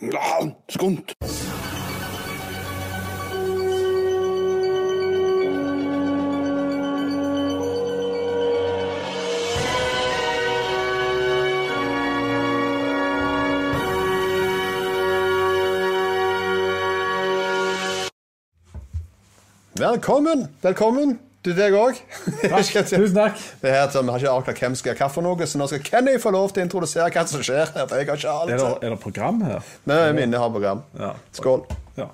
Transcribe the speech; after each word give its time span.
Ja, 0.00 0.52
ist 0.66 0.78
gut. 0.78 1.14
Willkommen, 19.78 20.48
willkommen 20.60 21.25
til 21.46 21.56
deg 21.56 21.76
òg. 21.78 22.00
Tusen 22.90 23.14
takk. 23.16 23.40
Det 23.62 23.70
er 23.70 23.78
her 23.80 23.90
til, 23.92 24.02
Vi 24.06 24.14
har 24.14 24.24
ikke 24.24 24.34
avklart 24.34 24.62
hvem 24.64 24.76
skal 24.78 24.92
gjøre 24.92 25.02
hva 25.04 25.10
for 25.14 25.26
noe, 25.26 25.48
så 25.48 25.60
nå 25.60 25.68
skal 25.70 25.84
Kenny 25.86 26.16
få 26.22 26.34
lov 26.34 26.50
til 26.52 26.64
å 26.64 26.66
introdusere 26.66 27.08
hva 27.14 27.24
som 27.30 27.44
skjer 27.46 27.72
her. 27.74 27.86
for 27.86 27.96
jeg 27.96 28.10
har 28.10 28.20
ikke 28.20 28.34
alt. 28.34 28.52
Er 28.52 28.62
det, 28.62 28.72
er 28.82 28.94
det 28.96 29.00
program 29.02 29.40
her? 29.46 29.72
Nei, 29.88 30.02
minner 30.16 30.42
har 30.42 30.52
program. 30.54 30.84
Ja. 30.98 31.14
Skål. 31.38 31.64
Ja. 31.96 32.10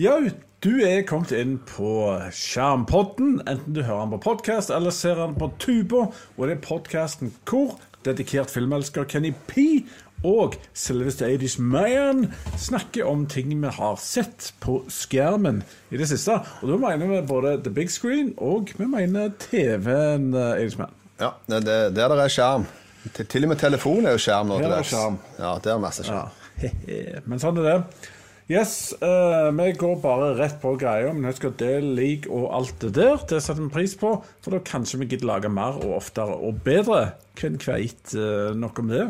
ja, 0.00 0.18
du 0.64 0.70
er 0.80 1.02
kommet 1.04 1.34
inn 1.36 1.58
på 1.68 1.90
Skjermpodden, 2.32 3.42
enten 3.44 3.76
du 3.76 3.82
hører 3.84 4.06
den 4.06 4.14
på 4.16 4.22
podkast 4.30 4.72
eller 4.72 4.94
ser 4.96 5.20
den 5.20 5.36
på 5.36 5.50
tuba, 5.60 6.06
Og 6.38 6.48
det 6.48 6.56
er 6.56 6.62
podkasten 6.64 7.34
hvor 7.44 7.76
dedikert 8.04 8.52
filmelsker 8.52 9.04
Kenny 9.08 9.34
P 9.48 9.84
og 10.24 10.56
selveste 10.72 11.28
Adish 11.28 11.60
Mayan 11.60 12.26
snakker 12.60 13.06
om 13.08 13.26
ting 13.30 13.52
vi 13.52 13.72
har 13.78 13.98
sett 14.00 14.52
på 14.64 14.80
skjermen 14.88 15.62
i 15.92 16.00
det 16.00 16.08
siste. 16.10 16.40
Og 16.62 16.72
da 16.72 16.80
mener 16.86 17.10
vi 17.12 17.20
både 17.28 17.58
the 17.64 17.72
big 17.74 17.92
screen 17.92 18.32
og 18.38 18.72
vi 18.78 18.88
mener 18.88 19.34
TV-en, 19.46 20.32
Adish 20.34 20.80
Mayan. 20.80 20.96
Ja, 21.20 21.30
det, 21.46 21.64
det, 21.66 21.76
Der 21.96 22.08
det 22.08 22.24
er 22.24 22.32
skjerm. 22.32 22.66
Til, 23.12 23.26
til 23.26 23.44
og 23.44 23.52
med 23.52 23.60
telefon 23.60 24.06
er 24.06 24.16
jo 24.16 24.24
skjerm 24.24 24.50
nå. 24.50 24.58
Til 24.58 24.66
er 24.66 24.76
dags. 24.78 24.90
skjerm. 24.90 25.20
Ja, 25.38 25.54
det 25.62 25.72
er 25.72 25.80
masse 25.82 26.06
skjerm. 26.06 26.42
Ja. 26.62 27.20
Men 27.28 27.42
sånn 27.42 27.58
er 27.60 27.66
det. 27.68 27.78
Yes, 28.44 28.92
uh, 29.00 29.48
vi 29.56 29.70
går 29.72 29.94
bare 30.02 30.34
rett 30.36 30.58
på 30.60 30.74
greia. 30.80 31.12
Men 31.16 31.30
husk 31.30 31.46
at 31.48 31.56
det 31.62 31.78
lik 31.84 32.28
og 32.28 32.50
alt 32.56 32.76
det 32.82 32.92
der, 32.98 33.16
det 33.30 33.40
setter 33.44 33.64
vi 33.64 33.72
pris 33.72 33.94
på. 34.00 34.16
For 34.44 34.52
da 34.52 34.60
kanskje 34.64 35.00
vi 35.00 35.08
gidder 35.12 35.30
lage 35.30 35.52
mer 35.52 35.78
og 35.80 35.96
oftere 36.00 36.36
og 36.36 36.60
bedre. 36.66 37.14
Hvem 37.40 37.56
kveit 37.62 38.12
uh, 38.16 38.52
nok 38.56 38.82
om 38.84 38.92
det. 38.92 39.06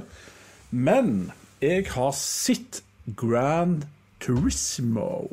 Men 0.75 1.31
jeg 1.63 1.87
har 1.95 2.11
sett 2.19 2.81
Grand 3.07 3.85
Turismo. 4.19 5.29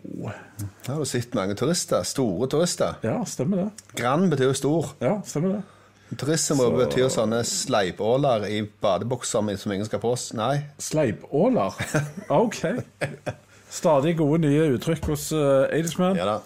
Her 0.86 0.92
har 0.94 1.00
du 1.00 1.10
sett 1.10 1.34
mange 1.34 1.56
turister. 1.58 2.04
Store 2.06 2.46
turister. 2.52 3.00
Ja, 3.02 3.24
stemmer 3.26 3.64
det. 3.64 3.86
Grand 3.98 4.30
betyr 4.30 4.52
jo 4.52 4.58
stor. 4.60 4.92
Ja, 5.02 5.16
stemmer 5.26 5.56
det. 5.58 6.18
Turisme 6.22 6.68
betyr 6.76 7.10
sånne 7.10 7.40
sleipåler 7.48 8.46
i 8.52 8.62
badebukser 8.84 9.48
som 9.58 9.74
ingen 9.74 9.88
skal 9.90 10.04
på. 10.04 10.14
Nei. 10.38 10.60
Sleipåler. 10.78 11.80
OK. 12.44 12.62
Stadig 13.72 14.18
gode 14.20 14.44
nye 14.46 14.68
uttrykk 14.76 15.10
hos 15.10 15.32
uh, 15.34 15.72
Adelsman. 15.72 16.20
Ja 16.22 16.36
da. 16.36 16.42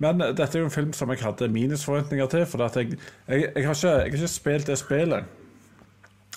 Men 0.00 0.22
dette 0.22 0.54
er 0.54 0.62
jo 0.62 0.70
en 0.70 0.72
film 0.72 0.92
som 0.94 1.10
jeg 1.12 1.20
hadde 1.20 1.50
minusforventninger 1.52 2.32
til. 2.32 2.46
For 2.48 2.64
jeg, 2.64 2.96
jeg, 3.26 3.50
jeg, 3.50 3.66
har 3.66 3.76
ikke, 3.76 3.92
jeg 3.92 3.98
har 3.98 4.14
ikke 4.14 4.36
spilt 4.38 4.70
det 4.70 4.78
spillet. 4.80 5.36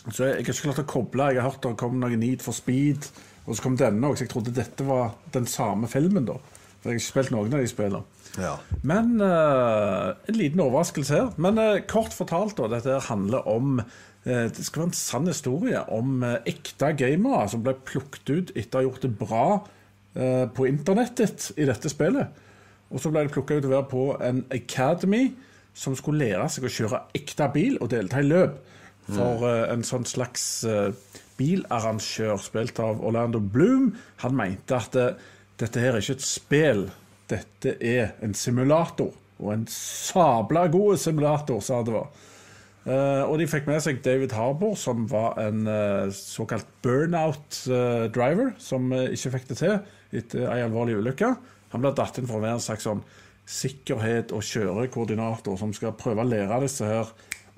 Så 0.10 0.26
jeg, 0.26 0.32
jeg 0.32 0.46
har 0.48 0.56
ikke 0.56 0.66
klart 0.66 0.82
å 0.82 0.88
koble. 0.90 1.28
Jeg 1.36 1.44
har 1.44 1.52
hørt 1.52 1.66
det 1.66 1.76
kom 1.80 2.00
noe 2.02 2.18
Need 2.18 2.42
for 2.46 2.58
Speed, 2.58 3.10
og 3.46 3.54
så 3.54 3.66
kom 3.66 3.78
denne 3.78 4.08
òg. 4.10 4.18
Så 4.18 4.26
jeg 4.26 4.34
trodde 4.34 4.56
dette 4.56 4.86
var 4.88 5.14
den 5.36 5.46
samme 5.50 5.90
filmen, 5.92 6.26
da. 6.30 6.40
For 6.82 6.90
jeg 6.90 6.96
har 6.96 7.02
ikke 7.02 7.10
spilt 7.12 7.34
noen 7.36 7.54
av 7.54 7.62
de 7.62 7.70
spillene. 7.70 8.22
Ja. 8.42 8.56
Men 8.88 9.20
uh, 9.22 10.14
en 10.32 10.38
liten 10.40 10.64
overraskelse 10.64 11.18
her. 11.18 11.28
Men 11.42 11.60
uh, 11.62 11.84
kort 11.90 12.16
fortalt, 12.18 12.58
da. 12.58 12.72
Dette 12.72 12.98
handler 13.10 13.46
om 13.52 13.78
uh, 13.84 14.48
Det 14.50 14.66
skal 14.66 14.86
være 14.86 14.90
en 14.90 14.98
sann 14.98 15.30
historie 15.30 15.84
om 15.94 16.26
ekte 16.26 16.94
gamere 16.98 17.46
som 17.52 17.62
ble 17.66 17.76
plukket 17.86 18.34
ut 18.34 18.56
etter 18.56 18.80
å 18.80 18.82
ha 18.82 18.88
gjort 18.90 19.06
det 19.06 19.14
bra 19.20 19.46
på 20.12 20.66
internettet 20.68 21.54
i 21.56 21.64
dette 21.64 21.88
spillet. 21.88 22.40
Og 22.92 23.00
så 23.00 23.08
ble 23.14 23.22
de 23.24 23.32
plukka 23.32 23.56
ut 23.56 23.62
til 23.64 23.70
å 23.70 23.78
være 23.78 23.88
på 23.88 24.02
en 24.28 24.42
academy 24.52 25.30
som 25.72 25.96
skulle 25.96 26.26
lære 26.26 26.50
seg 26.52 26.68
å 26.68 26.72
kjøre 26.76 27.00
ekte 27.16 27.48
bil 27.54 27.78
og 27.80 27.94
delta 27.94 28.20
i 28.20 28.28
løp. 28.28 28.58
For 29.10 29.46
uh, 29.48 29.72
en 29.74 29.86
sånn 29.88 30.06
slags 30.06 30.44
uh, 30.70 30.92
bilarrangør 31.40 32.38
spilt 32.42 32.80
av 32.84 33.02
Orlando 33.02 33.42
Bloom, 33.42 33.92
han 34.22 34.38
mente 34.38 34.78
at 34.78 34.98
uh, 35.00 35.14
dette 35.62 35.82
her 35.82 35.96
er 35.96 36.04
ikke 36.04 36.20
et 36.20 36.26
spill, 36.26 36.86
dette 37.32 37.78
er 37.82 38.14
en 38.22 38.36
simulator. 38.38 39.14
Og 39.42 39.56
en 39.56 39.64
sabla 39.70 40.68
god 40.72 41.00
simulator, 41.02 41.62
sa 41.66 41.82
det 41.86 41.96
var. 41.96 42.12
Uh, 42.82 43.30
og 43.30 43.36
de 43.38 43.46
fikk 43.46 43.68
med 43.70 43.82
seg 43.84 44.00
David 44.06 44.34
Harbour, 44.34 44.74
som 44.80 45.04
var 45.10 45.36
en 45.42 45.68
eh, 45.70 46.14
såkalt 46.18 46.66
burnout-driver, 46.82 48.56
som 48.58 48.88
eh, 48.98 49.12
ikke 49.14 49.36
fikk 49.36 49.52
det 49.52 49.58
til 49.60 49.76
etter 50.18 50.48
ei 50.50 50.64
alvorlig 50.66 50.96
ulykke. 50.98 51.30
Han 51.76 51.84
ble 51.84 51.92
datt 51.98 52.18
inn 52.18 52.30
for 52.30 52.40
å 52.40 52.44
være 52.44 52.58
en 52.58 52.64
slags 52.64 52.88
sånn 52.90 53.04
sikkerhet- 53.46 54.34
og 54.34 54.42
kjørekoordinator 54.48 55.60
som 55.62 55.76
skal 55.78 55.94
prøve 55.98 56.26
å 56.26 56.28
lære 56.32 56.58
disse 56.66 56.90
her 56.90 57.14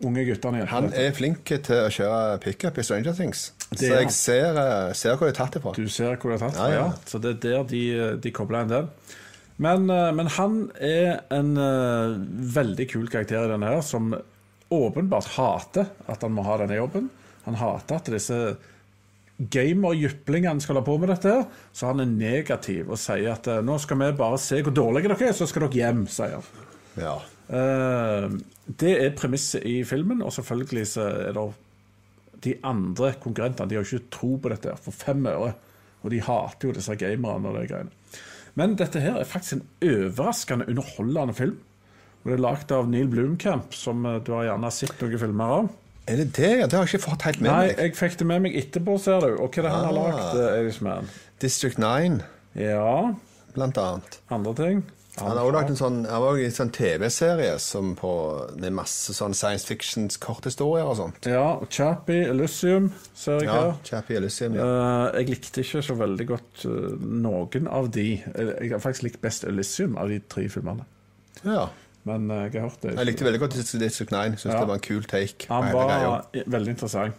unge 0.05 0.25
guttene 0.27 0.61
hjelper. 0.61 0.73
Han 0.73 0.89
er 0.99 1.15
flink 1.15 1.49
til 1.49 1.79
å 1.79 1.89
kjøre 1.93 2.39
pickup 2.43 2.77
i 2.79 2.85
Stranger 2.85 3.15
Things. 3.17 3.47
Det 3.73 3.79
Så 3.79 3.91
jeg 3.93 4.13
ser, 4.15 4.59
eh, 4.59 4.93
ser 4.97 5.17
hvor 5.17 5.29
de 5.29 5.33
er 5.33 5.39
tatt 5.39 5.57
ifra. 5.59 5.73
Du 5.75 5.87
ser 5.89 6.17
hvor 6.17 6.33
det 6.33 6.39
er 6.39 6.45
tatt 6.45 6.59
Ja, 6.59 6.65
fra, 6.65 6.73
ja. 6.73 6.85
ja. 6.85 7.09
Så 7.09 7.21
det 7.23 7.35
er 7.35 7.39
der 7.47 7.63
de, 7.69 7.83
de 8.21 8.33
kobler 8.35 8.65
inn 8.65 8.73
den. 8.73 8.91
Men, 9.63 9.89
eh, 9.89 10.11
men 10.17 10.29
han 10.37 10.59
er 10.81 11.23
en 11.33 11.55
uh, 11.57 12.17
veldig 12.57 12.87
kul 12.91 13.09
karakter 13.11 13.45
i 13.45 13.51
denne 13.51 13.69
her, 13.69 13.81
som 13.85 14.13
åpenbart 14.73 15.33
hater 15.35 15.91
at 16.09 16.23
han 16.25 16.33
må 16.33 16.45
ha 16.47 16.57
denne 16.61 16.79
jobben. 16.79 17.09
Han 17.45 17.59
hater 17.59 17.99
at 17.99 18.09
disse 18.09 18.39
gamerjyplingene 19.53 20.61
skal 20.63 20.79
ha 20.79 20.85
på 20.85 20.95
med 21.01 21.09
dette, 21.11 21.29
her, 21.29 21.69
så 21.73 21.91
han 21.91 22.01
er 22.03 22.09
negativ 22.09 22.91
og 22.93 22.99
sier 23.01 23.33
at 23.33 23.49
nå 23.65 23.75
skal 23.81 23.99
vi 23.99 24.11
bare 24.17 24.39
se 24.41 24.61
hvor 24.63 24.73
dårlige 24.75 25.09
dere 25.11 25.29
er, 25.29 25.35
så 25.37 25.47
skal 25.49 25.65
dere 25.67 25.81
hjem, 25.81 26.03
sier 26.09 26.37
han. 26.37 26.67
Ja. 27.01 27.15
Eh, 27.53 28.27
det 28.68 28.94
er 29.03 29.16
premisset 29.18 29.63
i 29.68 29.84
filmen, 29.84 30.22
og 30.24 30.31
selvfølgelig 30.34 30.88
så 30.88 31.01
er 31.29 31.34
det 31.35 31.47
de 32.44 32.53
andre 32.63 33.13
konkurrentene 33.24 33.69
De 33.69 33.75
har 33.75 33.84
jo 33.84 33.97
ikke 33.97 34.09
tro 34.12 34.38
på 34.44 34.50
dette 34.51 34.74
for 34.84 34.91
fem 34.91 35.25
øre. 35.28 35.53
Og 36.03 36.12
de 36.12 36.19
hater 36.19 36.68
jo 36.68 36.74
disse 36.75 36.96
gamerne 37.00 37.47
og 37.47 37.56
de 37.62 37.68
greiene. 37.68 37.91
Men 38.56 38.75
dette 38.75 39.00
her 39.00 39.16
er 39.22 39.24
faktisk 39.28 39.53
en 39.53 39.68
overraskende 39.81 40.68
underholdende 40.69 41.34
film. 41.38 41.57
Og 42.24 42.31
det 42.31 42.34
er 42.38 42.44
lagd 42.44 42.72
av 42.72 42.90
Neil 42.91 43.07
Blomkamp, 43.12 43.74
som 43.75 44.06
eh, 44.06 44.19
du 44.24 44.31
har 44.35 44.46
gjerne 44.50 44.72
sett 44.72 45.00
noen 45.01 45.19
filmer 45.19 45.53
av. 45.57 45.69
Er 46.07 46.19
det 46.19 46.28
det? 46.35 46.51
Det 46.68 46.75
har 46.75 46.84
jeg 46.85 46.94
ikke 46.97 47.06
fått 47.09 47.24
helt 47.28 47.40
med 47.41 47.50
Nei, 47.51 47.68
meg. 47.68 47.78
jeg 47.80 47.95
fikk 47.95 48.18
det 48.19 48.28
med 48.28 48.41
meg 48.44 48.56
etterpå, 48.59 48.97
ser 49.00 49.24
du. 49.24 49.38
Og 49.40 49.47
hva 49.51 49.59
er 49.63 49.68
det 49.68 49.72
han 49.72 49.85
har 49.88 49.94
Ah. 49.94 50.00
lagd, 50.00 50.40
eh, 50.44 50.59
Irishman? 50.63 51.09
District 51.40 51.78
9, 51.80 52.22
Ja, 52.56 53.13
blant 53.56 53.78
annet. 53.78 54.19
andre 54.30 54.53
ting. 54.56 54.84
Han 55.19 55.38
har 55.38 55.44
også 55.46 55.53
lagt 55.53 55.69
en 55.69 55.78
sånn, 55.78 55.97
han 56.09 56.22
var 56.24 56.31
også 56.34 56.41
i 56.41 56.46
en 56.47 56.56
sånn 56.56 56.72
TV-serie 56.74 57.51
som 57.62 57.91
på 58.00 58.12
er 58.57 58.72
masse 58.74 59.13
sånn 59.13 59.35
science 59.38 59.68
fictions 59.69 60.18
korthistorier 60.18 60.88
og 60.90 60.96
sånt. 60.97 61.28
Ja, 61.29 61.59
Chappie, 61.69 62.24
Elysium, 62.31 62.88
ser 63.13 63.38
jeg 63.44 63.46
Ja, 63.51 63.57
her. 63.59 63.75
Chappie 63.85 64.18
Elysium, 64.18 64.56
ja. 64.57 64.66
Uh, 64.66 65.19
jeg 65.19 65.29
likte 65.35 65.62
ikke 65.62 65.84
så 65.85 65.94
veldig 66.00 66.28
godt 66.31 66.63
uh, 66.66 66.96
noen 66.97 67.69
av 67.69 67.91
de. 67.94 68.07
Eh, 68.34 68.50
Jeg 68.63 68.72
har 68.74 68.81
faktisk 68.81 69.06
likt 69.06 69.22
best 69.22 69.46
Elysium 69.46 70.00
av 70.01 70.09
de 70.09 70.18
tre 70.19 70.47
filmene. 70.50 70.85
ja. 71.45 71.68
Men 72.09 72.25
uh, 72.31 72.50
jeg 72.51 72.57
har 72.59 72.66
hørt 72.68 72.81
det. 72.84 72.95
Jeg 72.97 73.06
likte 73.07 73.24
veldig 73.24 73.40
godt 73.40 73.53
District 73.80 74.12
9. 74.12 74.34
Syns 74.41 74.50
Ja. 74.50 74.59
det 74.59 74.68
var 74.68 74.75
en 74.75 74.88
kul 74.90 75.03
take. 75.07 75.45
Han 75.47 75.69
greia. 75.72 76.09
var 76.09 76.25
veldig 76.57 76.74
interessant. 76.74 77.13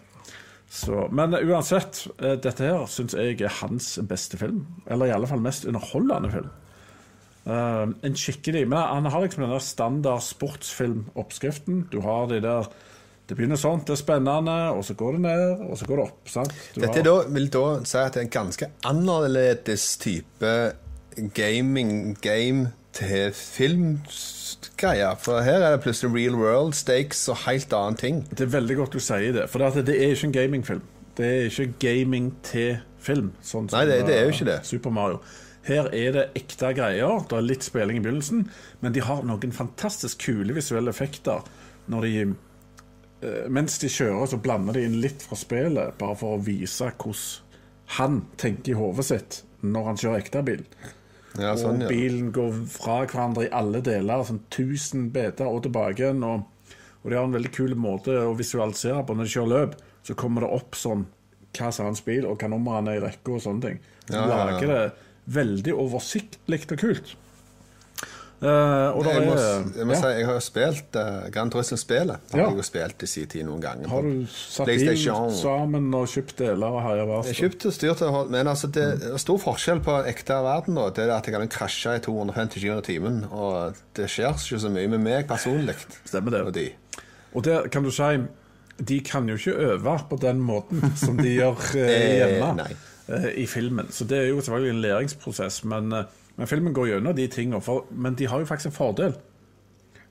Så, 0.68 1.06
men 1.14 1.32
uansett, 1.38 2.02
dette 2.18 2.58
her 2.66 2.84
syns 2.90 3.14
jeg 3.14 3.38
er 3.40 3.54
hans 3.62 3.94
beste 4.02 4.36
film. 4.36 4.66
Eller 4.90 5.06
i 5.06 5.14
alle 5.14 5.30
fall 5.30 5.40
mest 5.40 5.64
underholdende 5.64 6.32
film. 6.34 6.50
Eh, 7.46 7.86
en 8.08 8.14
skikkelig 8.16 8.62
Men 8.68 8.78
han 8.78 9.04
har 9.12 9.20
liksom 9.26 9.42
den 9.44 9.50
der 9.52 9.58
standard 9.60 10.22
sportsfilmoppskriften. 10.22 11.88
Du 11.92 12.00
har 12.00 12.26
de 12.30 12.40
der 12.40 12.68
Det 13.28 13.36
begynner 13.38 13.56
sånn, 13.56 13.80
det 13.84 13.94
er 13.94 13.96
spennende, 13.96 14.54
og 14.76 14.82
så 14.84 14.92
går 15.00 15.12
det 15.12 15.20
ned, 15.24 15.60
og 15.70 15.78
så 15.80 15.86
går 15.88 15.96
det 15.96 16.04
opp. 16.04 16.28
sant? 16.28 16.52
Du 16.74 16.80
Dette 16.82 17.02
da, 17.06 17.14
vil 17.32 17.46
da 17.48 17.62
si 17.88 17.96
at 17.98 18.12
det 18.12 18.20
er 18.20 18.26
en 18.26 18.32
ganske 18.34 18.66
annerledes 18.84 19.96
type 19.96 20.50
gaming 21.32 22.18
game 22.20 22.72
til 22.92 23.32
filmgreier. 23.32 25.16
For 25.24 25.40
her 25.40 25.62
er 25.64 25.70
det 25.76 25.80
plutselig 25.86 26.12
real 26.14 26.36
world 26.36 26.74
stakes 26.76 27.24
og 27.32 27.40
helt 27.46 27.72
annen 27.72 27.96
ting. 27.96 28.20
Det 28.30 28.44
er 28.44 28.52
veldig 28.58 28.76
godt 28.82 28.92
du 28.92 29.00
sier 29.00 29.32
det, 29.32 29.48
for 29.50 29.58
det, 29.64 29.86
det 29.88 29.96
er 30.02 30.12
ikke 30.12 30.28
en 30.28 30.36
gamingfilm. 30.36 30.82
Det 31.16 31.26
er 31.30 31.48
ikke 31.48 31.72
gaming 31.80 32.28
til 32.42 32.76
film. 32.98 33.32
Sånn 33.44 33.68
Nei, 33.72 33.84
det- 33.86 34.06
det 34.06 34.16
er 34.18 34.22
jo 34.24 34.28
uh, 34.32 34.34
ikke 34.36 34.50
det. 34.50 34.60
Super 34.66 34.90
Mario. 34.90 35.20
Her 35.64 35.88
er 35.96 36.16
det 36.16 36.24
ekte 36.36 36.72
greier. 36.76 37.22
Det 37.28 37.38
er 37.38 37.46
litt 37.46 37.64
spilling 37.64 38.00
i 38.00 38.02
begynnelsen, 38.04 38.48
men 38.84 38.92
de 38.92 39.04
har 39.04 39.22
noen 39.24 39.54
fantastisk 39.56 40.26
kule 40.26 40.56
visuelle 40.56 40.92
effekter 40.92 41.44
når 41.92 42.06
de 42.08 42.12
eh, 42.24 43.46
Mens 43.52 43.78
de 43.80 43.88
kjører, 43.88 44.26
så 44.28 44.40
blander 44.40 44.76
de 44.76 44.84
inn 44.88 44.98
litt 45.00 45.24
fra 45.24 45.38
spillet, 45.40 45.96
bare 46.00 46.16
for 46.20 46.36
å 46.36 46.42
vise 46.44 46.90
hvordan 46.92 47.40
han 47.98 48.22
tenker 48.40 48.72
i 48.72 48.76
hodet 48.78 49.04
sitt 49.10 49.40
når 49.64 49.88
han 49.90 49.98
kjører 50.00 50.22
ekte 50.22 50.42
bil. 50.44 50.62
Ja, 51.40 51.54
sånn, 51.58 51.82
og 51.82 51.90
bilen 51.90 52.30
går 52.34 52.60
fra 52.70 53.00
hverandre 53.04 53.48
i 53.48 53.52
alle 53.52 53.80
deler, 53.84 54.22
sånn 54.24 54.44
1000 54.46 55.08
beter 55.14 55.48
og 55.50 55.64
tilbake 55.66 56.04
igjen. 56.04 56.22
Og, 56.24 56.76
og 57.02 57.10
de 57.10 57.18
har 57.18 57.26
en 57.26 57.34
veldig 57.34 57.52
kul 57.54 57.74
måte 57.80 58.14
å 58.22 58.36
visualisere 58.38 59.02
på 59.04 59.16
når 59.16 59.26
de 59.28 59.34
kjører 59.34 59.52
løp. 59.54 59.74
Så 60.04 60.16
kommer 60.20 60.44
det 60.44 60.52
opp 60.54 60.78
sånn 60.78 61.06
hva 61.54 61.70
som 61.72 61.84
er 61.84 61.90
hans 61.92 62.04
bil, 62.06 62.24
og 62.28 62.38
hva 62.40 62.50
nummer 62.50 62.78
han 62.78 62.90
er 62.90 63.00
i 63.00 63.02
rekka, 63.04 63.36
og 63.36 63.42
sånne 63.44 63.66
ting. 63.66 63.82
Så 64.08 64.14
Ja, 64.14 64.22
ja, 64.22 64.28
ja. 64.28 64.38
lager 64.44 64.72
det 64.72 64.84
veldig 65.26 65.74
oversiktlig 65.74 66.64
og 66.70 66.78
kult. 66.78 67.14
Uh, 68.44 68.90
og 68.98 69.06
Jeg 69.06 69.22
må, 69.24 69.34
jeg 69.78 69.86
må 69.88 69.94
ja. 69.94 69.98
si, 70.02 70.08
jeg 70.18 70.24
har 70.28 70.34
jo 70.36 70.40
spilt 70.42 70.96
uh, 71.00 71.28
Grand 71.32 71.52
Turismo-spillet. 71.54 72.18
Har 72.34 72.40
Ja. 72.42 72.48
jeg 72.50 72.58
jo 72.58 72.64
spilt 72.66 73.02
i 73.02 73.08
sin 73.08 73.26
tid 73.30 73.46
noen 73.46 73.62
ganger. 73.62 73.88
Har 73.88 74.02
du 74.04 74.26
satt 74.28 74.68
inn 74.68 75.30
sammen 75.32 75.86
og 75.96 76.10
kjøpt 76.12 76.34
deler 76.42 76.66
og 76.76 76.82
herja 76.84 77.06
Jeg 77.06 77.08
vast? 77.08 77.32
kjøpte 77.38 77.70
og 77.70 77.76
styrte, 77.78 78.10
men 78.34 78.50
altså 78.52 78.68
det 78.74 78.84
er 79.14 79.16
stor 79.22 79.38
forskjell 79.40 79.80
på 79.86 79.96
ekte 80.10 80.36
verden. 80.44 80.76
Da. 80.76 80.90
Det 80.90 81.06
er 81.06 81.14
at 81.16 81.30
jeg 81.30 81.38
kan 81.38 81.48
krasje 81.56 81.94
i 81.96 82.02
250 82.04 82.60
km 82.60 82.78
i 82.82 82.86
timen. 82.90 83.20
Og 83.32 83.80
det 83.96 84.10
skjer 84.12 84.34
ikke 84.36 84.60
så 84.66 84.72
mye 84.76 84.88
med 84.92 85.00
meg 85.06 85.28
personlig. 85.30 85.78
Stemmer 86.04 86.36
det. 86.36 86.42
Og 86.44 86.52
de. 86.58 86.66
Og 87.32 87.44
der 87.48 87.68
kan 87.72 87.82
du 87.86 87.90
si 87.94 88.16
De 88.76 89.00
kan 89.06 89.28
jo 89.30 89.36
ikke 89.38 89.54
øve 89.70 89.96
på 90.10 90.16
den 90.20 90.40
måten 90.42 90.82
som 90.98 91.16
de 91.16 91.30
gjør 91.38 91.56
eh, 91.78 91.86
Eh, 91.86 92.16
hjemme 92.18 92.56
nei. 92.58 92.72
Eh, 93.08 93.30
i 93.42 93.46
filmen. 93.46 93.90
Så 93.90 94.04
det 94.08 94.18
er 94.18 94.28
jo 94.30 94.40
selvfølgelig 94.40 94.70
en 94.74 94.80
læringsprosess. 94.84 95.64
Men, 95.64 95.92
eh, 95.92 96.04
men 96.36 96.46
filmen 96.50 96.74
går 96.74 96.86
gjennom 96.92 97.16
de 97.16 97.26
tingene. 97.28 97.60
For, 97.62 97.86
men 97.90 98.14
de 98.18 98.26
har 98.26 98.38
jo 98.38 98.44
faktisk 98.48 98.66
en 98.72 98.76
fordel. 98.78 99.14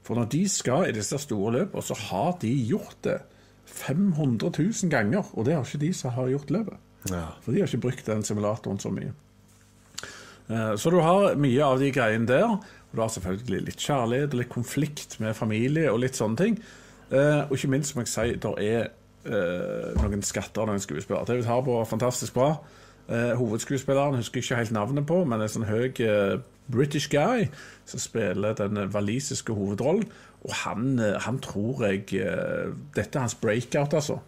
For 0.03 0.15
når 0.19 0.25
de 0.33 0.43
skal 0.49 0.89
i 0.89 0.95
disse 0.95 1.17
store 1.17 1.51
løpene, 1.57 1.81
så 1.83 1.95
har 2.09 2.37
de 2.41 2.51
gjort 2.67 2.97
det 3.03 3.17
500 3.65 4.51
000 4.59 4.89
ganger. 4.91 5.23
Og 5.33 5.45
det 5.45 5.53
har 5.55 5.63
ikke 5.63 5.85
de 5.85 5.93
som 5.93 6.11
har 6.11 6.27
gjort 6.31 6.51
løpet. 6.51 6.77
Ja. 7.11 7.25
For 7.43 7.51
de 7.51 7.59
har 7.59 7.67
ikke 7.67 7.81
brukt 7.87 8.05
den 8.07 8.23
simulatoren 8.23 8.79
så 8.79 8.89
mye. 8.91 9.13
Eh, 10.49 10.75
Så 10.77 10.89
du 10.89 10.99
har 10.99 11.35
mye 11.35 11.63
av 11.63 11.79
de 11.79 11.91
greiene 11.91 12.27
der. 12.27 12.45
Og 12.45 12.95
du 12.95 13.01
har 13.01 13.09
selvfølgelig 13.09 13.65
litt 13.65 13.79
kjærlighet, 13.81 14.33
litt 14.37 14.49
konflikt 14.49 15.19
med 15.19 15.33
familie 15.35 15.91
og 15.91 15.99
litt 16.03 16.15
sånne 16.19 16.37
ting. 16.37 16.59
Og 17.13 17.51
ikke 17.53 17.67
minst, 17.69 17.95
må 17.95 18.01
jeg 18.01 18.07
si, 18.09 18.35
det 18.41 18.51
er 18.65 18.87
noen 20.01 20.21
skatter 20.25 20.61
og 20.63 20.67
noen 20.71 20.81
skuespillere. 20.81 21.25
David 21.29 21.45
Harbour 21.45 21.81
er 21.81 21.85
fantastisk 21.89 22.33
bra. 22.33 22.55
Eh, 23.11 23.33
hovedskuespilleren 23.35 24.15
husker 24.15 24.39
jeg 24.39 24.45
ikke 24.47 24.59
helt 24.61 24.75
navnet 24.75 25.07
på, 25.07 25.23
men 25.27 25.41
en 25.43 25.51
sånn 25.51 25.67
høy 25.67 25.89
eh, 26.03 26.37
British 26.71 27.09
guy 27.11 27.49
som 27.85 27.99
spiller 27.99 28.55
den 28.55 28.79
walisiske 28.93 29.55
hovedrollen. 29.55 30.05
Og 30.43 30.53
han, 30.63 30.99
eh, 30.99 31.19
han 31.25 31.39
tror 31.43 31.83
jeg 31.87 32.07
eh, 32.19 32.71
Dette 32.95 33.19
er 33.19 33.25
hans 33.25 33.35
breakout, 33.35 33.93
altså. 33.93 34.21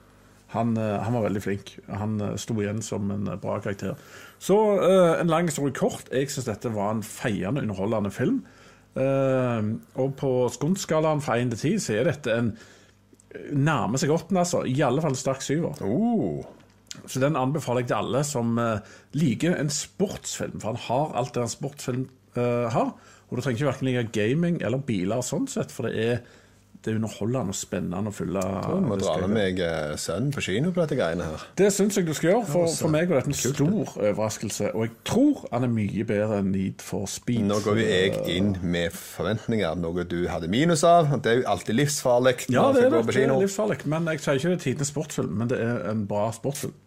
Han, 0.56 0.76
eh, 0.78 1.00
han 1.04 1.16
var 1.16 1.26
veldig 1.28 1.44
flink. 1.44 1.74
Han 1.88 2.20
eh, 2.22 2.36
sto 2.40 2.58
igjen 2.60 2.84
som 2.86 3.10
en 3.12 3.28
eh, 3.32 3.40
bra 3.40 3.58
karakter. 3.64 3.96
Så 4.40 4.58
eh, 4.84 5.22
en 5.22 5.32
lang 5.32 5.50
historie 5.50 5.76
kort. 5.76 6.12
Jeg 6.12 6.32
syns 6.32 6.50
dette 6.52 6.72
var 6.76 6.94
en 6.96 7.04
feiende 7.04 7.64
underholdende 7.64 8.12
film. 8.12 8.44
Eh, 8.96 9.72
og 10.00 10.16
på 10.20 10.32
skundskalaen 10.52 11.24
fra 11.24 11.40
1 11.40 11.56
til 11.56 11.76
10 11.76 11.84
så 11.88 12.00
er 12.00 12.12
dette 12.12 12.40
en 12.40 12.56
Nærmer 13.52 14.00
seg 14.00 14.14
åtten, 14.16 14.38
altså. 14.40 14.62
I 14.64 14.78
alle 14.88 15.02
fall 15.04 15.18
sterk 15.20 15.42
syver. 15.44 15.82
Oh. 15.84 16.46
Så 17.06 17.22
den 17.24 17.38
anbefaler 17.40 17.84
jeg 17.84 17.92
til 17.94 18.00
alle 18.02 18.24
som 18.28 18.56
eh, 18.62 18.96
liker 19.18 19.58
en 19.60 19.74
sportsfilm. 19.74 20.60
For 20.62 20.74
han 20.74 20.86
har 20.88 21.20
alt 21.22 21.36
det 21.36 21.46
en 21.46 21.54
sportsfilm 21.58 22.08
uh, 22.38 22.72
har. 22.72 22.96
Og 23.30 23.38
du 23.38 23.42
trenger 23.44 23.60
ikke 23.60 23.70
hverken 23.72 23.92
like 23.92 24.10
gaming 24.14 24.58
eller 24.64 24.82
biler 24.86 25.24
sånn 25.26 25.48
sett, 25.50 25.72
for 25.74 25.90
det 25.90 25.96
er, 25.98 26.20
det 26.86 26.92
er 26.92 27.00
underholdende 27.00 27.56
og 27.56 27.58
spennende 27.58 28.12
å 28.12 28.14
fylle 28.14 28.44
Du 28.62 28.86
må 28.86 28.98
dra 29.02 29.16
med 29.24 29.34
meg 29.34 29.62
eh, 29.66 29.96
sønnen 29.98 30.30
på 30.36 30.44
kino 30.46 30.70
på 30.76 30.84
dette 30.84 30.98
greiene 31.00 31.26
her. 31.32 31.46
Det 31.58 31.72
syns 31.74 31.98
jeg 31.98 32.06
du 32.06 32.14
skal 32.14 32.30
gjøre. 32.36 32.46
For, 32.52 32.70
for 32.84 32.94
meg 32.94 33.10
var 33.10 33.24
dette 33.24 33.34
en 33.34 33.40
stor 33.40 33.96
overraskelse. 33.96 34.70
Og 34.78 34.86
jeg 34.86 34.94
tror 35.10 35.42
han 35.50 35.66
er 35.66 35.74
mye 35.74 36.06
bedre 36.06 36.40
enn 36.44 36.54
Need 36.54 36.86
for 36.86 37.10
Speed. 37.10 37.48
Nå 37.50 37.58
går 37.66 37.82
jo 37.82 37.90
jeg 37.90 38.22
inn 38.38 38.54
med 38.62 38.94
forventninger, 38.94 39.82
noe 39.82 40.06
du 40.06 40.20
hadde 40.30 40.52
minus 40.54 40.86
av. 40.86 41.10
Det 41.18 41.34
er 41.34 41.42
jo 41.42 41.50
alltid 41.56 41.82
livsfarlig 41.82 42.38
Ja, 42.54 42.70
det 42.76 42.86
er, 42.86 43.00
det, 43.00 43.04
det 43.10 43.26
er 43.26 43.38
livsfarlig. 43.42 43.82
Men 43.90 44.14
jeg 44.14 44.22
sier 44.22 44.38
ikke 44.38 44.54
det 44.54 44.60
er 44.62 44.66
tidenes 44.70 44.94
sportsfilm, 44.94 45.34
men 45.42 45.50
det 45.50 45.64
er 45.66 45.88
en 45.90 46.06
bra 46.08 46.30
sportsfilm. 46.38 46.78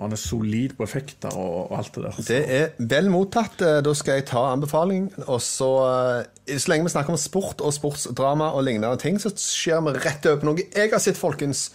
Og 0.00 0.06
han 0.06 0.14
er 0.16 0.20
solid 0.22 0.72
på 0.78 0.86
effekter 0.86 1.34
og, 1.36 1.66
og 1.70 1.74
alt 1.76 1.90
det 1.94 2.02
der. 2.06 2.12
Så- 2.16 2.24
Det 2.32 2.38
er 2.56 2.70
vel 2.88 3.10
mottatt. 3.12 3.60
Eh, 3.60 3.82
Da 3.84 3.92
skal 3.94 4.14
jeg 4.16 4.24
ta 4.30 4.46
anbefaling. 4.54 5.10
Og 5.26 5.42
så, 5.44 5.68
eh, 6.48 6.56
så 6.56 6.68
lenge 6.72 6.86
vi 6.88 6.94
snakker 6.94 7.12
om 7.12 7.20
sport 7.20 7.60
og 7.60 7.74
sportsdrama 7.76 8.48
og 8.56 8.64
lignende 8.64 8.96
ting, 8.98 9.18
så 9.20 9.28
skjer 9.36 9.82
vi 9.84 9.98
rett 10.00 10.24
over 10.26 10.40
på 10.40 10.48
noe 10.48 10.64
jeg 10.74 10.90
har 10.90 10.98
sett, 11.04 11.20
folkens, 11.20 11.66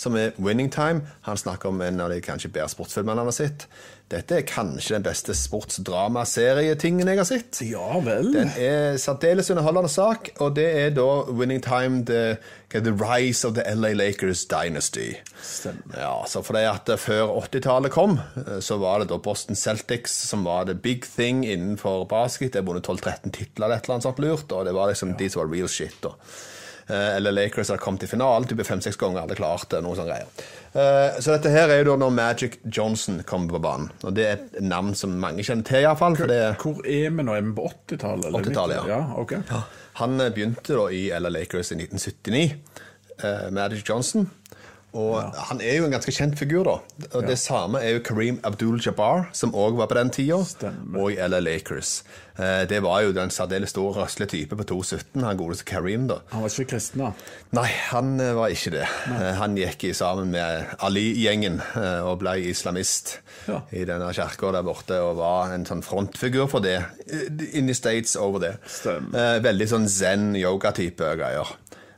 som 0.00 0.16
er 0.16 0.34
Winning 0.40 0.70
Time. 0.72 1.04
Han 1.28 1.36
snakker 1.40 1.68
om 1.68 1.80
en 1.84 2.00
av 2.00 2.10
de 2.12 2.20
kanskje 2.24 2.52
bedre 2.52 2.70
sportsfilmene 2.72 3.20
han 3.20 3.28
har 3.28 3.36
sett. 3.36 3.66
Dette 4.10 4.40
er 4.40 4.46
kanskje 4.48 4.96
den 4.96 5.04
beste 5.06 5.36
sportsdramaserietingen 5.38 7.06
jeg 7.12 7.20
har 7.20 7.28
sett. 7.28 7.60
Ja 7.62 8.00
vel. 8.02 8.32
Den 8.34 8.50
er 8.58 8.96
særdeles 8.98 9.52
underholdende 9.54 9.92
sak, 9.92 10.32
og 10.42 10.56
det 10.56 10.66
er 10.80 10.90
da 10.96 11.06
Winning 11.30 11.62
Time, 11.62 12.02
The, 12.08 12.40
the 12.74 12.90
Rise 12.90 13.46
of 13.46 13.54
the 13.54 13.62
LA 13.70 13.92
Lakers 13.94 14.42
Dynasty. 14.50 15.12
Stemmer. 15.46 15.94
Ja, 15.94 16.16
så 16.26 16.42
for 16.42 16.58
det 16.58 16.66
at 16.66 16.90
Før 16.98 17.36
80-tallet 17.44 17.94
kom, 17.94 18.18
eh, 18.40 18.58
så 18.58 18.80
var 18.82 19.04
det 19.04 19.12
da 19.12 19.20
Boston 19.22 19.54
Celtics 19.54 20.16
som 20.26 20.42
var 20.48 20.66
the 20.66 20.74
big 20.74 21.06
thing 21.06 21.44
innenfor 21.46 22.08
basket. 22.10 22.52
De 22.52 22.64
har 22.64 22.66
vunnet 22.66 22.88
12-13 22.88 23.30
titler 23.30 23.68
eller 23.68 23.78
et 23.78 23.86
eller 23.86 24.00
annet 24.00 24.08
sånt 24.08 24.24
lurt, 24.24 24.50
og 24.50 24.66
det 24.66 24.74
var 24.74 24.90
liksom 24.90 25.14
de 25.20 25.30
som 25.30 25.44
var 25.44 25.54
real 25.54 25.70
shit. 25.70 25.94
da. 26.02 26.16
Eh, 26.90 27.16
Eller 27.16 27.32
Lakers 27.32 27.68
har 27.70 27.78
kommet 27.78 28.02
til 28.02 28.10
finalen 28.10 28.48
type 28.50 28.64
fem-seks 28.66 28.98
ganger, 28.98 29.22
hadde 29.22 29.36
klart 29.38 29.68
det, 29.70 29.80
noe 29.84 29.94
sånne 29.98 30.10
greier. 30.10 30.48
Eh, 30.74 31.20
Så 31.22 31.36
dette 31.36 31.52
her 31.54 31.70
er 31.70 31.82
jo 31.84 31.92
da 31.92 31.96
når 32.02 32.14
Magic 32.16 32.58
Johnson 32.66 33.22
kommer 33.28 33.54
på 33.56 33.60
banen. 33.62 33.90
Og 34.02 34.14
det 34.16 34.26
er 34.26 34.32
et 34.40 34.58
navn 34.64 34.94
som 34.98 35.14
mange 35.22 35.44
kjenner 35.46 35.66
til, 35.68 35.84
iallfall. 35.84 36.18
Hvor 36.18 36.82
er 36.84 37.10
vi 37.14 37.22
nå? 37.26 37.36
Er 37.36 37.46
vi 37.46 37.54
på 37.60 37.68
80-tallet? 37.70 38.32
80-tallet, 38.42 38.80
ja. 38.90 38.98
ja. 38.98 39.00
ok. 39.22 39.36
Han 40.02 40.20
eh, 40.20 40.32
begynte 40.34 40.74
da 40.78 40.88
i 40.90 41.06
LA 41.14 41.32
Lakers 41.38 41.72
i 41.74 41.78
1979, 41.78 42.44
eh, 43.22 43.46
Magic 43.54 43.86
Johnson. 43.88 44.28
Og 44.92 45.22
han 45.50 45.60
er 45.62 45.76
jo 45.78 45.84
en 45.86 45.92
ganske 45.94 46.12
kjent 46.12 46.34
figur, 46.38 46.64
da. 46.66 46.78
Og 47.14 47.26
det 47.28 47.36
samme 47.38 47.78
er 47.78 47.92
jo 47.98 48.00
Kareem 48.02 48.40
Abdul-Jabbar, 48.42 49.28
som 49.32 49.52
òg 49.54 49.76
var 49.78 49.86
på 49.86 49.94
den 50.00 50.10
tida, 50.10 50.40
Stemmer. 50.44 50.98
og 50.98 51.12
i 51.12 51.18
LA 51.28 51.38
Lakers. 51.40 52.02
Eh, 52.40 52.64
det 52.66 52.80
var 52.82 53.02
jo 53.04 53.12
den 53.12 53.30
særdeles 53.30 53.70
store, 53.70 53.92
røslige 54.02 54.28
type 54.32 54.56
på 54.56 54.64
2,17, 54.64 55.22
han 55.22 55.36
godeste 55.38 55.64
Kareem, 55.68 56.08
da. 56.10 56.16
Han 56.32 56.42
var 56.42 56.48
ikke 56.50 56.70
kristen, 56.72 57.04
da. 57.04 57.12
Nei, 57.54 57.66
han 57.92 58.18
eh, 58.20 58.32
var 58.34 58.48
ikke 58.50 58.72
det. 58.74 58.86
Eh, 59.14 59.30
Han 59.38 59.54
gikk 59.56 59.84
i 59.84 59.92
sammen 59.94 60.30
med 60.34 60.66
Ali-gjengen 60.82 61.60
eh, 61.76 62.00
og 62.06 62.18
ble 62.24 62.34
islamist 62.50 63.18
Ja. 63.46 63.60
i 63.72 63.84
denne 63.86 64.10
kirka 64.14 64.50
der 64.52 64.62
borte 64.66 64.98
og 65.04 65.16
var 65.22 65.52
en 65.54 65.64
sånn 65.66 65.82
frontfigur 65.86 66.48
for 66.50 66.60
det. 66.60 66.80
In 67.54 67.66
the 67.70 67.74
States 67.74 68.16
over 68.16 68.40
det. 68.42 68.56
Eh, 68.86 69.38
Veldig 69.44 69.68
sånn 69.70 69.86
zen-yoga-type 69.88 71.14
greier. 71.18 71.46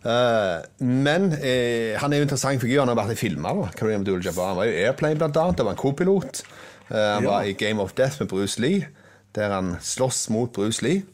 Eh, 0.02 0.56
men 0.82 1.28
eh, 1.38 1.94
han 2.00 2.10
er 2.12 2.18
jo 2.18 2.24
en 2.24 2.28
interessant 2.28 2.62
figur. 2.62 2.80
Han 2.82 2.90
har 2.90 2.98
vært 3.04 3.14
i 3.14 3.20
filmer. 3.20 3.60
da. 3.62 3.68
Kareem 3.78 4.02
Abdul-Jabbar 4.02 4.48
Han 4.52 4.56
var 4.62 4.70
jo 4.70 4.80
Airplane, 4.86 5.20
blant 5.20 5.36
annet. 5.38 5.62
Han 5.62 5.70
var 5.70 5.76
en 5.76 5.82
kopilot. 5.84 6.42
Eh, 6.90 6.96
han 6.96 7.22
Ja. 7.24 7.30
var 7.30 7.44
i 7.46 7.52
Game 7.54 7.80
of 7.82 7.94
Death 7.94 8.18
med 8.20 8.28
Bruce 8.32 8.58
Lee, 8.60 8.88
der 9.34 9.50
han 9.54 9.76
slåss 9.80 10.28
mot 10.30 10.52
Bruce 10.52 10.82
Lee. 10.82 11.04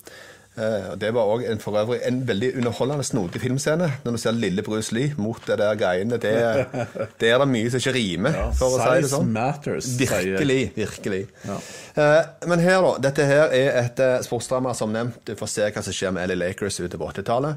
Det 0.98 1.12
var 1.14 1.22
òg 1.30 1.44
for 1.62 1.76
øvrig 1.78 2.00
en 2.02 2.16
veldig 2.26 2.48
underholdende, 2.56 3.04
snodig 3.06 3.38
filmscene. 3.40 3.92
Når 4.04 4.10
du 4.10 4.18
ser 4.18 4.32
lille 4.34 4.62
Bruce 4.66 4.90
Lee 4.92 5.12
mot 5.16 5.38
det 5.46 5.54
der 5.60 5.76
greiene. 5.78 6.18
Det, 6.18 6.32
det 7.20 7.30
er 7.30 7.38
det 7.38 7.46
mye 7.48 7.70
som 7.70 7.78
ikke 7.78 7.92
rimer, 7.94 8.34
for 8.58 8.74
å 8.74 8.80
si 8.82 9.02
det 9.04 9.10
sånn. 9.12 9.30
matters, 9.30 9.86
Virkelig. 10.00 10.72
virkelig. 10.74 11.20
Ja. 11.46 11.60
Men 12.50 12.58
her, 12.58 12.80
da. 12.82 12.90
Dette 13.06 13.24
her 13.30 13.54
er 13.54 13.70
et 13.84 14.02
sportsdrama 14.26 14.74
som 14.74 14.90
nevnt. 14.90 15.20
Du 15.30 15.36
får 15.38 15.46
se 15.52 15.70
hva 15.70 15.84
som 15.86 15.94
skjer 15.94 16.10
med 16.18 16.26
LA 16.32 16.40
Lakers 16.48 16.80
ute 16.80 16.98
på 16.98 17.06
80-tallet. 17.12 17.54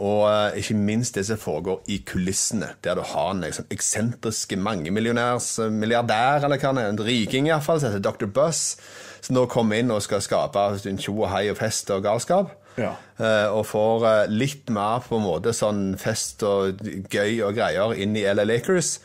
Og 0.00 0.24
eh, 0.30 0.58
ikke 0.62 0.78
minst 0.78 1.18
det 1.18 1.26
som 1.28 1.40
foregår 1.40 1.82
i 1.92 1.98
kulissene, 2.08 2.70
der 2.84 2.96
du 2.96 3.02
har 3.04 3.34
en 3.34 3.44
liksom, 3.44 3.68
eksentrisk 3.74 4.56
mangemillionærs 4.56 5.58
eh, 5.60 5.72
milliardær, 5.72 6.46
eller 6.46 6.56
hva 6.56 6.72
han 6.72 6.80
er, 6.80 6.88
en 6.94 7.04
riking 7.04 7.50
iallfall, 7.50 7.82
som 7.82 7.92
heter 7.92 8.06
Dr. 8.06 8.30
Buss, 8.32 8.78
som 9.20 9.36
nå 9.36 9.44
kommer 9.52 9.82
inn 9.82 9.92
og 9.92 10.02
skal 10.04 10.24
skape 10.24 10.64
en 10.88 11.00
tjo 11.00 11.18
og 11.20 11.30
hei 11.34 11.46
og 11.52 11.60
fest 11.60 11.92
og 11.92 12.04
galskap. 12.06 12.56
Ja. 12.80 12.94
Eh, 13.20 13.48
og 13.52 13.66
får 13.68 14.06
eh, 14.08 14.32
litt 14.32 14.70
mer 14.72 15.04
på 15.04 15.18
en 15.18 15.26
måte 15.26 15.52
sånn 15.56 15.92
fest 16.00 16.42
og 16.48 16.80
gøy 17.12 17.42
og 17.44 17.56
greier 17.58 17.92
inn 18.00 18.16
i 18.16 18.24
LA 18.24 18.48
Lakers. 18.48 18.96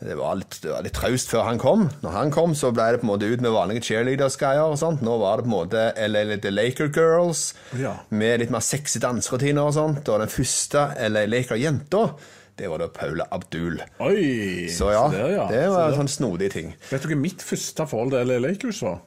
Det 0.00 0.14
var 0.16 0.38
litt, 0.40 0.54
det 0.64 0.70
var 0.72 0.80
litt 0.86 0.94
traust 0.96 1.28
før 1.28 1.42
han 1.44 1.58
kom. 1.60 1.82
Når 2.00 2.14
han 2.14 2.30
kom, 2.32 2.54
så 2.56 2.70
ble 2.72 2.86
det 2.94 3.00
på 3.02 3.04
en 3.04 3.10
måte 3.12 3.28
ut 3.28 3.42
med 3.44 3.52
vanlige 3.52 3.82
cheerleaders-greier. 3.90 4.62
og 4.72 4.78
sånt. 4.80 5.02
Nå 5.04 5.18
var 5.20 5.36
det 5.36 5.44
på 5.44 5.50
en 5.50 5.56
måte 5.58 5.82
LA 6.08 6.36
The 6.40 6.50
Laker 6.54 6.88
Girls 6.88 7.54
Ja. 7.76 7.96
med 8.08 8.40
litt 8.40 8.50
mer 8.50 8.60
sexy 8.64 8.98
danserutiner 8.98 9.60
og 9.68 9.74
sånt. 9.76 10.08
Og 10.08 10.20
den 10.24 10.32
første 10.32 10.86
LA 11.08 11.26
Laker-jenta, 11.28 12.14
det 12.56 12.70
var 12.72 12.78
da 12.78 12.88
Paula 12.88 13.26
Abdul. 13.30 13.76
Oi! 14.00 14.68
Så 14.72 14.88
ja, 14.92 15.04
se 15.10 15.16
der, 15.20 15.30
ja. 15.36 15.46
det 15.52 15.68
var 15.68 15.92
en 15.92 16.00
sånn 16.00 16.12
snodig 16.16 16.50
ting. 16.52 16.72
Vet 16.90 17.04
dere 17.04 17.20
mitt 17.20 17.44
første 17.44 17.86
forhold 17.86 18.12
til 18.16 18.24
LA 18.26 18.38
Lakers 18.48 18.80
var? 18.82 18.98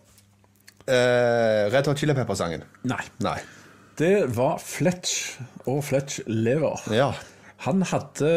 Eh, 0.85 1.69
Red 1.73 1.87
Hot 1.87 1.97
Chili 1.97 2.13
Pepper-sangen. 2.13 2.63
Nei. 2.85 3.01
Nei. 3.23 3.39
Det 3.97 4.27
var 4.35 4.57
Fletch 4.61 5.39
og 5.69 5.83
Fletch 5.85 6.21
Lever. 6.27 6.81
Ja. 6.93 7.11
Han 7.63 7.83
hadde, 7.87 8.29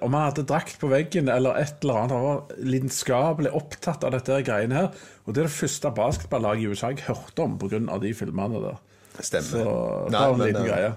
om 0.00 0.14
han 0.16 0.30
hadde 0.30 0.46
drakt 0.48 0.78
på 0.80 0.88
veggen 0.88 1.28
eller 1.28 1.58
et 1.60 1.82
eller 1.84 1.98
annet, 2.00 2.14
han 2.16 2.24
var 2.24 2.62
lidenskapelig 2.64 3.52
opptatt 3.58 4.06
av 4.08 4.14
dette 4.14 4.38
greiene 4.46 4.78
her. 4.78 5.02
Og 5.26 5.34
det 5.34 5.42
er 5.42 5.50
det 5.50 5.56
første 5.58 5.92
basketballaget 5.92 6.64
i 6.64 6.72
USA 6.72 6.92
jeg 6.94 7.04
hørte 7.04 7.44
om 7.44 7.58
pga. 7.60 7.82
de 8.00 8.14
filmene 8.16 8.62
der. 8.64 8.78
Stemmer. 9.20 9.48
Så 9.50 9.64
det 10.08 10.16
var 10.16 10.32
en 10.32 10.38
men, 10.40 10.46
liten 10.48 10.62
eh, 10.62 10.70
greie. 10.70 10.92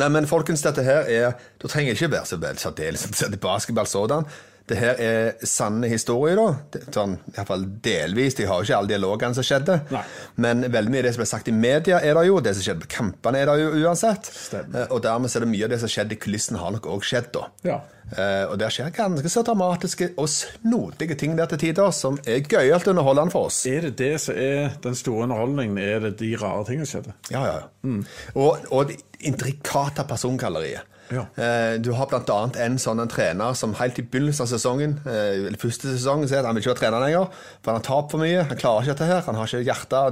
Nei, 0.00 0.08
men 0.08 0.26
folkens, 0.26 0.64
dette 0.64 0.82
her 0.82 1.06
er 1.12 1.34
Du 1.60 1.68
trenger 1.68 1.94
ikke 1.94 2.10
være 2.14 2.26
så 2.26 2.38
særdeles 2.40 3.04
interessert 3.06 3.36
i 3.38 3.42
basketball 3.42 3.86
sådan. 3.86 4.26
Det 4.70 4.76
her 4.78 5.00
er 5.02 5.46
sanne 5.48 5.88
historier, 5.90 6.36
da. 6.38 6.80
Sånn, 6.94 7.16
i 7.28 7.34
hvert 7.36 7.48
fall 7.48 7.64
delvis. 7.84 8.36
De 8.38 8.44
har 8.46 8.60
jo 8.60 8.66
ikke 8.68 8.76
alle 8.78 8.92
dialogene 8.92 9.34
som 9.34 9.46
skjedde. 9.46 9.78
Nei. 9.90 10.02
Men 10.44 10.62
veldig 10.72 10.92
mye 10.94 11.02
av 11.02 11.08
det 11.08 11.14
som 11.16 11.22
ble 11.24 11.30
sagt 11.32 11.48
i 11.50 11.54
media, 11.56 11.98
er 12.00 12.14
det 12.14 12.26
jo. 12.28 12.36
Det 12.40 12.54
som 12.54 12.66
skjedde 12.68 12.84
på 12.86 12.92
kampene, 12.96 13.40
er 13.42 13.50
det 13.50 13.56
jo 13.64 13.72
uansett. 13.82 14.30
Stemmer. 14.32 14.84
Eh, 14.84 14.92
Og 14.94 15.02
dermed 15.02 15.34
er 15.36 15.44
det 15.46 15.50
mye 15.54 15.64
av 15.66 15.74
det 15.74 15.80
som 15.82 15.90
skjedde 15.90 16.14
i 16.16 16.20
kulissen, 16.22 16.56
har 16.62 16.70
nok 16.76 16.86
òg 16.94 17.02
skjedd, 17.08 17.32
da. 17.34 17.44
Ja. 17.66 17.80
Eh, 18.12 18.44
og 18.50 18.58
der 18.60 18.68
skjer 18.74 18.90
ganske 18.92 19.30
så 19.32 19.40
dramatiske 19.46 20.10
og 20.20 20.28
snodige 20.28 21.16
ting 21.18 21.34
der 21.38 21.46
til 21.48 21.58
tider, 21.62 21.90
som 21.96 22.18
er 22.28 22.42
gøyalt 22.44 22.86
underholdende 22.92 23.32
for 23.32 23.48
oss. 23.48 23.62
Er 23.66 23.86
det 23.88 23.94
det 23.98 24.12
som 24.20 24.36
er 24.36 24.74
den 24.84 24.94
store 24.98 25.24
underholdningen? 25.26 25.78
Er 25.80 26.00
det 26.06 26.16
de 26.20 26.34
rare 26.36 26.64
tingene 26.68 26.86
som 26.86 27.00
skjedde? 27.00 27.14
Ja, 27.32 27.44
ja, 27.48 27.54
ja. 27.62 28.00
Og, 28.36 28.66
og 28.70 28.88
det 28.92 29.00
intrikate 29.26 30.04
persongalleriet. 30.08 30.88
Ja. 31.12 31.26
Eh, 31.36 31.74
du 31.82 31.92
har 31.96 32.08
annet 32.12 32.58
en 32.64 32.78
sånn 32.80 33.02
en 33.02 33.10
trener 33.10 33.54
som 33.58 33.74
helt 33.78 34.00
i 34.00 34.04
begynnelsen 34.06 34.46
av 34.46 34.50
sesongen, 34.52 34.96
eh, 35.06 35.44
eller 35.46 35.60
første 35.60 35.92
sesongen, 35.92 36.28
sier 36.30 36.40
at 36.40 36.48
han 36.48 36.56
vil 36.56 36.64
ikke 36.64 36.74
være 36.74 36.82
trener 36.82 37.04
lenger, 37.04 37.44
for 37.60 37.72
han 37.72 37.80
har 37.80 37.86
tapt 37.88 38.14
for 38.14 38.22
mye, 38.22 38.42
han 38.48 38.60
klarer 38.60 38.86
ikke 38.86 38.96
dette 38.96 39.10
her, 39.12 39.22
han 39.28 39.38
har 39.38 39.52
ikke 39.52 39.68
hjerte, 39.68 40.02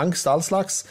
angst, 0.00 0.26
all 0.30 0.44
slags. 0.44 0.82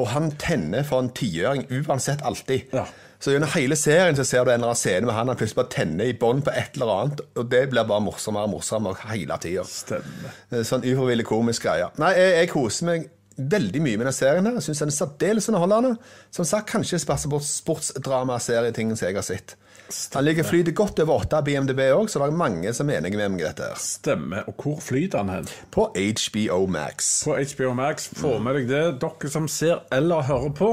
Og 0.00 0.08
han 0.14 0.32
tenner 0.40 0.86
for 0.88 1.04
en 1.04 1.12
tiåring 1.12 1.66
uansett 1.70 2.24
alltid. 2.24 2.72
Ja. 2.72 2.86
Så 3.22 3.30
gjennom 3.30 3.52
hele 3.54 3.76
serien 3.78 4.16
så 4.18 4.24
ser 4.26 4.42
du 4.42 4.50
en 4.50 4.56
eller 4.56 4.72
annen 4.72 4.80
scene 4.80 5.06
med 5.06 5.14
han 5.14 5.28
han 5.30 5.38
plutselig 5.38 5.60
bare 5.60 5.70
tenner 5.70 6.08
i 6.10 6.16
bånd 6.18 6.42
på 6.42 6.50
et 6.58 6.74
eller 6.74 6.90
annet, 6.90 7.20
og 7.38 7.50
det 7.52 7.68
blir 7.70 7.86
bare 7.86 8.02
morsommere 8.02 8.48
og 8.48 8.56
morsommere 8.56 9.12
hele 9.12 9.36
tida. 9.38 9.62
Stemmer. 9.68 10.40
Sånn 10.66 10.82
ufrivillig 10.82 11.28
komisk 11.28 11.68
greie. 11.68 11.86
Nei, 12.02 12.16
jeg, 12.18 12.32
jeg 12.40 12.50
koser 12.50 12.88
meg 12.88 13.06
veldig 13.50 13.82
mye 13.82 13.98
med 14.00 14.06
den 14.06 14.16
serien. 14.16 14.46
her. 14.46 14.54
Jeg 14.58 14.62
syns 14.68 14.78
den 14.84 14.92
er 14.92 14.96
særdeles 14.96 15.48
underholdende. 15.48 15.96
Som 16.30 16.44
sagt, 16.48 16.70
kanskje 16.70 17.00
sportsdramaserietingen 17.02 18.96
som 18.96 19.08
jeg 19.08 19.18
har 19.18 19.26
sett. 19.26 19.56
Han 20.14 20.24
ligger 20.24 20.44
flyter 20.44 20.72
godt 20.72 21.00
over 21.04 21.20
8 21.26 21.36
av 21.36 21.44
BMDb 21.44 21.80
òg, 21.92 22.08
så 22.08 22.22
det 22.22 22.28
er 22.30 22.36
mange 22.36 22.72
som 22.72 22.88
er 22.88 23.00
enige 23.00 23.18
med 23.20 23.34
meg 23.34 23.42
i 23.42 23.48
dette. 23.50 23.68
Stemmer. 23.76 24.46
Og 24.48 24.56
hvor 24.56 24.80
flyter 24.80 25.20
han 25.20 25.28
hen? 25.28 25.50
På 25.74 25.90
HBO 25.92 26.66
Max. 26.66 27.12
På 27.26 27.36
HBO 27.36 27.74
Max. 27.76 28.08
Få 28.16 28.38
med 28.40 28.60
deg 28.60 28.70
det. 28.72 28.84
Dere 29.02 29.32
som 29.32 29.48
ser 29.48 29.84
eller 29.92 30.24
hører 30.28 30.54
på. 30.56 30.72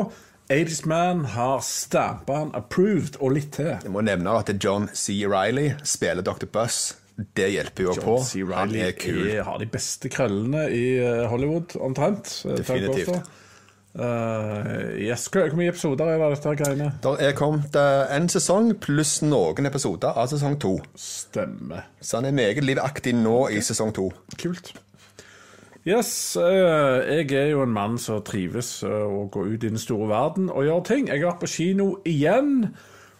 80's 0.49 0.87
Man 0.89 1.25
har 1.35 1.59
stampa 1.61 2.39
han 2.39 2.55
approved 2.57 3.19
og 3.19 3.35
litt 3.35 3.51
til. 3.59 3.75
Jeg 3.83 3.91
må 3.93 4.01
nevne 4.01 4.33
at 4.33 4.49
John 4.63 4.87
C. 4.97 5.19
Riley 5.29 5.75
spiller 5.85 6.25
Dr. 6.25 6.47
Buss. 6.49 6.95
Det 7.35 7.49
hjelper 7.51 7.83
jo 7.83 7.93
på. 7.99 8.15
John 8.19 8.25
C. 8.25 8.43
Han 8.53 8.75
er 8.75 8.91
kul. 8.95 9.27
er- 9.27 9.43
har 9.43 9.57
de 9.59 9.65
beste 9.67 10.09
krøllene 10.09 10.69
i 10.71 10.85
eh, 11.03 11.25
Hollywood, 11.27 11.75
omtrent. 11.81 12.45
eh, 12.45 12.57
Definitivt. 12.57 13.09
Eh, 13.99 14.99
yes. 15.01 15.27
Hvor 15.33 15.55
mye 15.57 15.71
episoder 15.73 16.05
er 16.13 16.19
det 16.21 16.29
dette 16.37 16.53
greiene? 16.63 16.91
Det 17.03 17.15
er 17.25 17.33
kommet 17.35 17.75
en 17.75 18.29
sesong 18.29 18.69
pluss 18.79 19.17
noen 19.25 19.65
episoder 19.67 20.13
av 20.15 20.29
sesong 20.31 20.59
to. 20.61 20.75
Stemmer. 20.95 21.87
Så 22.01 22.17
han 22.21 22.29
er 22.29 22.31
meget 22.37 22.63
livaktig 22.63 23.15
nå 23.17 23.47
i 23.51 23.59
sesong 23.65 23.91
to. 23.97 24.11
Kult. 24.37 24.73
Yes, 25.87 26.35
uh, 26.37 26.99
jeg 27.07 27.31
er 27.33 27.49
jo 27.53 27.63
en 27.63 27.73
mann 27.73 27.97
som 27.97 28.21
trives 28.27 28.83
uh, 28.83 29.07
å 29.09 29.23
gå 29.31 29.45
ut 29.47 29.63
i 29.63 29.69
den 29.71 29.79
store 29.81 30.09
verden 30.11 30.49
og 30.51 30.65
gjøre 30.67 30.85
ting. 30.85 31.07
Jeg 31.09 31.23
har 31.23 31.31
vært 31.31 31.43
på 31.45 31.49
kino 31.55 31.85
igjen, 32.05 32.75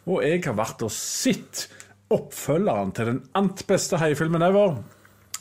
og 0.05 0.21
jeg 0.27 0.43
har 0.45 0.57
vært 0.59 0.83
og 0.85 0.91
sett 0.93 1.65
oppfølgeren 2.13 2.93
til 2.97 3.11
den 3.11 3.23
ant 3.37 3.65
beste 3.69 3.99
heiefilmen 4.01 4.43
ever, 4.45 4.79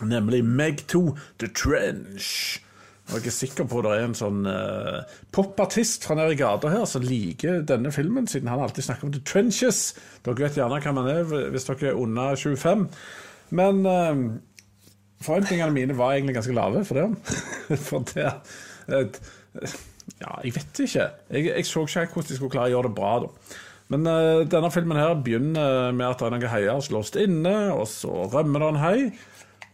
nemlig 0.05 0.43
Meg 0.45 0.85
2 0.91 1.05
The 1.41 1.49
Trench. 1.57 2.61
Og 3.09 3.23
jeg 3.23 3.31
er 3.31 3.37
sikker 3.39 3.65
på 3.65 3.81
det 3.85 3.95
er 3.95 4.03
en 4.05 4.17
sånn 4.17 4.43
uh, 4.45 5.01
popartist 5.33 6.05
fra 6.05 6.19
nede 6.19 6.35
i 6.35 6.41
gata 6.41 6.69
her 6.69 6.85
som 6.89 7.07
liker 7.07 7.63
denne 7.69 7.93
filmen, 7.95 8.29
siden 8.29 8.51
han 8.53 8.61
alltid 8.61 8.85
snakker 8.85 9.09
om 9.09 9.15
The 9.15 9.23
Trenches. 9.25 9.81
Dere 10.27 10.37
vet 10.43 10.59
gjerne 10.61 10.81
hva 10.85 10.93
man 10.93 11.09
er 11.09 11.25
hvis 11.25 11.65
dere 11.71 11.95
er 11.95 12.03
under 12.03 12.37
25. 12.37 12.85
Men 13.57 13.81
uh, 13.89 14.27
Forventningene 15.25 15.75
mine 15.75 15.97
var 15.99 16.13
egentlig 16.15 16.37
ganske 16.37 16.55
lave 16.55 16.85
for 16.87 17.01
det. 17.01 17.39
for 17.89 18.05
det 18.13 18.29
uh, 18.29 19.73
Ja, 20.21 20.37
jeg 20.45 20.55
vet 20.55 20.83
ikke. 20.85 21.09
Jeg, 21.33 21.49
jeg 21.49 21.67
så 21.67 21.83
ikke 21.89 22.13
hvordan 22.13 22.29
de 22.29 22.37
skulle 22.37 22.53
klare 22.53 22.71
å 22.71 22.77
gjøre 22.77 22.91
det 22.91 22.99
bra. 23.01 23.15
da. 23.25 23.57
Men 23.93 24.05
uh, 24.05 24.45
denne 24.49 24.71
filmen 24.73 25.01
her 25.01 25.17
begynner 25.25 25.95
med 25.97 26.07
at 26.11 26.21
det 26.21 26.29
er 26.29 26.35
noen 26.35 26.53
heier 26.53 26.75
er 26.77 27.23
inne, 27.25 27.57
og 27.73 27.87
så 27.91 28.27
rømmer 28.33 28.65
det 28.65 28.69
en 28.73 28.83
hei. 28.83 28.99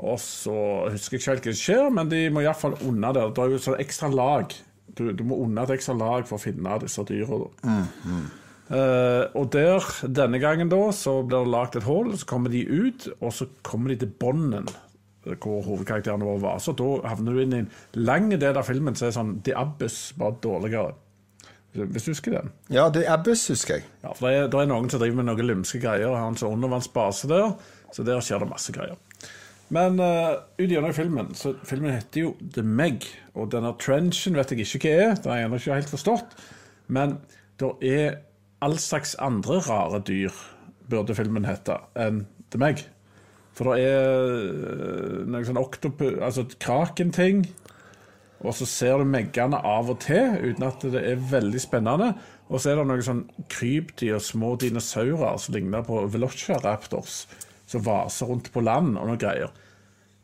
Og 0.04 0.18
så 0.22 0.54
husker 0.90 1.16
jeg 1.16 1.22
ikke 1.22 1.32
helt 1.32 1.48
hva 1.48 1.54
som 1.54 1.62
skjer, 1.62 1.90
men 1.94 2.10
de 2.10 2.22
må 2.34 2.44
iallfall 2.44 2.78
unna 2.86 3.12
der. 3.14 3.34
Det 3.34 3.42
er 3.42 3.52
jo 3.54 3.60
sånn 3.66 3.82
ekstra 3.82 4.10
lag. 4.12 4.54
Du, 4.94 5.08
du 5.14 5.22
må 5.26 5.38
unna 5.42 5.66
et 5.66 5.74
ekstra 5.76 5.94
lag 5.98 6.26
for 6.28 6.38
å 6.38 6.42
finne 6.42 6.78
disse 6.82 7.02
dyra. 7.08 7.40
Mm, 7.66 7.84
mm. 8.06 8.24
Uh, 8.64 9.24
og 9.36 9.50
der, 9.52 9.86
denne 10.16 10.40
gangen 10.42 10.70
da, 10.72 10.80
så 10.96 11.18
blir 11.22 11.44
det 11.44 11.52
lagd 11.52 11.78
et 11.78 11.86
hull, 11.86 12.14
så 12.18 12.28
kommer 12.28 12.54
de 12.54 12.64
ut, 12.64 13.08
og 13.20 13.34
så 13.36 13.48
kommer 13.66 13.92
de 13.92 14.02
til 14.02 14.14
bånden 14.20 14.70
hvor 15.24 15.62
hovedkarakterene 15.64 16.26
våre 16.26 16.42
var. 16.42 16.58
Så 16.60 16.74
da 16.76 16.88
havner 17.08 17.32
du 17.32 17.42
inn 17.42 17.54
i 17.56 17.62
en 17.62 17.70
lang 17.96 18.28
del 18.32 18.58
av 18.60 18.66
filmen 18.68 18.96
som 18.98 19.08
er 19.08 19.16
sånn 19.16 19.38
The 19.46 19.54
Abyss, 19.56 19.98
bare 20.20 20.36
dårligere. 20.44 20.92
Hvis 21.74 22.06
du 22.06 22.12
husker 22.12 22.36
den? 22.36 22.52
Ja, 22.70 22.86
det 22.92 23.02
er 23.02 23.16
Abyss, 23.16 23.48
husker 23.50 23.80
jeg. 23.80 23.86
Ja, 24.04 24.12
for 24.14 24.28
det 24.28 24.36
er, 24.36 24.50
det 24.52 24.60
er 24.60 24.68
noen 24.70 24.90
som 24.92 25.00
driver 25.02 25.18
med 25.18 25.26
noen 25.26 25.48
lumske 25.48 25.80
greier, 25.82 26.06
og 26.10 26.18
har 26.20 26.28
en 26.30 26.38
sånn 26.38 26.54
undervannsbase 26.54 27.30
der, 27.30 27.56
så 27.94 28.06
der 28.06 28.22
skjer 28.22 28.44
det 28.44 28.50
masse 28.50 28.74
greier. 28.74 29.00
Men 29.74 29.98
uh, 29.98 30.36
ut 30.60 30.70
gjennom 30.70 30.94
filmen, 30.94 31.32
så 31.34 31.54
filmen 31.66 31.96
heter 31.96 32.26
jo 32.26 32.34
The 32.54 32.62
Meg, 32.62 33.08
og 33.34 33.50
denne 33.54 33.72
trenchen 33.80 34.38
vet 34.38 34.52
jeg 34.54 34.68
ikke 34.68 34.84
hva 34.84 34.94
er, 34.94 35.16
det 35.18 35.32
har 35.32 35.40
jeg 35.40 35.48
ennå 35.48 35.60
ikke 35.60 35.78
helt 35.80 35.94
forstått, 35.96 36.36
men 36.94 37.18
det 37.58 37.72
er 37.90 38.18
all 38.64 38.78
slags 38.80 39.16
andre 39.22 39.58
rare 39.66 40.02
dyr, 40.06 40.34
burde 40.90 41.16
filmen 41.16 41.48
hete, 41.48 41.80
enn 41.98 42.26
The 42.52 42.60
Meg. 42.62 42.84
For 43.54 43.70
det 43.70 43.86
er 43.86 44.24
noe 45.24 45.26
noen 45.30 45.44
sånn 45.46 45.60
oktopus 45.60 46.16
Altså 46.26 46.42
kraken-ting. 46.58 47.44
Og 48.44 48.52
så 48.52 48.68
ser 48.68 49.00
du 49.00 49.08
meggene 49.08 49.56
av 49.64 49.88
og 49.92 50.02
til, 50.04 50.36
uten 50.44 50.66
at 50.68 50.84
det 50.92 51.00
er 51.00 51.26
veldig 51.30 51.60
spennende. 51.62 52.12
Og 52.52 52.60
så 52.60 52.70
er 52.70 52.78
det 52.78 52.86
noen 52.90 53.04
sånn 53.04 53.24
krypdyr, 53.52 54.20
små 54.20 54.54
dinosaurer 54.60 55.40
som 55.40 55.56
ligner 55.56 55.84
på 55.86 56.04
velociraptors, 56.12 57.24
som 57.70 57.84
vaser 57.86 58.28
rundt 58.28 58.52
på 58.52 58.64
land 58.64 58.98
og 59.00 59.08
noe 59.08 59.20
greier. 59.20 59.52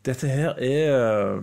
Dette 0.05 0.29
her 0.29 0.57
er 0.57 1.41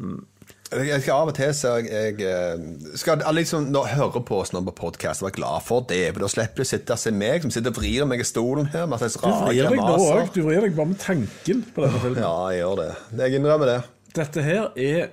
Jeg 0.74 1.02
skal 1.04 1.12
Av 1.14 1.28
og 1.30 1.36
til 1.36 1.52
så 1.54 1.76
jeg, 1.78 1.90
jeg 2.18 2.24
eh, 2.26 2.64
skal 2.98 3.22
alle 3.22 3.44
liksom 3.44 3.68
nå, 3.70 3.84
høre 3.92 4.22
på 4.26 4.40
oss 4.42 4.50
nå 4.52 4.64
på 4.66 4.74
podkast 4.80 5.22
og 5.22 5.28
være 5.28 5.36
glad 5.38 5.66
for 5.66 5.86
det. 5.90 6.02
For 6.12 6.24
da 6.24 6.30
slipper 6.32 6.62
du 6.62 6.66
å 6.66 6.70
sitte 6.72 6.96
og 6.96 7.02
se 7.02 7.12
meg 7.14 7.46
som 7.46 7.54
sitter 7.54 7.74
og 7.74 7.78
vrir 7.78 8.08
meg 8.10 8.22
i 8.22 8.26
stolen 8.26 8.70
her 8.74 8.90
med 8.90 9.02
Du 9.02 9.22
vrir 9.22 9.70
deg 9.70 9.78
nå 9.78 9.94
òg. 9.94 10.26
Du 10.34 10.42
vrir 10.46 10.66
deg 10.66 10.74
bare 10.78 10.92
med 10.92 11.00
tanken 11.02 11.62
på 11.74 11.86
denne 11.86 12.02
filmen. 12.02 12.22
Ja, 12.22 12.34
jeg 12.52 12.62
gjør 12.62 12.82
det. 12.82 12.90
Jeg 13.22 13.40
innrømmer 13.40 13.72
det. 13.72 13.78
Dette 14.18 14.44
her 14.44 14.68
er 14.74 15.08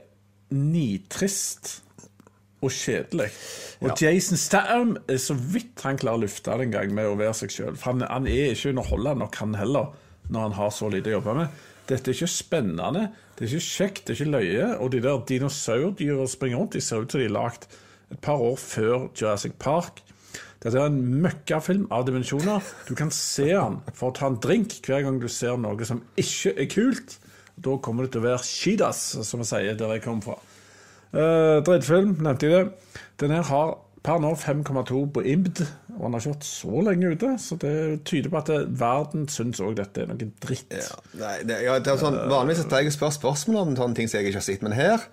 nitrist 0.53 1.79
og 2.65 2.71
kjedelig. 2.73 3.29
Og 3.83 3.93
Jason 4.01 4.39
Statham 4.39 4.95
er 5.11 5.19
så 5.21 5.35
vidt 5.37 5.83
han 5.85 5.99
klarer 6.01 6.21
å 6.21 6.25
lufte 6.25 6.55
det 6.57 6.67
en 6.67 6.75
gang 6.75 6.93
med 6.95 7.09
å 7.09 7.17
være 7.19 7.35
seg 7.41 7.53
sjøl. 7.53 7.77
Han, 7.85 8.03
han 8.07 8.29
er 8.29 8.53
ikke 8.53 8.73
underholdende 8.73 9.25
nok, 9.25 9.39
han 9.41 9.57
heller, 9.59 9.91
når 10.29 10.47
han 10.47 10.57
har 10.59 10.73
så 10.73 10.89
lite 10.91 11.11
å 11.11 11.17
jobbe 11.17 11.37
med. 11.41 11.63
Dette 11.85 12.09
er 12.09 12.17
ikke 12.17 12.31
spennende, 12.31 13.09
det 13.35 13.45
er 13.45 13.51
ikke 13.51 13.67
kjekt, 13.67 14.05
det 14.07 14.15
er 14.15 14.21
ikke 14.21 14.33
løye. 14.33 14.69
Og 14.81 14.93
de 14.93 15.03
der 15.05 15.25
dinosaurdyra 15.29 16.25
springer 16.31 16.63
rundt, 16.63 16.77
de 16.77 16.81
ser 16.81 17.03
ut 17.03 17.13
som 17.13 17.21
de 17.21 17.27
er 17.27 17.35
lagd 17.35 17.67
et 18.13 18.21
par 18.21 18.41
år 18.41 18.57
før 18.61 19.09
Jurassic 19.13 19.57
Park. 19.61 20.01
Dette 20.63 20.79
er 20.81 20.87
en 20.89 21.21
møkkafilm 21.21 21.85
av 21.93 22.07
dimensjoner. 22.07 22.63
Du 22.87 22.95
kan 22.97 23.11
se 23.13 23.51
den 23.51 23.77
for 23.93 24.09
å 24.09 24.15
ta 24.17 24.31
en 24.31 24.39
drink 24.41 24.79
hver 24.87 25.03
gang 25.05 25.19
du 25.21 25.27
ser 25.29 25.59
noe 25.61 25.85
som 25.85 26.01
ikke 26.17 26.55
er 26.55 26.69
kult. 26.71 27.19
Da 27.55 27.77
kommer 27.83 28.05
det 28.05 28.15
til 28.15 28.23
å 28.23 28.27
være 28.27 28.43
skidas, 28.43 29.01
som 29.23 29.41
vi 29.41 29.47
sier 29.47 29.77
der 29.79 29.95
jeg 29.95 30.03
kommer 30.03 30.31
fra. 30.31 30.37
Uh, 31.15 31.63
Drittfilm, 31.63 32.17
nevnte 32.19 32.49
jeg 32.49 32.55
det. 32.65 33.01
Den 33.21 33.35
her 33.37 33.45
har 33.47 33.77
per 34.05 34.19
nå 34.21 34.33
5,2 34.37 34.99
på 35.15 35.23
IMD, 35.25 35.61
og 35.95 36.01
han 36.03 36.15
har 36.15 36.21
ikke 36.21 36.33
vært 36.35 36.47
så 36.47 36.81
lenge 36.85 37.13
ute. 37.15 37.29
Så 37.41 37.57
det 37.61 37.75
tyder 38.05 38.31
på 38.33 38.41
at 38.41 38.51
det, 38.51 38.59
verden 38.81 39.29
syns 39.31 39.61
òg 39.63 39.77
dette 39.79 40.03
er 40.03 40.11
noe 40.11 40.27
dritt. 40.43 40.75
Ja, 40.75 40.99
nei, 41.21 41.37
det, 41.47 41.61
ja, 41.65 41.77
det 41.81 41.93
er 41.93 42.01
sånn, 42.01 42.19
vanligvis 42.29 42.65
at 42.67 42.75
jeg 42.77 42.93
spør 42.93 43.15
spørsmål 43.15 43.63
om 43.63 43.79
sånne 43.79 43.97
ting 43.97 44.11
som 44.11 44.19
jeg 44.19 44.29
ikke 44.29 44.41
har 44.43 44.47
sett, 44.49 44.65
men 44.65 44.77
her 44.77 45.07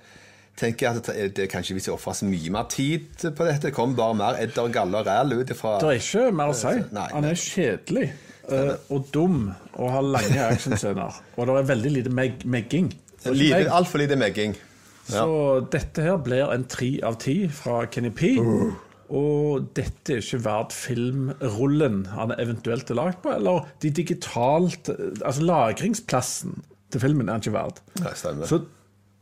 tenker 0.60 0.86
jeg 0.86 1.00
at 1.00 1.08
det, 1.08 1.28
det 1.38 1.48
kanskje 1.48 1.78
hvis 1.78 1.88
jeg 1.88 1.94
ofrer 1.94 2.28
mye 2.28 2.52
mer 2.52 2.68
tid 2.72 3.06
på 3.22 3.46
dette. 3.48 3.68
Det 3.68 3.74
kommer 3.76 3.96
bare 4.02 4.18
mer 4.18 4.40
edder, 4.42 4.68
galle 4.74 5.00
og 5.00 5.08
ræl 5.08 5.38
ut 5.38 5.54
ifra 5.54 5.78
Det 5.80 5.88
er 5.94 6.02
ikke 6.02 6.26
mer 6.36 6.52
å 6.52 6.56
si. 6.56 6.74
Nei, 6.92 7.08
Han 7.14 7.28
er 7.30 7.40
kjedelig 7.40 8.08
uh, 8.50 8.74
og 8.92 9.08
dum 9.14 9.46
og 9.78 9.90
har 9.94 10.02
lange 10.02 10.44
actionscener. 10.52 11.20
Og 11.36 11.46
det 11.48 11.56
er 11.60 11.68
veldig 11.72 11.92
lite 11.98 12.10
meg 12.12 12.44
megging. 12.44 12.92
Er 13.24 13.36
lite. 13.38 13.64
Altfor 13.72 13.98
lite 14.02 14.16
megging. 14.18 14.56
Så 15.08 15.26
dette 15.72 16.02
her 16.02 16.16
blir 16.22 16.50
en 16.54 16.64
tre 16.70 16.98
av 17.04 17.16
ti 17.22 17.48
fra 17.48 17.84
Kenny 17.90 18.10
P. 18.10 18.36
Og 19.12 19.66
dette 19.76 20.14
er 20.14 20.22
ikke 20.22 20.38
verdt 20.44 20.72
filmrullen 20.72 22.06
han 22.14 22.30
eventuelt 22.40 22.88
er 22.90 22.96
lagd 22.96 23.18
på, 23.24 23.32
eller 23.34 23.66
de 23.82 23.90
digitalt 23.92 24.88
Altså 24.94 25.42
lagringsplassen 25.44 26.62
til 26.92 27.00
filmen 27.02 27.28
er 27.28 27.36
han 27.36 27.42
ikke 27.44 27.52
verdt. 27.56 27.82
Nei, 28.00 28.12
stemmer. 28.16 28.48
Så 28.48 28.62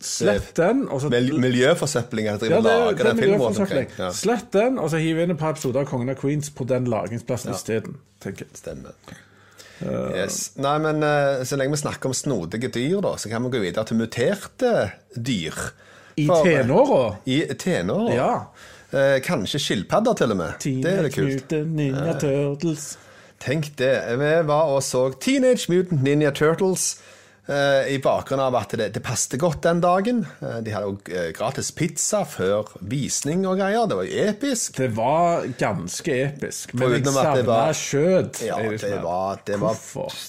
slett 0.00 0.52
den, 0.56 0.84
og 0.88 1.02
så 1.02 1.10
Mil 1.12 1.32
miljøforsøpling 1.42 2.28
driver 2.40 2.62
det, 2.64 2.70
er- 2.72 2.84
lager 2.86 3.04
er 3.04 3.12
den 3.12 3.18
filmen. 3.20 3.90
Ja, 3.98 4.10
Slett 4.16 4.52
den, 4.52 4.78
og 4.78 4.90
så 4.90 4.96
hiv 5.02 5.18
inn 5.20 5.30
et 5.34 5.38
par 5.38 5.52
episoder 5.56 5.80
av 5.84 5.90
Kongen 5.90 6.08
av 6.10 6.16
Queens 6.22 6.50
på 6.50 6.64
den 6.70 6.86
lagringsplassen 6.88 7.52
isteden. 7.54 7.98
tenker 8.20 8.46
stemmer. 8.54 8.94
Yes. 9.82 10.52
Nei, 10.60 10.74
men 10.78 11.02
eh, 11.02 11.42
så 11.48 11.56
lenge 11.56 11.72
vi 11.76 11.80
snakker 11.80 12.10
om 12.10 12.14
snodige 12.16 12.68
dyr, 12.74 13.00
da, 13.04 13.14
så 13.16 13.30
kan 13.32 13.42
vi 13.46 13.52
gå 13.54 13.62
videre 13.62 13.84
til 13.88 13.96
muterte 13.96 14.72
dyr. 15.16 15.56
I 16.20 16.26
For- 16.26 16.44
tenåra. 16.44 17.16
I 17.26 17.38
tenåra. 17.54 18.14
Ja. 18.14 18.32
Eh, 18.92 19.20
kanskje 19.24 19.60
skilpadder, 19.62 20.14
til 20.18 20.34
og 20.34 20.36
med. 20.36 20.58
det 20.60 20.84
er 20.92 21.02
det 21.06 21.14
kult. 21.14 21.50
Mutant 21.50 21.76
Ninja 21.78 22.12
Turtles. 22.20 22.98
Tenk 23.40 23.70
det. 23.78 23.94
Vi 24.20 24.32
var 24.50 24.68
og 24.74 24.82
så 24.84 25.06
Teenage 25.20 25.70
Mutant 25.72 26.02
Ninja 26.04 26.30
Turtles. 26.30 26.98
Eh, 27.48 27.94
I 27.94 27.98
bakgrunn 28.02 28.40
av 28.44 28.54
at 28.58 28.74
det, 28.78 28.90
det 28.94 29.02
passet 29.04 29.38
godt 29.40 29.62
den 29.62 29.80
dagen. 29.82 30.22
Eh, 30.42 30.58
de 30.66 30.74
hadde 30.74 30.90
jo 30.90 30.96
eh, 31.14 31.30
gratis 31.36 31.70
pizza 31.76 32.22
før 32.28 32.68
visning 32.80 33.46
og 33.48 33.58
greier. 33.60 33.86
Det 33.90 33.98
var 33.98 34.08
jo 34.08 34.22
episk. 34.28 34.76
Det 34.80 34.90
var 34.96 35.46
ganske 35.60 36.16
episk, 36.26 36.74
men 36.74 36.96
jeg 36.98 37.06
savna 37.14 37.58
kjøtt. 37.80 38.42
Ja, 38.46 38.60
det, 38.62 38.78
det 38.84 39.02
var, 39.02 39.40
det, 39.46 39.60
var, 39.62 39.76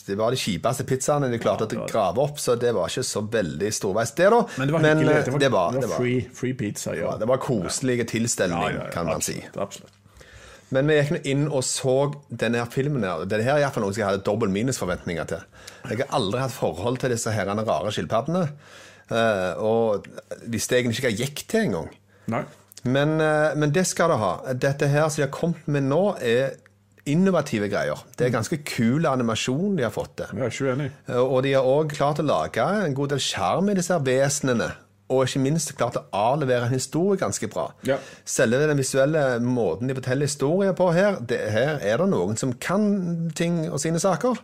det 0.07 0.19
var 0.19 0.35
de 0.35 0.41
kjipeste 0.41 0.87
pizzaene 0.89 1.31
de 1.31 1.41
klarte 1.41 1.67
ja, 1.69 1.83
å 1.83 1.89
grave 1.91 2.25
opp, 2.25 2.39
så 2.41 2.55
det 2.59 2.73
var 2.77 2.91
ikke 2.91 3.05
så 3.07 3.23
veldig 3.31 3.71
storveis, 3.75 4.13
det, 4.17 4.29
da. 4.33 4.43
Men 4.57 4.67
det 4.71 4.77
var 4.77 4.87
hyggelig. 4.89 5.15
eh, 5.21 5.39
Det 5.45 5.51
var, 5.53 5.73
var, 5.79 5.87
var 5.87 5.97
free, 5.97 6.21
free 6.35 6.53
pizza. 6.57 6.95
Ja. 6.97 7.15
det 7.19 7.27
var 7.29 7.41
koselige 7.41 8.05
tilstelning, 8.11 8.61
Ja, 8.61 8.85
ja, 8.85 8.91
kan 8.93 9.05
man 9.09 9.21
absolutt, 9.21 9.43
si. 9.51 9.59
Absolutt. 9.59 9.97
Men 10.71 10.87
vi 10.87 10.95
gikk 10.95 11.11
nå 11.15 11.19
inn 11.27 11.47
og 11.49 11.65
så 11.67 11.95
denne 12.29 12.61
her 12.61 12.69
filmen. 12.71 13.03
her. 13.03 13.25
Det 13.27 13.43
her 13.43 13.57
er 13.57 13.65
iallfall 13.65 13.83
noe 13.83 13.95
jeg 13.97 14.07
hadde 14.07 14.23
dobbel 14.23 14.51
minusforventninger 14.53 15.27
til. 15.27 15.43
Jeg 15.89 15.99
har 16.03 16.15
aldri 16.15 16.39
hatt 16.39 16.55
forhold 16.55 17.01
til 17.01 17.11
disse 17.11 17.33
herrene 17.35 17.65
rare 17.67 17.91
skilpaddene. 17.91 18.47
eh, 19.11 19.53
og 19.59 20.05
visste 20.47 20.77
egentlig 20.77 20.99
ikke 21.01 21.09
hva 21.09 21.11
jeg 21.11 21.27
gikk 21.27 21.47
til 21.51 21.65
engang. 21.67 21.89
Men, 22.83 23.19
eh, 23.21 23.55
men 23.59 23.73
det 23.75 23.83
skal 23.89 24.09
det 24.13 24.19
ha. 24.21 24.33
Dette 24.53 24.87
her 24.87 25.09
som 25.09 25.21
de 25.21 25.27
har 25.27 25.33
kommet 25.35 25.67
med 25.67 25.83
nå, 25.83 26.15
er 26.21 26.55
innovative 27.05 27.67
greier. 27.67 27.99
Det 28.15 28.27
er 28.27 28.33
ganske 28.33 28.61
kul 28.63 29.05
animasjon 29.09 29.75
de 29.75 29.83
har 29.83 29.91
fått 29.91 30.15
til. 30.21 30.37
Uenig. 30.37 30.91
Og 31.17 31.43
de 31.43 31.53
har 31.57 31.67
òg 31.67 31.91
klart 31.97 32.21
å 32.21 32.25
lage 32.25 32.61
en 32.85 32.93
god 32.93 33.09
del 33.15 33.19
sjarm 33.19 33.69
i 33.69 33.75
disse 33.75 33.97
vesenene. 34.05 34.69
Og 35.11 35.25
ikke 35.27 35.41
minst 35.43 35.73
klart 35.75 35.99
å 35.99 36.05
avlevere 36.15 36.69
en 36.69 36.75
historie 36.75 37.19
ganske 37.19 37.47
bra. 37.51 37.67
Ja. 37.87 37.97
Selve 38.25 38.63
den 38.69 38.79
visuelle 38.79 39.23
måten 39.43 39.89
de 39.91 39.95
forteller 39.97 40.29
historier 40.29 40.75
på 40.77 40.91
her, 40.95 41.19
det, 41.27 41.39
her 41.51 41.81
er 41.83 41.99
det 42.01 42.07
noen 42.11 42.39
som 42.39 42.53
kan 42.61 43.31
ting 43.35 43.63
og 43.69 43.79
sine 43.83 43.99
saker. 44.01 44.39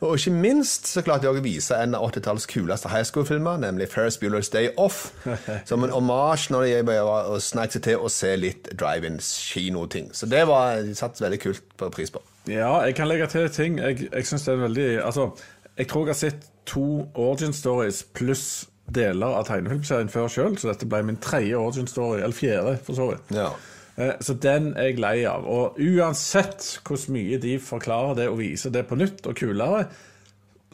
Og 0.00 0.16
ikke 0.18 0.34
minst 0.34 0.88
så 0.90 1.02
klarte 1.04 1.26
de 1.26 1.32
å 1.32 1.44
vise 1.44 1.76
en 1.76 1.96
av 1.98 2.06
80-tallets 2.08 2.46
kuleste 2.50 2.92
high 2.92 3.06
school-filmer, 3.06 3.58
nemlig 3.62 3.90
Ferris 3.92 4.18
Bueller's 4.20 4.52
Day 4.52 4.70
Off. 4.80 5.10
som 5.68 5.84
en 5.84 5.92
omasj 5.94 6.50
når 6.54 6.68
de 6.86 6.98
sneik 7.42 7.74
seg 7.74 7.84
til 7.88 8.04
å 8.04 8.10
se 8.12 8.34
litt 8.38 8.70
drive-in-kinoting. 8.78 10.12
Så 10.14 10.28
det 10.30 10.44
var 10.50 10.82
de 10.84 10.94
satte 10.98 11.24
veldig 11.24 11.40
kult 11.42 11.76
på 11.80 11.90
pris 11.94 12.12
på. 12.14 12.22
Ja, 12.50 12.82
jeg 12.84 12.96
kan 12.98 13.08
legge 13.08 13.26
til 13.32 13.48
ting. 13.50 13.78
Jeg, 13.80 14.08
jeg 14.12 14.26
synes 14.26 14.44
det 14.44 14.52
er 14.52 14.64
veldig 14.66 14.88
Altså, 15.04 15.30
jeg 15.78 15.88
tror 15.88 16.04
jeg 16.04 16.14
har 16.14 16.20
sett 16.20 16.50
to 16.66 17.08
origin 17.14 17.52
stories 17.52 18.04
pluss 18.14 18.68
deler 18.90 19.38
av 19.38 19.46
tegnefilmserien 19.48 20.10
før 20.12 20.28
sjøl, 20.28 20.58
så 20.60 20.68
dette 20.72 20.86
ble 20.90 21.02
min 21.08 21.16
tredje 21.22 21.56
origin 21.56 21.86
story, 21.88 22.20
eller 22.20 22.36
fjerde, 22.36 22.76
for 22.84 22.94
så 22.98 23.06
vidt. 23.12 23.30
Ja. 23.36 23.50
Eh, 23.96 24.12
Så 24.20 24.34
den 24.42 24.72
er 24.76 24.90
jeg 24.90 24.98
lei 25.00 25.24
av. 25.30 25.46
Og 25.46 25.78
uansett 25.80 26.80
hvor 26.84 26.98
mye 27.14 27.38
de 27.40 27.58
forklarer 27.62 28.14
det 28.18 28.28
og 28.28 28.38
viser 28.42 28.70
det 28.74 28.86
på 28.90 28.98
nytt 29.00 29.26
og 29.30 29.36
kulere, 29.40 29.86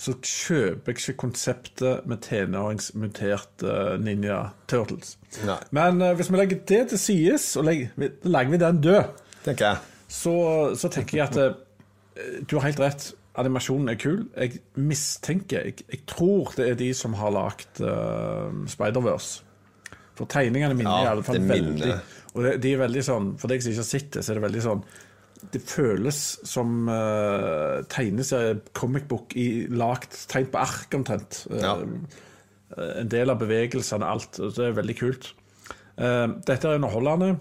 så 0.00 0.14
kjøper 0.24 0.94
jeg 0.94 0.96
ikke 0.96 1.16
konseptet 1.20 2.06
med 2.08 2.22
tenåringsmuterte 2.24 3.98
Ninja 4.00 4.38
Turtles. 4.70 5.16
Nei. 5.44 5.58
Men 5.76 6.00
eh, 6.02 6.14
hvis 6.16 6.30
vi 6.32 6.40
legger 6.40 6.62
det 6.66 6.82
til 6.94 6.98
sides, 7.02 7.50
og 7.60 7.66
legger, 7.68 8.10
legger 8.24 8.50
vi 8.54 8.60
den 8.64 8.80
død, 8.84 9.04
Tenker 9.44 9.66
jeg. 9.66 9.76
så, 10.08 10.34
så 10.76 10.88
tenker 10.92 11.18
jeg 11.20 11.28
at 11.28 11.36
eh, 11.36 12.40
du 12.48 12.56
har 12.58 12.66
helt 12.70 12.80
rett. 12.80 13.10
Animasjonen 13.40 13.92
er 13.92 13.98
kul. 14.00 14.24
Jeg 14.36 14.60
mistenker 14.76 15.66
Jeg, 15.70 15.84
jeg 15.90 16.02
tror 16.10 16.52
det 16.56 16.68
er 16.70 16.78
de 16.80 16.90
som 16.96 17.14
har 17.18 17.32
lagd 17.34 17.80
uh, 17.82 18.50
Spider-Verse. 18.70 19.46
For 20.18 20.28
tegningene 20.28 20.76
mine 20.76 20.90
Ja, 20.90 21.06
i 21.06 21.12
alle 21.14 21.24
fall 21.24 21.40
veldig 21.48 21.94
Og 22.34 22.42
det, 22.44 22.56
de 22.60 22.74
er 22.74 22.82
veldig 22.82 23.04
sånn 23.06 23.30
For 23.40 23.48
deg 23.50 23.62
som 23.64 23.72
ikke 23.72 23.80
har 23.80 23.88
sett 23.88 24.10
det, 24.16 24.24
så 24.26 24.32
er 24.34 24.40
det 24.40 24.44
veldig 24.44 24.64
sånn 24.66 24.82
Det 25.54 25.62
føles 25.64 26.18
som 26.44 26.82
uh, 26.92 27.80
tegneserie, 27.88 28.58
comic 28.76 29.06
book, 29.08 29.32
i 29.32 29.64
lagt 29.72 30.18
tegn 30.28 30.50
på 30.52 30.60
ark 30.60 30.98
omtrent. 30.98 31.46
Ja. 31.48 31.78
Uh, 31.80 32.98
En 33.00 33.08
del 33.10 33.32
av 33.32 33.40
bevegelsene, 33.40 34.04
alt. 34.06 34.36
Så 34.36 34.52
Det 34.52 34.66
er 34.68 34.76
veldig 34.76 34.98
kult. 35.00 35.30
Uh, 35.96 36.36
dette 36.44 36.68
er 36.68 36.76
underholdende. 36.76 37.38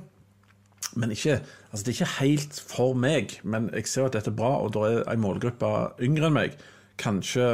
Men 0.99 1.13
ikke, 1.15 1.37
altså 1.69 1.85
det 1.85 1.91
er 1.91 1.97
ikke 1.97 2.15
helt 2.19 2.59
for 2.67 2.97
meg. 2.97 3.37
Men 3.47 3.69
jeg 3.75 3.87
ser 3.87 4.09
at 4.09 4.17
dette 4.17 4.31
er 4.33 4.39
bra, 4.39 4.55
og 4.63 4.73
det 4.75 4.87
er 4.89 5.13
en 5.13 5.23
målgruppe 5.23 5.69
yngre 6.05 6.27
enn 6.29 6.35
meg, 6.35 6.57
kanskje 6.99 7.47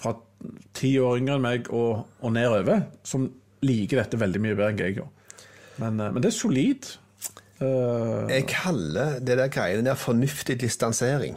fra 0.00 0.16
ti 0.76 0.94
år 0.98 1.20
yngre 1.20 1.36
enn 1.38 1.44
meg 1.44 1.70
og, 1.76 2.06
og 2.24 2.34
nedover, 2.34 2.86
som 3.06 3.28
liker 3.66 4.00
dette 4.00 4.20
veldig 4.20 4.42
mye 4.42 4.56
bedre 4.56 4.72
enn 4.72 4.82
jeg 4.82 4.98
gjør. 4.98 5.10
Men, 5.80 6.00
eh, 6.00 6.10
men 6.10 6.24
det 6.24 6.32
er 6.32 6.36
solid. 6.38 6.90
Uh, 7.60 8.24
Jeg 8.32 8.46
kaller 8.48 9.18
det 9.20 9.36
der 9.36 9.52
greiene 9.52 9.84
der 9.84 9.98
fornuftig 10.00 10.56
distansering. 10.62 11.36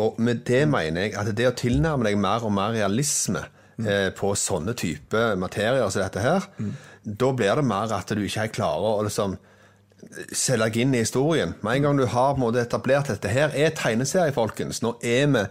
Og 0.00 0.16
med 0.18 0.42
det 0.48 0.64
mener 0.66 1.06
jeg 1.06 1.18
at 1.20 1.28
det 1.36 1.46
å 1.46 1.54
tilnærme 1.54 2.08
deg 2.08 2.16
mer 2.18 2.46
og 2.46 2.54
mer 2.56 2.72
realisme 2.74 3.44
eh, 3.78 4.08
på 4.16 4.32
sånne 4.38 4.74
type 4.74 5.20
materier 5.38 5.86
som 5.86 6.02
dette 6.02 6.24
her, 6.24 6.48
da 7.04 7.28
blir 7.36 7.60
det 7.60 7.66
mer 7.68 7.92
at 7.94 8.10
du 8.10 8.24
ikke 8.24 8.46
helt 8.46 8.56
klarer 8.56 8.96
å 8.96 9.04
liksom 9.06 9.36
selge 10.32 10.66
deg 10.70 10.76
inn 10.84 10.94
i 10.94 11.02
historien. 11.04 11.54
Med 11.62 11.76
en 11.78 11.82
gang 11.88 11.96
du 12.00 12.06
har 12.10 12.36
måte 12.40 12.62
etablert 12.62 13.08
dette 13.12 13.30
her 13.32 13.54
er 13.54 13.70
tegneserie, 13.76 14.32
folkens. 14.36 14.82
Nå 14.84 14.96
er 15.02 15.26
vi 15.34 15.44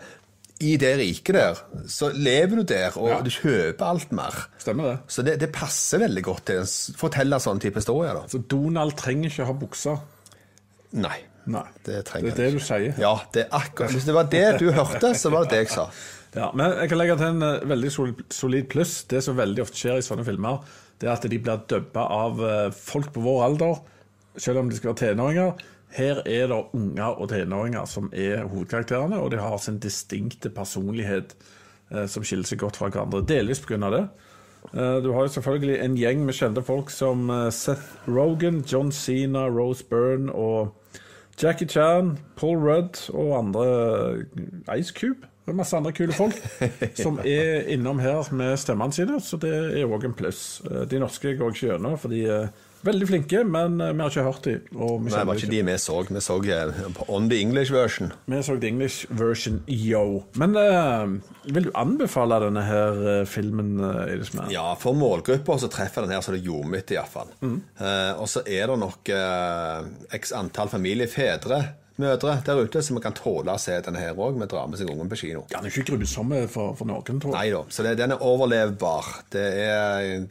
i 0.64 0.78
det 0.80 0.94
riket 1.00 1.36
der. 1.36 1.58
Så 1.92 2.12
lever 2.16 2.62
du 2.62 2.64
der, 2.64 2.96
og 2.98 3.10
Ja. 3.10 3.20
du 3.22 3.30
kjøper 3.34 3.84
alt 3.90 4.12
mer. 4.12 4.34
stemmer 4.60 4.84
det. 4.92 4.98
Så 5.08 5.24
det, 5.26 5.40
det 5.42 5.52
passer 5.52 6.00
veldig 6.00 6.24
godt 6.24 6.46
til 6.46 6.62
å 6.62 6.66
fortelle 6.98 7.40
sånne 7.42 7.60
type 7.60 7.76
historier. 7.82 8.14
da. 8.14 8.22
Så 8.32 8.40
Donald 8.48 8.96
trenger 8.96 9.30
ikke 9.30 9.46
ha 9.50 9.54
bukser. 9.54 10.00
Nei. 10.94 11.18
Nei. 11.46 11.66
Det 11.84 12.06
trenger 12.08 12.30
det 12.32 12.40
er 12.40 12.52
det 12.52 12.54
du 12.54 12.64
sier. 12.64 12.94
Ja, 13.02 13.16
det 13.34 13.48
er 13.48 13.58
akkurat 13.60 13.92
Hvis 13.92 14.06
det 14.08 14.14
var 14.16 14.30
det 14.32 14.60
du 14.62 14.70
hørte, 14.72 15.10
så 15.20 15.30
var 15.34 15.44
det 15.44 15.50
det 15.58 15.64
jeg 15.66 15.74
sa. 15.74 15.90
Ja, 16.36 16.52
men 16.56 16.72
jeg 16.80 16.90
kan 16.90 16.98
legge 16.98 17.18
til 17.20 17.28
en 17.28 17.44
eh, 17.44 17.66
veldig 17.70 17.92
solid 18.32 18.70
pluss. 18.72 19.04
Det 19.12 19.20
som 19.26 19.36
veldig 19.38 19.62
ofte 19.66 19.78
skjer 19.78 20.00
i 20.00 20.06
sånne 20.06 20.24
filmer, 20.26 20.62
det 21.02 21.10
er 21.10 21.14
at 21.18 21.28
de 21.30 21.38
blir 21.44 21.60
dubba 21.70 22.06
av 22.10 22.40
eh, 22.48 22.70
folk 22.74 23.12
på 23.14 23.22
vår 23.26 23.44
alder, 23.50 23.82
selv 24.38 24.60
om 24.64 24.70
de 24.70 24.76
skal 24.78 24.94
være 24.94 25.02
tenåringer. 25.14 25.64
Her 25.94 26.22
er 26.26 26.48
det 26.50 26.62
unger 26.74 27.20
og 27.22 27.30
tenåringer 27.30 27.86
som 27.86 28.10
er 28.14 28.48
hovedkarakterene, 28.50 29.20
og 29.22 29.32
de 29.32 29.38
har 29.42 29.58
sin 29.62 29.78
distinkte 29.80 30.50
personlighet 30.50 31.36
eh, 31.92 32.06
som 32.10 32.24
skiller 32.26 32.50
seg 32.50 32.64
godt 32.64 32.80
fra 32.82 32.90
hverandre. 32.90 33.22
Delvis 33.30 33.62
pga. 33.62 33.78
det. 33.94 34.08
Eh, 34.74 34.98
du 35.04 35.12
har 35.14 35.28
jo 35.28 35.34
selvfølgelig 35.36 35.80
en 35.84 35.98
gjeng 36.00 36.26
med 36.26 36.34
kjente 36.34 36.64
folk 36.66 36.90
som 36.90 37.30
eh, 37.30 37.50
Seth 37.54 38.08
Rogan, 38.08 38.64
John 38.72 38.92
Cena, 38.92 39.46
Rose 39.50 39.86
Byrne 39.86 40.32
og 40.34 40.74
Jackie 41.42 41.68
Chan, 41.68 42.18
Paul 42.38 42.58
Rudd 42.58 43.10
og 43.14 43.38
andre 43.38 43.68
eh, 44.18 44.80
Ice 44.80 44.94
Cube. 44.94 45.28
Er 45.48 45.54
masse 45.54 45.76
andre 45.76 45.92
kule 45.92 46.14
folk 46.16 46.38
som 47.04 47.18
er 47.20 47.68
innom 47.74 48.00
her 48.00 48.30
med 48.32 48.56
stemmene 48.58 48.96
sine, 48.96 49.18
så 49.22 49.38
det 49.38 49.52
er 49.82 49.90
òg 49.92 50.06
en 50.08 50.14
pluss. 50.16 50.62
Eh, 50.72 50.86
De 50.90 51.02
norske 51.04 51.36
går 51.38 51.52
ikke 51.52 51.68
gjennom, 51.74 51.98
for 52.00 52.10
de 52.14 52.22
er 52.32 52.48
veldig 52.88 53.08
flinke, 53.10 53.44
men 53.48 53.80
eh, 53.82 53.94
vi 53.94 54.04
har 54.04 54.12
ikke 54.12 54.26
hørt 54.28 54.48
dem. 54.48 54.66
Og 54.76 55.04
Nei, 55.06 55.14
det 55.14 55.26
var 55.30 55.40
ikke 55.40 55.52
de 55.52 55.62
vi 55.68 55.76
så. 55.82 56.00
Vi 56.10 56.24
så 56.24 56.38
eh, 56.56 56.82
On 57.08 57.30
the 57.32 57.40
English 57.42 57.74
version. 57.74 58.14
vi 58.26 58.42
så 58.44 58.58
the 58.60 58.72
English 58.72 59.08
version, 59.10 59.62
yo. 59.68 60.24
Men 60.40 60.58
uh, 60.58 61.54
vil 61.56 61.70
du 61.70 61.72
anbefale 61.76 62.40
denne 62.44 62.64
her 62.68 63.26
filmen, 63.30 63.78
uh? 63.80 64.50
Ja, 64.52 64.74
for 64.80 64.98
målgrupper 64.98 65.62
så 65.62 65.70
treffer 65.72 66.06
den 66.06 66.16
her 66.16 66.24
så 66.26 66.36
det 66.36 66.44
gjorde 66.46 66.72
mitt, 66.72 66.92
iallfall. 66.92 67.32
Mm. 67.42 67.62
Uh, 67.80 68.12
og 68.22 68.28
så 68.32 68.44
er 68.46 68.70
det 68.72 68.80
nok 68.82 69.14
uh, 69.14 69.88
x 70.14 70.36
antall 70.36 70.72
familiefedre, 70.72 71.62
mødre, 72.02 72.36
der 72.46 72.62
ute 72.66 72.82
som 72.82 72.98
kan 73.04 73.14
tåle 73.18 73.54
å 73.54 73.62
se 73.62 73.76
denne 73.86 74.02
her 74.02 74.18
òg, 74.18 74.38
med 74.40 74.50
dra 74.52 74.64
med 74.70 74.80
seg 74.80 74.90
ungen 74.90 75.10
på 75.12 75.20
kino. 75.20 75.44
Ja, 75.52 75.60
Den 75.62 75.70
er 75.70 75.78
ikke 75.84 75.98
grusom 76.00 76.34
for, 76.50 76.74
for 76.80 76.90
noen, 76.90 77.20
tror 77.22 77.36
Nei 77.36 77.48
jeg. 77.50 77.58
da, 77.58 77.64
så 77.76 77.86
det, 77.86 77.96
den 78.02 78.16
er 78.16 78.24
overlevbar. 78.26 79.10
Det 79.34 79.44
er 79.66 80.26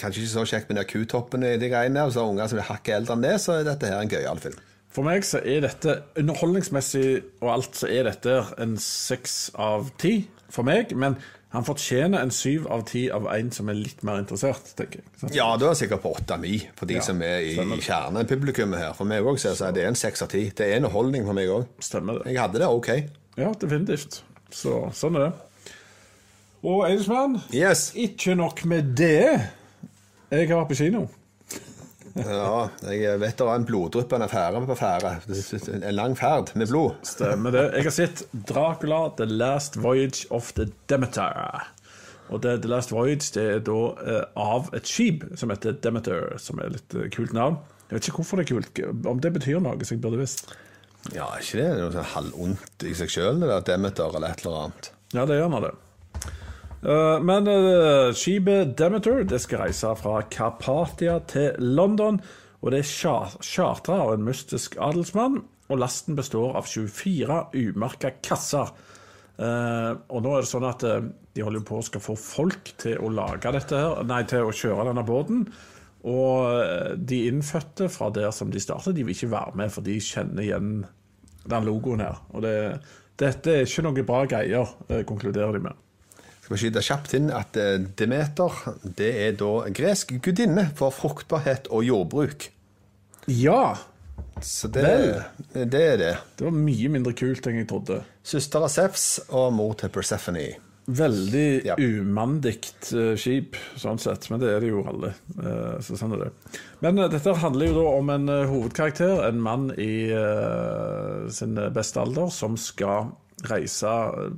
kanskje 0.00 0.22
ikke 0.24 0.32
så 0.32 0.46
kjekt 0.54 0.70
med 0.70 0.80
de 0.80 0.86
kutoppene 0.88 1.54
i 1.54 1.60
de 1.60 1.68
greiene 1.72 2.00
der, 2.00 2.14
så 2.14 2.24
har 2.24 2.32
unger 2.32 2.52
som 2.52 2.62
er 2.62 2.70
hakket 2.70 2.96
eldre 3.00 3.18
enn 3.18 3.26
det, 3.26 3.34
så 3.42 3.58
er 3.58 3.68
dette 3.68 3.90
her 3.90 4.00
en 4.00 4.12
gøyal 4.14 4.40
film. 4.42 4.62
For 4.94 5.02
meg 5.02 5.24
så 5.26 5.40
er 5.42 5.64
dette 5.64 5.96
underholdningsmessig 6.20 7.06
og 7.42 7.48
alt, 7.56 7.74
så 7.80 7.88
er 7.90 8.06
dette 8.06 8.36
en 8.62 8.76
seks 8.80 9.48
av 9.58 9.88
ti 9.98 10.20
for 10.54 10.66
meg. 10.66 10.92
Men 10.94 11.16
han 11.54 11.64
fortjener 11.64 12.20
en 12.24 12.32
syv 12.34 12.66
av 12.74 12.82
ti 12.90 13.04
av 13.14 13.28
en 13.30 13.50
som 13.54 13.68
er 13.70 13.76
litt 13.78 14.02
mer 14.06 14.18
interessert, 14.24 14.72
tenker 14.76 15.00
jeg. 15.00 15.06
Sant? 15.20 15.34
Ja, 15.36 15.46
da 15.60 15.70
er 15.70 15.78
sikkert 15.78 16.02
på 16.02 16.10
åtte-ni 16.18 16.56
for 16.74 16.90
de 16.90 16.98
Ja, 16.98 17.04
som 17.06 17.22
er 17.22 17.40
i, 17.46 17.54
i 17.54 17.80
kjernepublikummet 17.86 18.80
her. 18.82 18.92
For 18.98 19.06
meg 19.08 19.22
òg 19.24 19.38
så 19.42 19.54
er 19.68 19.72
det 19.76 19.84
en 19.86 19.96
seks 19.98 20.22
av 20.26 20.32
ti. 20.34 20.48
Det 20.50 20.66
er 20.66 20.80
en 20.82 20.90
holdning 20.90 21.24
for 21.28 21.36
meg 21.38 21.48
òg. 21.54 21.66
Stemmer 21.82 22.18
det. 22.20 22.32
Jeg 22.34 22.42
hadde 22.42 22.58
det 22.62 22.68
ok. 22.68 22.90
Ja, 23.38 23.52
definitivt. 23.62 24.20
Så 24.54 24.76
sånn 24.94 25.16
er 25.18 25.28
det. 25.28 25.32
Og 26.64 26.84
Eidesmann, 26.88 27.38
Yes. 27.52 27.90
ikke 27.94 28.34
nok 28.38 28.64
med 28.64 28.94
det. 28.96 29.50
Jeg 30.30 30.48
har 30.48 30.60
vært 30.64 30.70
på 30.72 30.78
kino. 30.80 31.06
Ja, 32.14 32.68
jeg 32.86 33.18
vet 33.18 33.38
det 33.40 33.46
var 33.48 33.58
en 33.58 33.66
bloddryppende 33.66 34.28
affære 34.28 34.60
på 34.68 34.76
ferde. 34.78 35.16
En 35.80 35.96
lang 35.96 36.14
ferd 36.18 36.52
med 36.54 36.70
blod. 36.70 36.94
Stemmer 37.06 37.54
det. 37.54 37.64
Jeg 37.74 37.88
har 37.88 37.94
sett 37.96 38.22
Dracula 38.46 39.08
The 39.18 39.26
Last 39.26 39.80
Voyage 39.82 40.28
of 40.30 40.52
the 40.54 40.68
Demeter. 40.90 41.64
Og 42.30 42.40
det, 42.44 42.60
The 42.62 42.70
Last 42.70 42.92
Voyage 42.94 43.34
det 43.34 43.46
er 43.56 43.64
da 43.66 43.78
eh, 44.06 44.22
av 44.40 44.70
et 44.76 44.88
skip 44.88 45.26
som 45.36 45.50
heter 45.52 45.74
Demeter, 45.84 46.36
som 46.40 46.62
er 46.62 46.78
et 46.78 46.96
eh, 46.96 47.10
kult 47.12 47.34
navn. 47.36 47.58
Jeg 47.90 47.98
vet 47.98 48.08
ikke 48.08 48.22
hvorfor 48.22 48.40
det 48.40 48.46
er 48.46 48.54
kult, 48.54 48.84
om 49.10 49.20
det 49.20 49.34
betyr 49.34 49.58
noe, 49.62 49.76
så 49.84 49.96
jeg 49.96 50.04
burde 50.04 50.22
visst. 50.22 50.54
Ja, 51.12 51.26
ikke 51.36 51.58
det 51.58 51.66
Det 51.66 51.72
er 51.74 51.82
noe 51.82 51.92
sånn 51.98 52.12
halvondt 52.14 52.86
i 52.88 52.94
seg 52.96 53.10
sjøl, 53.12 53.42
det 53.42 53.50
der 53.50 53.66
Demeter 53.74 54.14
eller 54.14 54.32
et 54.32 54.44
eller 54.46 54.62
annet? 54.62 54.88
Ja, 55.12 55.26
det 55.28 55.36
gjør 55.36 55.50
nå 55.52 55.60
det. 55.66 55.74
Eh, 56.84 57.18
men 57.24 57.46
eh, 57.48 58.12
skipet 58.16 58.74
Demeter 58.76 59.22
det 59.28 59.40
skal 59.42 59.64
reise 59.64 59.92
fra 59.96 60.18
Karpatia 60.30 61.18
til 61.30 61.56
London. 61.58 62.20
Og 62.64 62.72
det 62.72 62.82
er 62.82 62.88
char- 62.88 63.36
chartra 63.44 64.00
av 64.04 64.14
en 64.14 64.24
mystisk 64.26 64.76
adelsmann. 64.80 65.42
Og 65.72 65.80
lasten 65.80 66.16
består 66.16 66.56
av 66.58 66.68
24 66.68 67.38
umerka 67.56 68.12
kasser. 68.24 68.72
Eh, 69.40 69.92
og 70.12 70.24
nå 70.24 70.34
er 70.34 70.44
det 70.44 70.50
sånn 70.50 70.66
at 70.68 70.84
de 70.84 71.44
holder 71.44 71.64
på 71.66 71.80
å 71.80 71.86
skal 71.86 72.04
få 72.04 72.16
folk 72.20 72.74
til 72.80 73.00
å 73.00 73.12
lage 73.12 73.52
dette 73.56 73.80
her, 73.80 74.04
nei, 74.06 74.20
til 74.28 74.46
å 74.46 74.52
kjøre 74.54 74.90
denne 74.90 75.06
båten. 75.08 75.46
Og 76.04 77.00
de 77.00 77.22
innfødte 77.30 77.88
fra 77.88 78.10
der 78.12 78.28
som 78.36 78.50
de 78.52 78.60
startet, 78.60 78.92
de 78.94 79.06
vil 79.06 79.16
ikke 79.16 79.32
være 79.32 79.56
med, 79.56 79.72
for 79.72 79.86
de 79.86 79.96
kjenner 80.04 80.44
igjen 80.44 80.74
den 81.48 81.64
logoen 81.64 82.04
her. 82.04 82.20
Og 82.36 82.44
det, 82.44 82.52
dette 83.20 83.54
er 83.56 83.64
ikke 83.64 83.86
noe 83.88 84.04
bra 84.04 84.20
greier, 84.28 84.76
konkluderer 85.08 85.56
de 85.56 85.64
med. 85.64 85.83
Skal 86.44 86.54
vi 86.56 86.60
skyte 86.60 86.82
kjapt 86.84 87.14
inn 87.16 87.30
at 87.32 87.56
eh, 87.56 87.78
Demeter 87.96 88.52
det 88.84 89.10
er 89.26 89.36
da 89.40 89.52
gresk 89.72 90.12
gudinne 90.24 90.66
for 90.76 90.92
fruktbarhet 90.92 91.70
og 91.72 91.86
jordbruk. 91.88 92.50
Ja! 93.32 93.78
Så 94.44 94.68
det, 94.68 94.84
det 95.54 95.80
er 95.80 95.96
det. 96.00 96.12
Det 96.36 96.44
var 96.44 96.52
mye 96.54 96.90
mindre 96.92 97.14
kult 97.16 97.46
enn 97.48 97.62
jeg 97.62 97.68
trodde. 97.70 98.02
Søster 98.26 98.66
av 98.66 98.70
Zeus 98.74 99.06
og 99.30 99.54
mor 99.56 99.72
til 99.80 99.88
Persephone. 99.94 100.44
Veldig 100.84 101.64
Ja. 101.64 101.78
umandikt 101.80 102.90
eh, 102.92 103.14
skip, 103.16 103.56
sånn 103.80 103.96
sett. 104.02 104.26
Men 104.28 104.42
det 104.42 104.50
er 104.52 104.60
det 104.60 104.68
jo 104.74 104.82
alle. 104.90 105.14
eh, 105.40 105.78
så 105.80 105.96
sånn 105.96 106.12
er 106.18 106.26
det. 106.26 106.60
Men 106.84 107.00
dette 107.08 107.32
handler 107.40 107.70
jo 107.72 107.78
da 107.78 107.86
om 108.02 108.10
en 108.12 108.28
hovedkarakter, 108.50 109.22
en 109.30 109.40
mann 109.40 109.70
i 109.80 109.92
sin 111.32 111.56
beste 111.72 112.02
alder, 112.04 112.28
som 112.34 112.58
skal 112.60 113.14
reise 113.50 113.92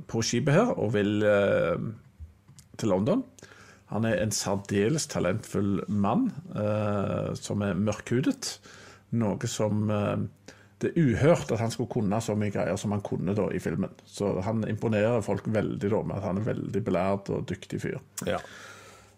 på 0.09 0.21
skipet 0.25 0.55
her 0.55 0.73
og 0.75 0.93
vil 0.95 1.21
eh, 1.25 1.77
til 2.77 2.93
London. 2.93 3.23
Han 3.93 4.05
er 4.07 4.19
en 4.19 4.33
særdeles 4.35 5.07
talentfull 5.07 5.81
mann 5.87 6.27
eh, 6.55 7.31
som 7.39 7.63
er 7.63 7.77
mørkhudet. 7.79 8.57
Noe 9.15 9.47
som 9.47 9.87
eh, 9.93 10.25
Det 10.77 10.91
er 10.91 11.05
uhørt 11.07 11.51
at 11.51 11.61
han 11.63 11.71
skulle 11.73 11.89
kunne 11.89 12.19
så 12.21 12.35
mye 12.37 12.53
greier 12.53 12.75
som 12.77 12.91
han 12.93 13.01
kunne 13.01 13.33
da 13.33 13.47
i 13.49 13.61
filmen. 13.63 13.93
Så 14.05 14.35
han 14.45 14.61
imponerer 14.67 15.23
folk 15.25 15.47
veldig 15.47 15.89
da 15.89 16.01
med 16.03 16.17
at 16.19 16.27
han 16.27 16.41
er 16.41 16.49
veldig 16.51 16.83
belært 16.85 17.31
og 17.33 17.47
dyktig 17.49 17.81
fyr. 17.81 17.97
Ja. 18.27 18.37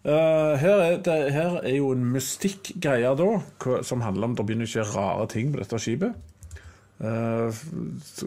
Uh, 0.00 0.56
her, 0.56 0.78
er 0.80 0.94
det, 1.04 1.16
her 1.34 1.58
er 1.60 1.74
jo 1.74 1.90
en 1.92 2.06
mystikkgreie 2.14 3.10
da, 3.18 3.26
som 3.84 4.00
handler 4.00 4.30
om 4.30 4.36
det 4.38 4.46
begynner 4.48 4.64
å 4.64 4.72
skje 4.72 4.86
rare 4.94 5.26
ting 5.28 5.50
på 5.52 5.60
dette 5.60 5.80
skipet. 5.82 6.29
Uh, 7.00 7.48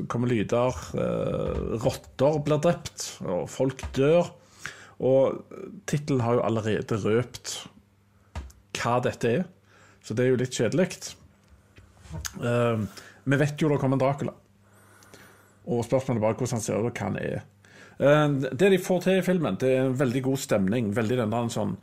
kommer 0.10 0.32
lyder, 0.32 0.74
uh, 0.98 1.76
rotter 1.84 2.40
blir 2.42 2.62
drept, 2.64 3.06
og 3.22 3.46
folk 3.52 3.84
dør. 3.94 4.32
Og 5.04 5.44
tittelen 5.90 6.24
har 6.26 6.40
jo 6.40 6.46
allerede 6.48 6.98
røpt 7.04 7.60
hva 8.80 8.98
dette 9.06 9.30
er, 9.30 9.44
så 10.04 10.16
det 10.18 10.26
er 10.26 10.34
jo 10.34 10.40
litt 10.42 10.58
kjedelig. 10.58 10.88
Uh, 12.42 12.86
vi 13.24 13.40
vet 13.40 13.62
jo 13.62 13.70
det 13.72 13.80
kommer 13.82 14.00
en 14.00 14.04
Dracula, 14.04 14.34
og 15.64 15.86
spørsmålet 15.86 16.20
er 16.20 16.26
bare 16.26 16.38
hvordan 16.40 16.58
han 16.58 16.66
ser 16.66 16.82
ut, 16.82 16.90
og 16.90 16.98
hva 16.98 17.12
han 17.12 17.20
er. 17.22 17.46
Uh, 18.02 18.50
det 18.50 18.74
de 18.74 18.82
får 18.82 19.06
til 19.06 19.22
i 19.22 19.26
filmen, 19.26 19.60
det 19.62 19.70
er 19.70 19.86
en 19.86 20.00
veldig 20.02 20.26
god 20.32 20.42
stemning. 20.42 20.90
Veldig 20.98 21.22
den 21.22 21.36
der 21.36 21.46
en 21.46 21.54
sånn 21.54 21.78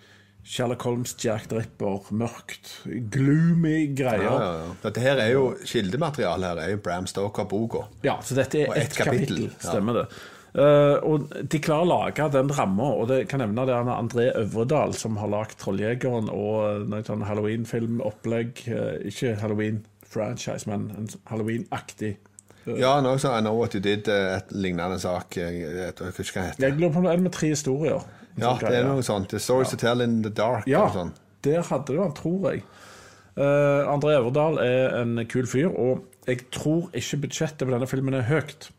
Sherlock 0.44 0.82
Holmes, 0.82 1.14
Jack 1.20 1.48
Dripper, 1.50 2.08
mørkt, 2.16 2.72
gloomy 3.12 3.94
greier. 3.96 4.24
Ja, 4.24 4.34
Ja, 4.34 4.42
ja, 4.42 4.58
ja. 4.64 4.74
Dette 4.82 5.04
her 5.04 5.20
er 5.22 5.30
jo 5.34 5.46
Kildematerialet 5.66 6.48
her 6.48 6.60
er 6.64 6.74
jo 6.74 6.82
Bram 6.84 7.06
Stoker-boka. 7.06 7.86
så 8.24 8.34
dette 8.38 8.62
er 8.64 8.72
ett 8.74 8.92
et 8.92 8.96
kapittel, 8.96 9.20
kapittel, 9.20 9.50
ja. 9.52 9.68
stemmer 9.68 10.00
det. 10.00 10.06
Uh, 10.50 10.96
og 11.06 11.28
de 11.46 11.60
klarer 11.62 11.84
å 11.84 11.90
lage 11.92 12.24
den 12.34 12.48
ramma, 12.50 12.88
og 12.98 13.06
det 13.12 13.20
kan 13.30 13.38
nevne 13.38 13.68
det 13.68 13.74
er 13.76 13.90
André 13.94 14.24
Øvredal 14.34 14.96
som 14.98 15.16
har 15.20 15.30
lagd 15.30 15.54
'Trolljegeren' 15.60 16.32
og 16.32 16.88
noe 16.90 17.04
sånn 17.06 17.22
Halloween-filmopplegg. 17.22 18.64
eh, 18.66 19.06
ikke 19.12 19.36
Halloween-franchise, 19.38 20.66
men 20.66 20.90
en 20.96 21.08
Halloween-aktig. 21.30 22.16
Ja, 22.66 22.96
han 22.96 23.06
også, 23.06 23.30
I 23.30 23.40
Know 23.40 23.56
What 23.56 23.74
You 23.74 23.80
Did, 23.80 24.08
eh, 24.08 24.36
et 24.36 24.50
lignende 24.50 24.98
sak. 24.98 25.36
Jeg, 25.36 25.60
jeg, 25.62 25.94
jeg. 26.34 26.54
Jeg 26.58 26.72
lurer 26.72 26.92
på 26.92 26.98
om 26.98 27.04
det 27.04 27.12
er 27.12 27.22
med 27.22 27.32
tre 27.32 27.48
historier. 27.54 28.02
Ja, 28.38 28.54
det 28.60 28.76
er 28.76 28.86
noe 28.86 29.02
sånt. 29.04 29.30
The 29.32 29.40
Stories 29.42 29.72
to 29.72 29.78
Tell 29.80 30.04
in 30.04 30.20
the 30.24 30.30
Dark. 30.30 30.68
Ja, 30.70 30.86
sånn. 30.94 31.14
der 31.44 31.64
hadde 31.66 31.96
du 31.96 32.02
han, 32.02 32.14
tror 32.16 32.50
jeg. 32.50 32.62
Uh, 33.38 33.86
André 33.88 34.16
Everdal 34.18 34.58
er 34.62 34.98
en 35.00 35.22
kul 35.30 35.48
fyr, 35.48 35.70
og 35.70 36.04
jeg 36.28 36.46
tror 36.54 36.90
ikke 36.96 37.22
budsjettet 37.24 37.64
på 37.64 37.72
denne 37.72 37.88
filmen 37.90 38.16
er 38.18 38.28
høyt. 38.28 38.70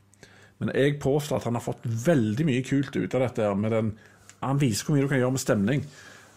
Men 0.61 0.73
jeg 0.77 0.99
påstår 1.01 1.39
at 1.39 1.49
han 1.49 1.57
har 1.57 1.65
fått 1.65 1.83
veldig 1.83 2.45
mye 2.45 2.63
kult 2.65 2.95
ut 2.95 3.17
av 3.17 3.25
dette. 3.25 3.53
med 3.55 3.71
den, 3.73 3.91
Han 4.41 4.61
viser 4.61 4.85
hvor 4.85 4.95
mye 4.95 5.05
du 5.05 5.09
kan 5.09 5.21
gjøre 5.21 5.35
med 5.35 5.43
stemning. 5.43 5.85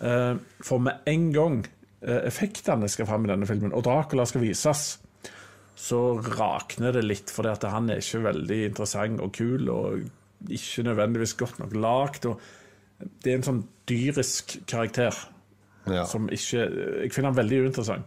Uh, 0.00 0.36
for 0.64 0.78
med 0.82 1.04
en 1.06 1.30
gang 1.32 1.62
uh, 2.06 2.20
effektene 2.24 2.88
skal 2.88 3.06
fram 3.06 3.26
i 3.26 3.32
denne 3.32 3.46
filmen, 3.46 3.72
og 3.72 3.84
Dracula 3.84 4.24
skal 4.26 4.44
vises, 4.44 4.98
så 5.74 6.00
rakner 6.38 6.94
det 6.94 7.04
litt, 7.04 7.30
fordi 7.34 7.50
at 7.50 7.64
han 7.68 7.90
er 7.90 8.00
ikke 8.00 8.24
veldig 8.24 8.60
interessant 8.70 9.20
og 9.20 9.32
kul, 9.34 9.68
og 9.68 10.04
ikke 10.48 10.84
nødvendigvis 10.86 11.36
godt 11.40 11.58
nok 11.58 11.74
lagd. 11.76 12.28
og 12.30 12.40
Det 13.00 13.32
er 13.32 13.36
en 13.40 13.46
sånn 13.46 13.62
dyrisk 13.90 14.58
karakter 14.70 15.14
Ja. 15.86 16.04
som 16.08 16.28
ikke 16.32 16.62
Jeg 17.02 17.12
finner 17.12 17.30
han 17.32 17.36
veldig 17.36 17.58
uinteressant. 17.66 18.04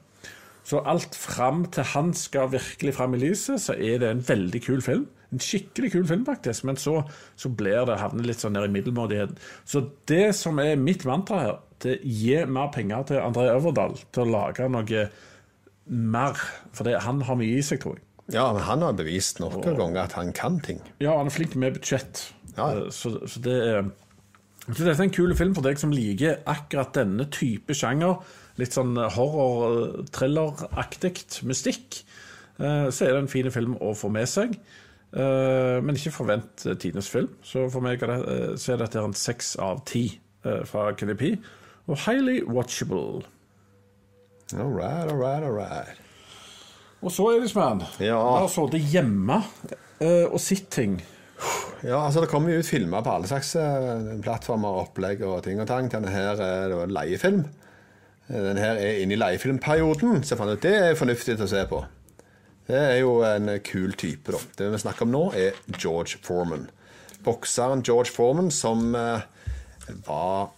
Så 0.68 0.82
alt 0.84 1.16
fram 1.16 1.66
til 1.72 1.84
han 1.94 2.10
skal 2.14 2.50
virkelig 2.52 2.94
fram 2.98 3.14
i 3.16 3.20
lyset, 3.22 3.62
så 3.62 3.74
er 3.78 4.00
det 4.00 4.10
en 4.10 4.20
veldig 4.28 4.62
kul 4.66 4.82
film. 4.82 5.06
En 5.32 5.40
skikkelig 5.40 5.92
kul 5.94 6.06
film, 6.08 6.26
faktisk, 6.26 6.64
men 6.68 6.76
så, 6.76 7.04
så 7.40 7.50
blir 7.50 7.86
det 7.88 8.00
havner 8.00 8.26
litt 8.28 8.40
sånn 8.40 8.54
ned 8.56 8.66
i 8.68 8.74
middelmådigheten. 8.74 9.38
Så 9.66 9.82
det 10.08 10.36
som 10.36 10.60
er 10.60 10.76
mitt 10.80 11.06
mantra 11.08 11.40
her, 11.40 11.56
det 11.84 11.94
er 12.00 12.04
gi 12.04 12.46
mer 12.52 12.68
penger 12.74 13.04
til 13.08 13.22
André 13.22 13.48
Øverdal 13.54 13.96
til 14.12 14.24
å 14.24 14.32
lage 14.32 14.68
noe 14.72 15.06
mer. 15.88 16.42
For 16.76 16.88
det, 16.88 16.98
han 17.06 17.22
har 17.28 17.40
mye 17.40 17.60
i 17.60 17.64
seg, 17.66 17.80
tror 17.84 17.96
jeg. 18.00 18.04
ja, 18.36 18.48
men 18.54 18.64
han 18.68 18.82
har 18.84 18.94
bevist 18.98 19.40
noen 19.40 19.62
ganger 19.64 20.02
at 20.04 20.18
han 20.18 20.34
kan 20.36 20.60
ting. 20.64 20.82
Ja, 21.00 21.14
han 21.20 21.30
er 21.30 21.36
flink 21.38 21.56
med 21.56 21.78
budsjett. 21.78 22.26
Ja. 22.58 22.72
Eh, 22.74 22.90
Så, 22.92 23.14
så 23.28 23.40
det 23.46 23.56
er 23.70 23.88
så 24.76 24.84
dette 24.84 25.00
er 25.00 25.04
en 25.08 25.14
kul 25.16 25.32
film 25.36 25.54
for 25.56 25.64
deg 25.64 25.78
som 25.80 25.92
liker 25.96 26.42
akkurat 26.46 26.92
denne 26.98 27.24
type 27.32 27.72
sjanger. 27.78 28.18
Litt 28.58 28.74
sånn 28.76 28.98
horror-thriller-aktig 29.16 31.22
mystikk. 31.48 32.02
Eh, 32.60 32.90
Så 32.92 33.06
er 33.06 33.12
det 33.14 33.22
en 33.24 33.28
fin 33.32 33.52
film 33.52 33.76
å 33.80 33.94
få 33.96 34.10
med 34.12 34.28
seg. 34.28 34.58
Eh, 35.14 35.80
Men 35.82 35.96
ikke 35.96 36.12
forvent 36.12 36.56
tidenes 36.80 37.08
film. 37.10 37.30
Så 37.44 37.70
for 37.72 37.80
meg 37.82 38.00
det, 38.00 38.10
eh, 38.10 38.56
så 38.58 38.74
er 38.74 38.78
dette 38.78 38.98
en 39.00 39.14
seks 39.14 39.56
av 39.60 39.86
ti 39.86 40.20
fra 40.66 40.94
KDP. 40.94 41.38
Og 41.90 41.98
highly 41.98 42.42
watchable. 42.44 43.24
All 44.58 44.70
right, 44.72 45.10
all 45.12 45.18
right, 45.18 45.44
all 45.44 45.52
right. 45.52 45.98
Og 47.04 47.12
så, 47.12 47.36
Elisman, 47.38 47.82
Ja. 48.00 48.38
har 48.40 48.48
sittet 48.48 48.82
hjemme 48.82 49.44
og 50.32 50.40
sett 50.40 50.70
ting. 50.70 51.02
Ja, 51.84 52.06
altså 52.06 52.22
Det 52.24 52.30
kommer 52.32 52.52
jo 52.52 52.60
ut 52.60 52.70
filmer 52.70 53.04
på 53.06 53.14
alle 53.14 53.30
slags 53.30 53.54
eh, 53.60 54.16
plattformer, 54.24 54.82
opplegg 54.82 55.22
og 55.28 55.44
ting 55.46 55.62
og 55.62 55.68
tang. 55.70 55.92
Denne 55.92 56.12
her 56.14 56.42
er 56.42 56.74
det 56.74 56.90
leiefilm. 56.92 57.46
Denne 58.28 58.50
Den 58.50 58.58
her 58.58 58.82
er 58.82 59.04
inne 59.04 59.16
i 59.16 59.20
leiefilmperioden, 59.20 60.24
så 60.24 60.36
fant 60.36 60.52
ut 60.52 60.66
det 60.66 60.74
er 60.76 60.98
fornuftig 61.00 61.38
å 61.40 61.48
se 61.48 61.64
på. 61.70 61.84
Det 62.68 62.76
er 62.76 62.98
jo 63.00 63.22
en 63.24 63.54
eh, 63.54 63.62
kul 63.64 63.94
type, 63.96 64.34
da. 64.34 64.42
Det 64.58 64.72
vi 64.74 64.82
snakker 64.84 65.08
om 65.08 65.14
nå, 65.14 65.24
er 65.38 65.56
George 65.78 66.20
Foreman. 66.24 66.68
Bokseren 67.24 67.84
George 67.86 68.12
Foreman 68.12 68.52
som 68.52 68.96
eh, 68.96 69.22
var 70.08 70.50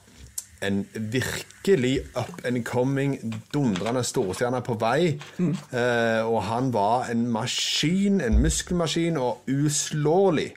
en 0.66 0.82
virkelig 0.94 2.00
up 2.18 2.42
and 2.46 2.64
coming, 2.66 3.14
dundrende 3.54 4.04
storstjerne 4.04 4.60
på 4.66 4.76
vei. 4.82 5.20
Eh, 5.40 6.24
og 6.26 6.42
han 6.50 6.74
var 6.74 7.12
en 7.12 7.28
maskin, 7.32 8.20
en 8.22 8.42
muskelmaskin, 8.42 9.18
og 9.18 9.46
uslåelig 9.48 10.50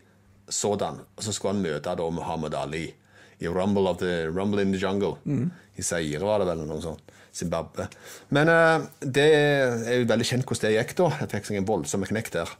sådan. 0.53 1.01
Og 1.17 1.25
så 1.25 1.33
skulle 1.35 1.55
han 1.57 1.63
møte 1.65 1.95
da 1.99 2.11
Muhammad 2.13 2.55
Ali 2.55 2.85
i 3.43 3.49
Rumble, 3.51 3.89
of 3.91 3.99
the, 3.99 4.29
Rumble 4.31 4.63
in 4.63 4.71
the 4.73 4.79
Jungle 4.79 5.17
I 5.79 5.83
Zaire 5.83 6.21
var 6.23 6.39
det 6.43 6.47
vel, 6.47 6.61
eller 6.61 6.69
noe 6.75 6.83
sånt. 6.85 7.01
Zimbabwe. 7.33 7.87
Men 8.37 8.49
uh, 8.53 8.85
det 9.01 9.25
er 9.35 9.95
jo 10.03 10.07
veldig 10.11 10.27
kjent 10.29 10.45
hvordan 10.45 10.69
det 10.69 10.75
gikk 10.77 10.95
da. 10.99 11.07
Jeg 11.23 11.31
fikk 11.33 11.47
seg 11.49 11.57
en 11.63 11.69
voldsom 11.71 12.05
knekk 12.05 12.29
der. 12.35 12.51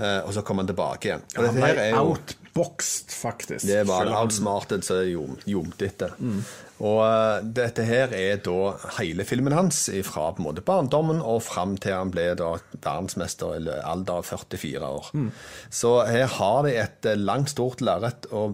Uh, 0.00 0.26
og 0.26 0.32
så 0.34 0.42
kom 0.44 0.58
han 0.60 0.66
tilbake 0.68 1.08
igjen. 1.12 1.22
Og 1.38 1.46
Han 1.46 1.54
ble 1.62 1.84
outboxed, 2.02 3.14
faktisk. 3.14 3.64
det 3.70 3.84
var 3.88 4.10
outsmarted 4.18 4.82
så 4.84 4.98
jom- 5.06 5.38
jomte 5.46 5.86
etter. 5.86 6.16
Og 6.84 7.00
eh, 7.06 7.44
dette 7.56 7.86
her 7.88 8.12
er 8.16 8.40
da 8.44 8.74
hele 8.98 9.24
filmen 9.28 9.54
hans 9.56 9.86
fra 10.04 10.28
på 10.34 10.42
en 10.42 10.48
måte 10.48 10.64
barndommen 10.66 11.22
og 11.24 11.42
fram 11.46 11.76
til 11.80 11.96
han 11.96 12.12
ble 12.12 12.28
da 12.38 12.56
verdensmester 12.74 13.56
i 13.56 13.80
alder 13.80 14.20
av 14.20 14.28
44 14.28 14.92
år. 14.98 15.10
Så 15.72 15.96
her 16.08 16.28
har 16.36 16.62
de 16.66 16.76
et 16.76 17.08
eh, 17.08 17.18
langt, 17.18 17.54
stort 17.56 17.80
lerret 17.84 18.28
å 18.34 18.50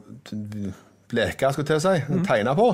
leke, 1.13 1.49
skulle 1.53 1.67
jeg 1.67 1.69
til 1.69 1.79
å 1.81 1.83
si, 1.83 2.21
tegne 2.29 2.55
på. 2.57 2.69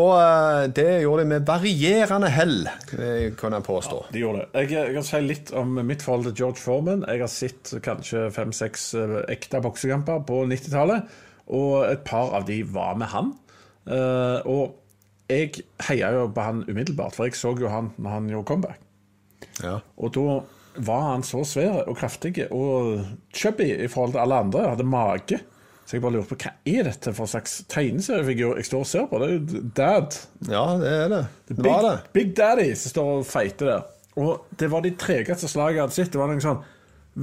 Og 0.00 0.10
eh, 0.16 0.64
det 0.74 0.88
gjorde 1.04 1.22
de 1.22 1.32
med 1.36 1.46
varierende 1.48 2.32
hell, 2.34 2.58
kunne 2.90 3.12
kan 3.38 3.56
jeg 3.56 3.66
påstå. 3.70 4.02
De 4.10 4.24
gjorde 4.24 4.42
det. 4.42 4.64
Jeg, 4.64 4.72
jeg 4.74 4.96
kan 4.98 5.06
si 5.06 5.22
litt 5.24 5.54
om 5.56 5.78
mitt 5.86 6.02
forhold 6.04 6.32
til 6.32 6.36
George 6.42 6.64
Foreman. 6.64 7.06
Jeg 7.06 7.22
har 7.22 7.30
sett 7.30 7.76
kanskje 7.84 8.26
fem-seks 8.34 8.90
ekte 9.30 9.62
boksekamper 9.62 10.26
på 10.26 10.42
90-tallet, 10.50 11.20
og 11.54 11.78
et 11.86 12.02
par 12.06 12.34
av 12.34 12.50
de 12.50 12.60
var 12.74 12.98
med 12.98 13.10
han. 13.14 13.32
Uh, 13.90 14.38
og 14.44 14.79
jeg 15.30 15.64
heia 15.88 16.10
jo 16.16 16.26
på 16.34 16.44
han 16.44 16.64
umiddelbart, 16.68 17.16
for 17.16 17.28
jeg 17.28 17.38
så 17.38 17.54
jo 17.58 17.70
han 17.72 17.92
når 17.98 18.16
han 18.16 18.30
gjorde 18.32 18.48
comeback. 18.50 18.80
Ja. 19.62 19.78
Og 19.96 20.12
da 20.16 20.40
var 20.80 21.06
han 21.12 21.24
så 21.26 21.42
svær 21.48 21.82
og 21.88 21.96
kraftig 21.98 22.34
og 22.50 23.00
chubby 23.34 23.70
i 23.74 23.88
forhold 23.90 24.14
til 24.14 24.22
alle 24.22 24.42
andre. 24.44 24.68
Hadde 24.72 24.86
mage. 24.86 25.40
Så 25.84 25.96
jeg 25.96 26.02
bare 26.04 26.14
lurer 26.14 26.28
på 26.30 26.36
hva 26.38 26.52
er 26.70 26.84
dette 26.86 27.10
for 27.16 27.26
slags 27.26 27.56
tegneseriefigur 27.72 28.60
jeg 28.60 28.68
står 28.68 28.84
og 28.84 28.90
ser 28.90 29.06
på? 29.10 29.18
Det 29.18 29.26
er 29.26 29.32
jo 29.34 29.62
Dad. 29.74 30.18
ja, 30.46 30.66
det 30.78 30.92
er 30.94 31.08
det. 31.10 31.22
Det 31.48 31.56
Big, 31.56 31.66
var 31.66 31.86
det. 31.88 31.94
Big 32.14 32.36
Daddy 32.38 32.68
som 32.78 32.92
står 32.94 33.10
og 33.16 33.26
feiter 33.26 33.72
der. 33.72 33.88
Og 34.20 34.44
det 34.60 34.68
var 34.70 34.84
de 34.84 34.92
tregeste 35.00 35.50
slagene 35.50 35.80
jeg 35.80 35.86
hadde 35.88 35.96
sett. 35.96 36.12
Det 36.14 36.20
var 36.20 36.30
noen 36.30 36.44
sånn 36.44 36.62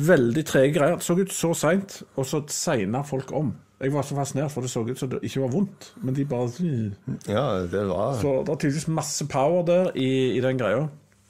veldig 0.08 0.43
trege 0.50 0.74
greier. 0.76 1.00
Det 1.00 1.08
så 1.08 1.15
ut 1.15 1.32
så 1.32 1.54
seint, 1.56 2.02
og 2.20 2.28
så 2.28 2.41
segna 2.52 3.06
folk 3.08 3.32
om. 3.36 3.54
Jeg 3.78 3.94
var 3.94 4.02
så 4.08 4.16
fascinert, 4.18 4.52
for 4.52 4.66
det 4.66 4.72
så 4.74 4.82
ut 4.88 4.98
som 4.98 5.10
det 5.12 5.20
ikke 5.28 5.42
var 5.44 5.52
vondt. 5.54 5.92
Men 6.02 6.16
de 6.18 6.24
bare 6.26 6.48
Ja, 7.30 7.44
det 7.70 7.84
var 7.90 8.16
Så 8.18 8.40
det 8.46 8.50
er 8.56 8.62
tydeligvis 8.63 8.88
masse 8.88 9.28
power 9.30 9.62
der 9.68 9.92
i, 9.96 10.38
i 10.38 10.42
den 10.42 10.58
greia. 10.58 10.88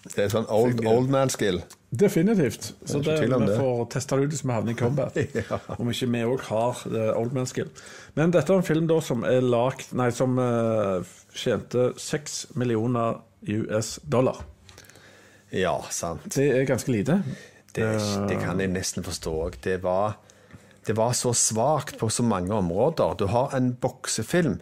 Det 0.08 0.24
er 0.24 0.30
sånn 0.32 0.46
old, 0.54 0.80
old 0.88 1.10
man 1.12 1.28
skill. 1.34 1.58
Definitivt. 1.92 2.70
Så 2.88 3.02
det, 3.04 3.18
er 3.18 3.28
vi 3.28 3.48
det. 3.50 3.58
får 3.60 3.82
teste 3.92 4.16
det 4.16 4.28
ut 4.28 4.36
hvis 4.36 4.44
vi 4.46 4.54
havner 4.56 4.72
i 4.72 4.78
combat. 4.80 5.18
Ja. 5.36 5.58
Om 5.76 5.90
ikke 5.92 6.08
vi 6.14 6.22
òg 6.24 6.46
har 6.48 6.84
eh, 6.88 7.10
old 7.20 7.34
man 7.36 7.50
skill. 7.50 7.68
Men 8.16 8.32
dette 8.32 8.54
er 8.54 8.62
en 8.62 8.68
film 8.68 8.88
da 8.88 9.02
som 9.04 9.26
er 9.28 9.44
lagt 9.44 9.92
Nei, 9.98 10.08
som 10.16 10.38
eh, 10.40 11.04
tjente 11.36 11.90
6 12.00 12.38
millioner 12.56 13.20
US 13.44 13.98
dollar. 14.08 14.40
Ja, 15.52 15.76
sant. 15.92 16.30
Det 16.36 16.48
er 16.56 16.64
ganske 16.68 16.92
lite. 16.92 17.20
Det, 17.76 17.92
det 18.30 18.40
kan 18.42 18.60
jeg 18.64 18.72
nesten 18.72 19.04
forstå 19.06 19.36
òg. 19.48 19.60
Det, 19.64 19.82
var- 19.84 20.16
det 20.88 20.96
var 20.96 21.16
så 21.18 21.34
svakt 21.36 21.98
på 22.00 22.10
så 22.10 22.24
mange 22.24 22.54
områder. 22.56 23.18
Du 23.20 23.26
har 23.32 23.52
en 23.58 23.74
boksefilm 23.76 24.58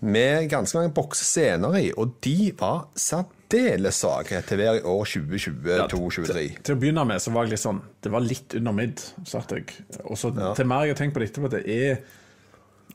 med 0.00 0.46
ganske 0.50 0.78
mange 0.78 0.94
boksescener 0.94 1.76
i, 1.80 1.88
og 1.98 2.14
de 2.24 2.52
var 2.58 2.86
særdeles 2.96 3.98
svake 4.04 4.40
til 4.46 4.60
hver 4.60 4.78
i 4.78 4.84
år 4.86 5.04
2022-2023. 5.10 6.44
Til 6.62 6.76
å 6.76 6.80
begynne 6.80 7.04
med 7.08 7.20
så 7.20 7.34
var 7.34 7.46
jeg 7.46 7.56
litt 7.56 7.64
sånn 7.64 7.82
Det 8.04 8.12
var 8.14 8.24
litt 8.24 8.54
under 8.56 8.76
midd, 8.76 9.02
satt 9.28 9.52
jeg. 9.56 9.74
Og 10.04 10.16
så 10.20 10.30
til 10.32 10.70
mer 10.70 10.86
jeg 10.86 10.94
har 10.94 11.02
tenkt 11.02 11.16
på 11.16 11.22
det 11.22 11.30
etterpå, 11.32 11.52
det 11.52 11.64
er 11.66 12.00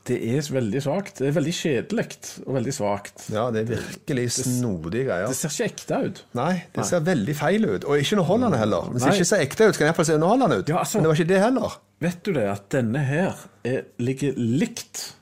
det 0.07 0.17
er 0.35 0.43
veldig 0.51 0.81
svakt. 0.83 1.19
Det 1.21 1.29
er 1.29 1.35
veldig 1.37 1.53
kjedelig 1.55 2.05
og 2.43 2.55
veldig 2.57 2.73
svakt. 2.75 3.21
Ja, 3.31 3.45
det 3.55 3.61
er 3.63 3.69
virkelig 3.77 4.25
snodige 4.35 5.05
greier. 5.07 5.31
Det 5.31 5.37
ser 5.39 5.53
ikke 5.53 5.69
ekte 5.71 5.99
ut. 6.09 6.21
Nei, 6.35 6.51
det 6.75 6.85
ser 6.89 7.05
veldig 7.07 7.35
feil 7.39 7.67
ut. 7.69 7.87
Og 7.87 8.01
ikke 8.01 8.17
underholdende 8.17 8.59
heller. 8.59 8.89
Hvis 8.91 9.05
det 9.07 9.13
ikke 9.15 9.29
ser 9.31 9.43
ekte 9.45 9.67
ut, 9.69 9.77
kan 9.77 9.85
det 9.85 9.91
iallfall 9.93 10.09
se 10.09 10.17
underholdende 10.19 10.57
ut. 10.59 10.69
Ja, 10.73 10.81
altså- 10.83 10.97
Men 10.99 11.03
det 11.03 11.11
var 11.13 11.21
ikke 11.21 11.33
det 11.33 11.41
heller. 11.45 11.77
Vet 12.03 12.23
du 12.23 12.31
det, 12.33 12.43
at 12.51 12.69
denne 12.75 13.05
her 13.07 13.33
er, 13.63 13.81
ligger 13.99 14.33
likt 14.37 15.13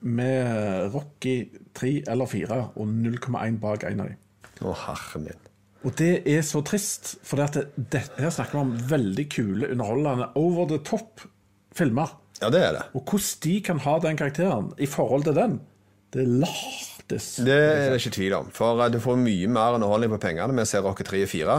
med 0.00 0.92
Rocky 0.94 1.48
3 1.74 1.92
eller 2.06 2.26
4 2.30 2.60
og 2.76 2.86
0,1 2.86 3.58
bak 3.58 3.84
en 3.88 4.00
av 4.00 4.06
dem. 4.06 4.16
Å, 4.62 4.74
herre 4.86 5.20
min. 5.22 5.44
Og 5.86 5.94
det 5.98 6.22
er 6.26 6.42
så 6.46 6.62
trist, 6.66 7.16
for 7.26 7.38
det, 7.38 7.68
det, 7.90 8.04
her 8.18 8.30
snakker 8.34 8.52
vi 8.52 8.62
om 8.64 8.72
veldig 8.90 9.26
kule, 9.30 9.68
underholdende, 9.72 10.30
over 10.38 10.66
the 10.70 10.78
top 10.86 11.22
filmer. 11.78 12.10
Ja, 12.42 12.50
det 12.54 12.60
er 12.62 12.76
det. 12.76 12.84
Og 12.94 13.02
hvordan 13.02 13.42
de 13.44 13.54
kan 13.66 13.80
ha 13.82 13.98
den 14.04 14.18
karakteren 14.20 14.72
i 14.78 14.86
forhold 14.86 15.24
til 15.26 15.34
den, 15.38 15.58
det 16.14 16.24
lates. 16.28 17.34
Det 17.44 17.54
er 17.56 17.90
det 17.90 18.00
ikke 18.00 18.14
tvil 18.16 18.36
om. 18.38 18.48
For 18.54 18.80
eh, 18.84 18.92
du 18.92 19.00
får 19.02 19.18
mye 19.20 19.48
mer 19.52 19.76
underholdning 19.76 20.12
på 20.14 20.22
pengene 20.28 20.54
med 20.54 20.64
å 20.64 20.70
se 20.70 20.80
Rocky 20.84 21.04
3 21.08 21.22
og 21.26 21.32
4. 21.32 21.58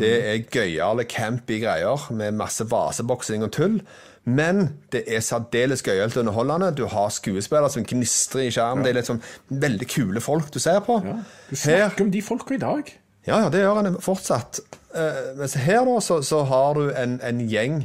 Det 0.00 0.10
er 0.26 0.40
gøyale, 0.50 1.04
campy 1.06 1.60
greier 1.62 2.08
med 2.18 2.34
masse 2.34 2.66
vaseboksing 2.70 3.44
og 3.46 3.52
tull. 3.54 3.76
Men 4.24 4.64
det 4.90 5.04
er 5.12 5.20
særdeles 5.22 5.84
gøyalt 5.84 6.16
og 6.16 6.24
underholdende. 6.24 6.72
Du 6.74 6.86
har 6.90 7.12
skuespillere 7.12 7.70
som 7.70 7.84
gnistrer 7.86 8.46
i 8.46 8.52
skjermen. 8.54 8.82
Det 8.82 8.94
er 8.94 8.98
litt 8.98 9.10
sånn 9.10 9.20
veldig 9.52 9.88
kule 9.92 10.22
folk 10.24 10.48
du 10.54 10.58
ser 10.62 10.80
på. 10.86 10.96
Ja. 11.04 11.18
Du 11.50 11.52
Her, 11.54 11.84
snakker 11.84 12.06
om 12.06 12.14
de 12.14 12.22
folka 12.24 12.56
i 12.56 12.62
dag. 12.62 12.88
ja, 13.28 13.42
ja, 13.44 13.50
det 13.52 13.60
gjør 13.60 13.82
han 13.82 14.00
fortsatt. 14.02 14.62
Uh, 14.94 15.34
mens 15.38 15.54
her 15.60 15.84
da, 15.86 15.98
så, 16.00 16.22
så 16.24 16.42
har 16.48 16.74
du 16.78 16.88
en, 16.94 17.18
en 17.22 17.44
gjeng 17.50 17.84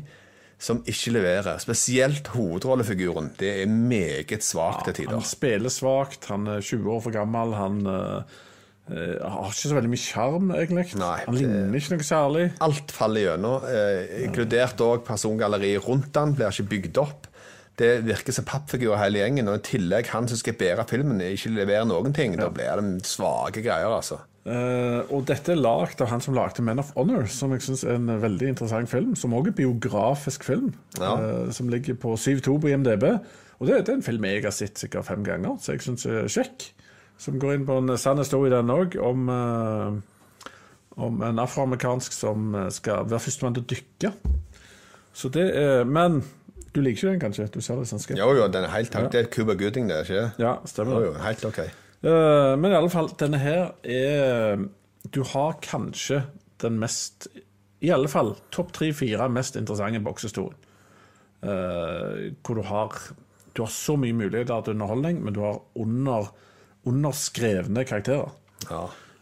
som 0.59 0.81
ikke 0.89 1.13
leverer. 1.15 1.61
Spesielt 1.63 2.27
hovedrollefiguren. 2.35 3.31
Det 3.39 3.53
er 3.61 3.71
meget 3.71 4.43
svakt 4.43 4.89
til 4.89 5.01
tider. 5.01 5.15
Han 5.15 5.25
spiller 5.25 5.71
svakt, 5.71 6.27
han 6.27 6.47
er 6.51 6.61
20 6.61 6.93
år 6.97 7.01
for 7.07 7.15
gammel, 7.15 7.55
han 7.55 7.79
eh, 7.87 8.37
har 9.23 9.47
ikke 9.53 9.69
så 9.69 9.77
veldig 9.77 9.93
mye 9.93 10.03
sjarm, 10.03 10.51
egentlig. 10.57 10.85
Nei, 10.99 11.15
han 11.23 11.39
ligner 11.39 11.79
ikke 11.79 11.95
noe 11.95 12.07
særlig. 12.09 12.45
Alt 12.65 12.93
faller 12.93 13.27
gjennom, 13.29 13.65
uh, 13.69 14.21
inkludert 14.25 14.81
òg 14.83 15.03
persongalleriet 15.07 15.85
rundt 15.87 16.17
han 16.19 16.35
blir 16.35 16.51
ikke 16.51 16.71
bygd 16.75 17.01
opp. 17.05 17.29
Det 17.79 17.93
virker 18.03 18.35
som 18.35 18.47
pappfigurer 18.47 18.99
hele 18.99 19.21
gjengen, 19.21 19.47
og 19.47 19.61
i 19.61 19.67
tillegg 19.69 20.09
han 20.11 20.27
som 20.27 20.39
skal 20.41 20.57
bære 20.59 20.83
filmen, 20.89 21.21
ikke 21.23 21.53
leverer 21.55 21.87
noen 21.87 22.11
ting. 22.15 22.35
Da 22.35 22.49
blir 22.51 22.81
det 22.81 23.07
svake 23.07 23.63
greier, 23.63 23.93
altså. 23.93 24.19
Eh, 24.47 25.01
og 25.11 25.25
dette 25.27 25.51
er 25.53 25.59
lagd 25.59 25.99
av 26.01 26.09
han 26.13 26.21
som 26.23 26.33
lagde 26.37 26.63
Men 26.63 26.79
of 26.81 26.93
Honor, 26.95 27.27
som 27.31 27.51
jeg 27.53 27.65
syns 27.65 27.83
er 27.83 27.97
en 27.97 28.07
veldig 28.21 28.53
interessant 28.53 28.89
film. 28.91 29.15
Som 29.19 29.35
òg 29.37 29.51
er 29.51 29.57
biografisk 29.57 30.45
film, 30.47 30.73
Ja. 30.99 31.15
uh, 31.19 31.51
som 31.51 31.69
ligger 31.69 31.95
på 31.99 32.15
7-2 32.15 32.59
på 32.61 32.71
IMDb. 32.71 33.03
Og 33.59 33.67
det, 33.67 33.85
det 33.85 33.93
er 33.93 33.97
en 33.99 34.05
film 34.05 34.23
jeg 34.23 34.43
har 34.43 34.55
sett 34.55 34.79
sikkert 34.79 35.05
fem 35.05 35.23
ganger, 35.23 35.57
så 35.59 35.75
jeg 35.75 35.83
syns 35.83 36.05
er 36.05 36.29
kjekk. 36.31 36.69
Som 37.19 37.39
går 37.39 37.57
inn 37.57 37.65
på 37.67 37.75
en 37.77 37.97
sann 37.99 38.17
historie, 38.17 38.51
den 38.53 38.71
òg, 38.71 38.95
om, 39.03 39.27
uh, 39.27 40.47
om 40.95 41.21
en 41.21 41.39
afroamerikansk 41.43 42.15
som 42.15 42.55
skal 42.71 43.09
være 43.09 43.19
førstemann 43.27 43.59
til 43.59 43.65
å 43.65 43.71
dykke. 43.75 44.13
Så 45.13 45.29
det 45.33 45.49
er 45.57 45.83
Men 45.83 46.21
du 46.73 46.81
liker 46.81 46.97
ikke 46.97 47.11
den, 47.11 47.19
kanskje? 47.19 47.47
Du 47.51 47.61
ser 47.65 47.79
det 47.79 47.89
sånn 47.89 48.01
skeptisk 48.01 48.21
Jo, 48.21 48.33
jo, 48.37 48.47
den 48.47 48.63
er 48.63 48.73
helt 48.73 48.93
Det 49.11 49.23
er 49.23 49.29
Cuba 49.33 49.55
Gooding, 49.57 49.89
det, 49.89 50.03
ikke? 50.05 50.25
Ja, 50.41 50.57
stemmer 50.69 50.99
Jo, 51.01 51.09
jo, 51.09 51.13
helt 51.23 51.45
ok. 51.49 51.63
Eh, 52.01 52.53
men 52.55 52.71
i 52.71 52.77
alle 52.77 52.91
fall, 52.91 53.09
denne 53.19 53.41
her 53.41 53.73
er 53.83 54.61
Du 55.11 55.23
har 55.33 55.57
kanskje 55.63 56.21
den 56.63 56.77
mest 56.79 57.27
I 57.83 57.91
alle 57.91 58.07
fall 58.11 58.37
topp 58.55 58.71
tre-fire 58.75 59.27
mest 59.31 59.57
interessante 59.59 59.99
boksestolen. 60.03 60.55
Uh, 61.39 62.35
hvor 62.43 62.57
du 62.57 62.65
har 62.67 62.95
Du 63.55 63.61
har 63.63 63.71
så 63.71 63.95
mye 63.95 64.11
muligheter 64.11 64.59
til 64.61 64.73
underholdning, 64.75 65.21
men 65.23 65.33
du 65.33 65.39
har 65.39 65.61
under, 65.79 66.27
underskrevne 66.83 67.85
karakterer. 67.87 68.33
Ja. 68.67 68.81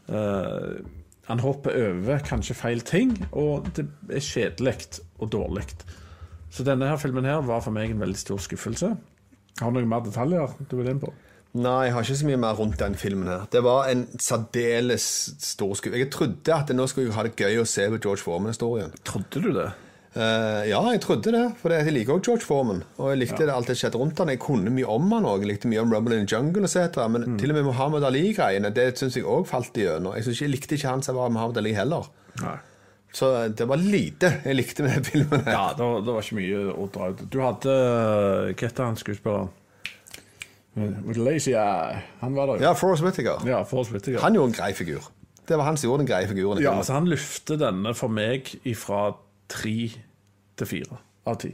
Uh, 0.10 0.82
han 1.28 1.44
hopper 1.44 1.78
over 1.78 2.26
kanskje 2.26 2.56
feil 2.58 2.82
ting, 2.82 3.13
og 3.32 3.70
det 3.78 3.86
er 4.10 4.24
kjedelig 4.24 5.02
og 5.20 5.30
dårlig. 5.32 5.68
Så 6.50 6.66
denne 6.66 6.90
her 6.90 6.98
filmen 6.98 7.26
her 7.28 7.42
var 7.46 7.62
for 7.62 7.76
meg 7.76 7.92
en 7.92 8.02
veldig 8.02 8.18
stor 8.18 8.42
skuffelse. 8.42 8.94
Har 9.60 9.72
du 9.72 9.78
noen 9.78 9.90
mer 9.92 10.06
detaljer 10.06 10.58
du 10.70 10.78
vil 10.80 10.90
inn 10.90 11.02
på? 11.04 11.13
Nei, 11.58 11.88
jeg 11.88 11.96
har 11.96 12.06
ikke 12.06 12.20
så 12.20 12.28
mye 12.28 12.39
mer 12.43 12.60
rundt 12.60 12.78
den 12.82 12.96
filmen 13.00 13.30
her. 13.32 13.48
Det 13.54 13.63
var 13.65 13.89
en 13.89 14.06
særdeles 14.22 15.08
stor 15.41 15.74
skuff. 15.80 15.96
Jeg 15.98 16.12
trodde 16.13 16.54
at 16.54 16.72
nå 16.76 16.86
skulle 16.89 17.10
jeg 17.10 17.17
ha 17.17 17.26
det 17.26 17.36
gøy 17.39 17.62
å 17.63 17.67
se 17.67 17.88
på 17.93 18.00
George 18.04 18.22
Foreman-historien. 18.22 18.93
Trodde 19.08 19.41
du 19.41 19.50
det? 19.56 19.72
Uh, 20.17 20.63
ja, 20.65 20.80
jeg 20.96 21.02
trodde 21.04 21.34
det, 21.34 21.43
for 21.60 21.74
jeg 21.74 21.93
liker 21.93 22.15
også 22.15 22.32
George 22.32 22.46
Foreman. 22.48 22.80
Og 22.98 23.12
jeg 23.12 23.22
likte 23.22 23.46
det 23.46 23.54
alt 23.54 23.70
det 23.70 23.76
skjedde 23.78 24.00
rundt 24.02 24.22
han. 24.22 24.32
Jeg 24.34 24.41
kunne 24.41 24.74
mye 24.74 24.88
om 24.89 25.12
han 25.13 25.28
òg. 25.30 25.43
Jeg 25.46 25.52
likte 25.54 25.70
mye 25.70 25.84
om 25.84 25.93
Rumble 25.93 26.17
in 26.17 26.26
the 26.26 26.36
Jungle 26.36 26.65
etc. 26.65 27.04
Men 27.13 27.38
til 27.41 27.54
og 27.54 27.60
med 27.60 27.67
Muhammad 27.67 28.08
Ali-greiene, 28.08 28.74
det 28.74 28.89
syns 28.98 29.20
jeg 29.20 29.28
òg 29.30 29.46
falt 29.50 29.78
igjennom. 29.78 30.15
Jeg, 30.17 30.26
synes 30.26 30.39
ikke, 30.39 30.48
jeg 30.48 30.56
likte 30.56 30.80
ikke 30.80 30.96
han 30.96 31.06
som 31.06 31.20
var 31.20 31.34
Muhammad 31.34 31.62
Ali 31.62 31.76
heller. 31.78 32.10
Nei. 32.41 32.58
Så 33.17 33.30
det 33.56 33.65
var 33.70 33.80
lite 33.82 34.30
jeg 34.43 34.58
likte 34.58 34.86
med 34.86 35.06
filmen. 35.06 35.46
her. 35.46 35.54
Ja, 35.54 35.67
det 35.78 35.86
var, 35.86 36.02
det 36.06 36.17
var 36.17 36.26
ikke 36.26 36.39
mye 36.41 36.65
å 36.74 36.89
dra 36.93 37.12
ut. 37.13 37.24
Du 37.34 37.39
hadde 37.41 37.78
Hva 38.52 38.67
heter 38.67 38.89
han 38.89 39.00
skuespilleren? 39.00 39.54
Lazy 40.78 41.56
Eye. 41.56 42.02
Han 42.22 42.36
var 42.38 42.52
der 42.52 42.60
jo. 42.60 42.68
Ja, 42.70 42.74
Forrest 42.78 43.04
Whittaker. 43.06 43.44
Ja, 43.50 43.63
Forrest 43.66 43.94
Whittaker. 43.96 44.22
Han 44.22 44.38
gjorde 44.38 44.54
en 44.54 44.60
grei 44.60 44.74
figur. 44.78 45.12
Det 45.48 45.58
var 45.58 45.63
han 45.63 45.78
som 45.78 45.88
gjorde 45.88 46.04
den 46.04 46.10
greie 46.10 46.28
figuren. 46.28 46.62
Ja, 46.63 46.76
altså 46.76 46.98
han 46.98 47.08
løfter 47.08 47.60
denne 47.60 47.94
for 47.96 48.12
meg 48.12 48.50
ifra 48.68 49.13
tre 49.48 49.78
til 50.60 50.68
fire 50.68 51.00
av 51.28 51.40
ti. 51.40 51.54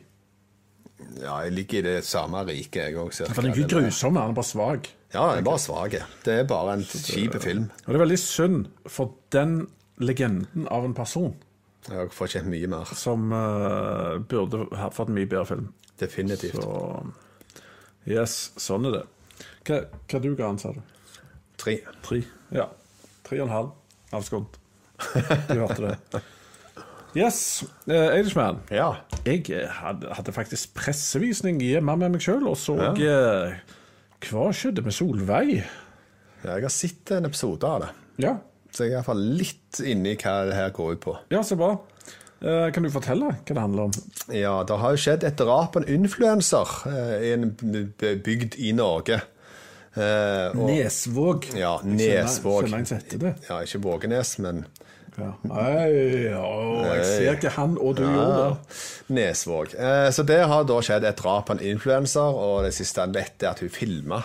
Ja, 1.19 1.37
jeg 1.43 1.53
ligger 1.53 1.79
i 1.79 1.85
det 1.85 1.95
samme 2.07 2.41
riket, 2.47 2.79
jeg 2.87 2.97
òg. 2.97 3.13
Han 3.35 3.45
er 3.45 3.53
ikke 3.53 3.69
grusom, 3.75 4.17
han 4.17 4.31
er 4.31 4.37
bare 4.37 4.49
svak. 4.49 4.89
Ja, 5.13 5.27
han 5.27 5.43
er 5.43 5.45
bare 5.45 5.61
svak. 5.61 5.97
Det 6.25 6.39
er 6.41 6.47
bare 6.49 6.77
en 6.79 6.85
kjip 6.87 7.37
film. 7.43 7.67
Og 7.83 7.91
det 7.91 7.99
er 7.99 8.05
veldig 8.05 8.19
synd 8.19 8.65
for 8.89 9.13
den 9.35 9.67
legenden 10.01 10.67
av 10.73 10.87
en 10.87 10.95
person 10.97 11.35
Jeg 11.85 12.09
får 12.15 12.31
ikke 12.31 12.49
mye 12.49 12.69
mer. 12.71 12.89
som 12.97 13.27
uh, 13.29 14.17
burde 14.17 14.65
fått 14.95 15.11
en 15.11 15.17
mye 15.19 15.29
bedre 15.29 15.45
film. 15.45 15.67
Definitivt. 15.99 16.55
Så 16.55 17.03
Yes, 18.09 18.51
sånn 18.59 18.87
er 18.89 18.97
det. 18.97 19.03
Hva, 19.67 19.77
hva 20.11 20.19
du 20.23 20.33
ga 20.35 20.49
han, 20.49 20.59
sa 20.59 20.73
du? 20.75 20.81
Tre. 21.61 21.77
Tre? 22.03 22.19
Ja. 22.51 22.67
Tre 23.23 23.39
og 23.39 23.47
en 23.47 23.53
halv 23.53 23.69
avskåret. 24.13 24.57
Du 25.49 25.59
hørte 25.61 25.91
det. 25.93 26.21
Yes, 27.15 27.37
uh, 27.87 28.09
Eidishman. 28.15 28.59
Ja. 28.73 28.89
Jeg 29.27 29.45
eh, 29.53 29.69
hadde, 29.69 30.09
hadde 30.17 30.33
faktisk 30.35 30.73
pressevisning 30.75 31.59
hjemme 31.61 31.93
med 32.01 32.15
meg 32.15 32.23
sjøl 32.25 32.47
og 32.49 32.57
så 32.57 32.73
eh, 32.97 33.53
Hva 34.25 34.47
skjedde 34.55 34.81
med 34.85 34.95
Solveig? 34.97 35.59
ja. 35.61 36.57
Jeg 36.57 36.65
har 36.65 36.73
sett 36.73 37.11
en 37.15 37.29
episode 37.29 37.63
av 37.69 37.85
det. 37.85 37.91
Ja, 38.25 38.33
Så 38.73 38.83
jeg 38.83 38.89
er 38.89 38.95
i 38.95 38.97
hvert 38.97 39.07
fall 39.13 39.21
litt 39.39 39.79
inni 39.87 40.15
hva 40.19 40.33
det 40.49 40.57
her 40.57 40.73
går 40.75 40.97
ut 40.97 41.03
på. 41.05 41.13
ja 41.31 41.39
så 41.45 41.55
bra. 41.59 41.69
Eh, 42.43 42.69
kan 42.75 42.83
du 42.83 42.89
fortelle 42.91 43.29
hva 43.31 43.35
det 43.47 43.55
handler 43.55 43.87
om? 43.87 43.93
Ja, 44.35 44.55
det 44.67 44.79
har 44.81 44.95
jo 44.95 44.99
skjedd 44.99 45.23
et 45.23 45.39
drap 45.39 45.71
på 45.73 45.83
en 45.83 45.87
influenser 45.95 46.73
eh, 46.91 47.13
i 47.29 47.31
en 47.37 47.53
bygd 48.01 48.57
i 48.59 48.73
Norge. 48.75 49.21
Eh, 49.93 50.49
og, 50.51 50.65
Nesvåg. 50.67 51.47
ja, 51.55 51.77
Nesvåg. 51.87 52.65
skjønner 52.65 52.83
jeg 52.83 52.91
setter 52.91 53.21
det. 53.27 53.33
Ja, 53.47 53.61
ikke 53.63 53.83
Vågenes, 53.85 54.37
men 54.43 54.65
Ja. 55.13 55.29
Ei, 55.45 56.31
å, 56.33 56.85
jeg 56.89 57.03
ser 57.05 57.35
ikke 57.35 57.51
han 57.53 57.75
og 57.77 57.99
du 57.99 58.01
gjorde 58.01 58.37
det. 58.39 58.77
Nesvåg. 59.13 59.75
Så 60.11 60.23
det 60.25 60.39
har 60.49 60.63
da 60.65 60.79
skjedd 60.81 61.05
et 61.05 61.19
drap 61.21 61.45
på 61.47 61.53
en 61.53 61.61
influenser, 61.61 62.33
og 62.33 62.63
det 62.65 62.71
siste 62.73 63.05
han 63.05 63.13
vet, 63.13 63.37
er 63.43 63.51
at 63.53 63.61
hun 63.61 63.69
filma 63.69 64.23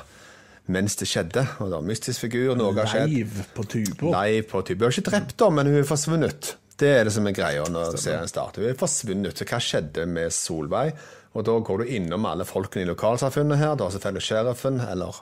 mens 0.68 0.96
det 1.00 1.08
skjedde. 1.08 1.44
Og 1.60 1.68
det 1.68 1.76
er 1.76 1.82
en 1.82 1.90
mystisk 1.92 2.24
figur, 2.26 2.54
noe 2.56 2.72
har 2.76 2.88
skjedd. 2.88 3.12
Live 3.12 3.44
på 3.56 3.64
tuber. 3.68 4.10
Nei, 4.16 4.40
på 4.48 4.62
type. 4.64 4.80
Hun 4.80 4.88
er 4.88 4.96
ikke 4.96 5.10
drept, 5.10 5.36
da, 5.40 5.50
men 5.52 5.70
hun 5.70 5.78
er 5.82 5.86
forsvunnet. 5.88 6.54
Det 6.78 6.90
er 6.94 7.08
det 7.08 7.12
som 7.14 7.26
er 7.26 7.34
greia 7.34 7.64
når 7.66 7.96
serien 7.98 8.28
starter. 8.30 8.62
Hun 8.62 8.70
er 8.70 8.78
forsvunnet. 8.78 9.38
Så 9.40 9.46
hva 9.48 9.58
skjedde 9.62 10.04
med 10.06 10.30
Solveig? 10.34 10.92
Og 11.36 11.44
da 11.44 11.52
går 11.62 11.82
du 11.82 11.90
innom 11.92 12.24
alle 12.26 12.42
folkene 12.48 12.86
i 12.86 12.88
lokalsamfunnet 12.88 13.58
her. 13.60 13.74
Da 13.78 13.84
er 13.86 13.92
selvfølgelig 13.94 14.24
sheriffen, 14.24 14.78
eller 14.80 15.18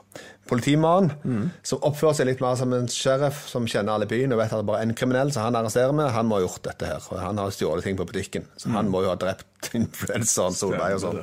politimannen, 0.47 1.49
som 1.67 1.81
oppfører 1.85 2.15
seg 2.17 2.29
litt 2.29 2.39
mer 2.41 2.55
som 2.57 2.71
en 2.73 2.87
sheriff 2.89 3.41
som 3.51 3.67
kjenner 3.69 3.97
alle 3.97 4.07
byen 4.09 4.31
og 4.33 4.39
vet 4.39 4.53
at 4.53 4.55
det 4.55 4.63
er 4.63 4.69
bare 4.69 4.79
er 4.85 4.87
en 4.87 4.95
kriminell 4.97 5.33
som 5.35 5.43
han 5.43 5.57
arresterer 5.59 5.91
med. 5.97 6.07
Han 6.15 6.29
må 6.29 6.39
ha 6.39 6.45
gjort 6.45 6.63
dette 6.69 6.87
her. 6.89 7.03
Og 7.11 7.19
han 7.21 7.41
har 7.41 7.51
stjålet 7.53 7.85
ting 7.89 7.99
på 7.99 8.07
butikken. 8.07 8.47
Så 8.57 8.71
han 8.73 8.89
må 8.93 9.03
jo 9.03 9.11
ha 9.11 9.17
drept 9.19 9.69
influenseren 9.81 10.55
Solveig 10.57 10.95
og 10.97 11.03
sånn. 11.03 11.19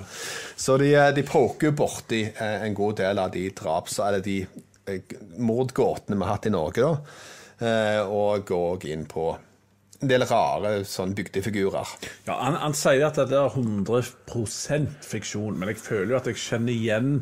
Så 0.67 0.77
de, 0.83 0.93
de 1.17 1.27
poker 1.31 1.71
jo 1.71 1.79
borti 1.81 2.21
eh, 2.29 2.59
en 2.69 2.77
god 2.77 3.01
del 3.01 3.23
av 3.25 3.33
de 3.35 3.47
draps... 3.57 3.99
Eller 4.05 4.23
de 4.27 4.37
eh, 4.45 5.17
mordgåtene 5.41 6.19
vi 6.21 6.27
har 6.29 6.37
hatt 6.37 6.51
i 6.51 6.55
Norge, 6.55 6.85
da. 6.85 7.19
Eh, 7.65 8.03
Og 8.05 8.45
går 8.53 8.87
inn 8.93 9.09
på 9.11 9.31
en 10.05 10.11
del 10.11 10.27
rare 10.29 10.77
sånn 10.89 11.15
bygdefigurer. 11.17 11.95
Ja, 12.29 12.37
han, 12.43 12.59
han 12.61 12.77
sier 12.79 13.09
at 13.09 13.19
det 13.19 13.39
er 13.41 13.57
100% 13.57 15.01
fiksjon, 15.05 15.57
men 15.59 15.73
jeg 15.73 15.83
føler 15.83 16.15
jo 16.15 16.21
at 16.21 16.31
jeg 16.31 16.43
kjenner 16.45 16.75
igjen 16.75 17.17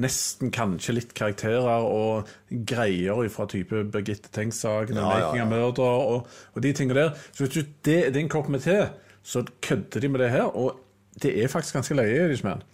nesten 0.00 0.48
kanskje 0.54 0.94
litt 0.96 1.10
karakterer 1.16 1.84
og 1.84 2.30
greier 2.68 3.28
fra 3.32 3.44
type 3.50 3.82
Birgitte 3.92 4.30
Tengs-saken 4.32 4.96
Ja, 4.96 5.02
ja, 5.02 5.26
Making 5.26 5.42
ja. 5.42 5.44
a 5.44 5.50
Murder 5.50 6.06
og, 6.14 6.30
og 6.54 6.64
de 6.64 6.72
tingene 6.72 6.98
der. 6.98 7.10
Så 7.32 7.44
hvis 7.44 7.54
du, 7.58 7.74
det 7.84 7.98
er 8.06 8.14
din 8.14 8.30
kopp 8.32 8.48
med 8.52 8.64
te, 8.64 8.78
så 9.22 9.44
kødder 9.62 10.00
de 10.00 10.08
med 10.08 10.24
det 10.24 10.30
her, 10.32 10.48
og 10.48 10.80
det 11.22 11.34
er 11.36 11.52
faktisk 11.52 11.76
ganske 11.76 11.96
løye. 11.98 12.24
Irishman. 12.24 12.64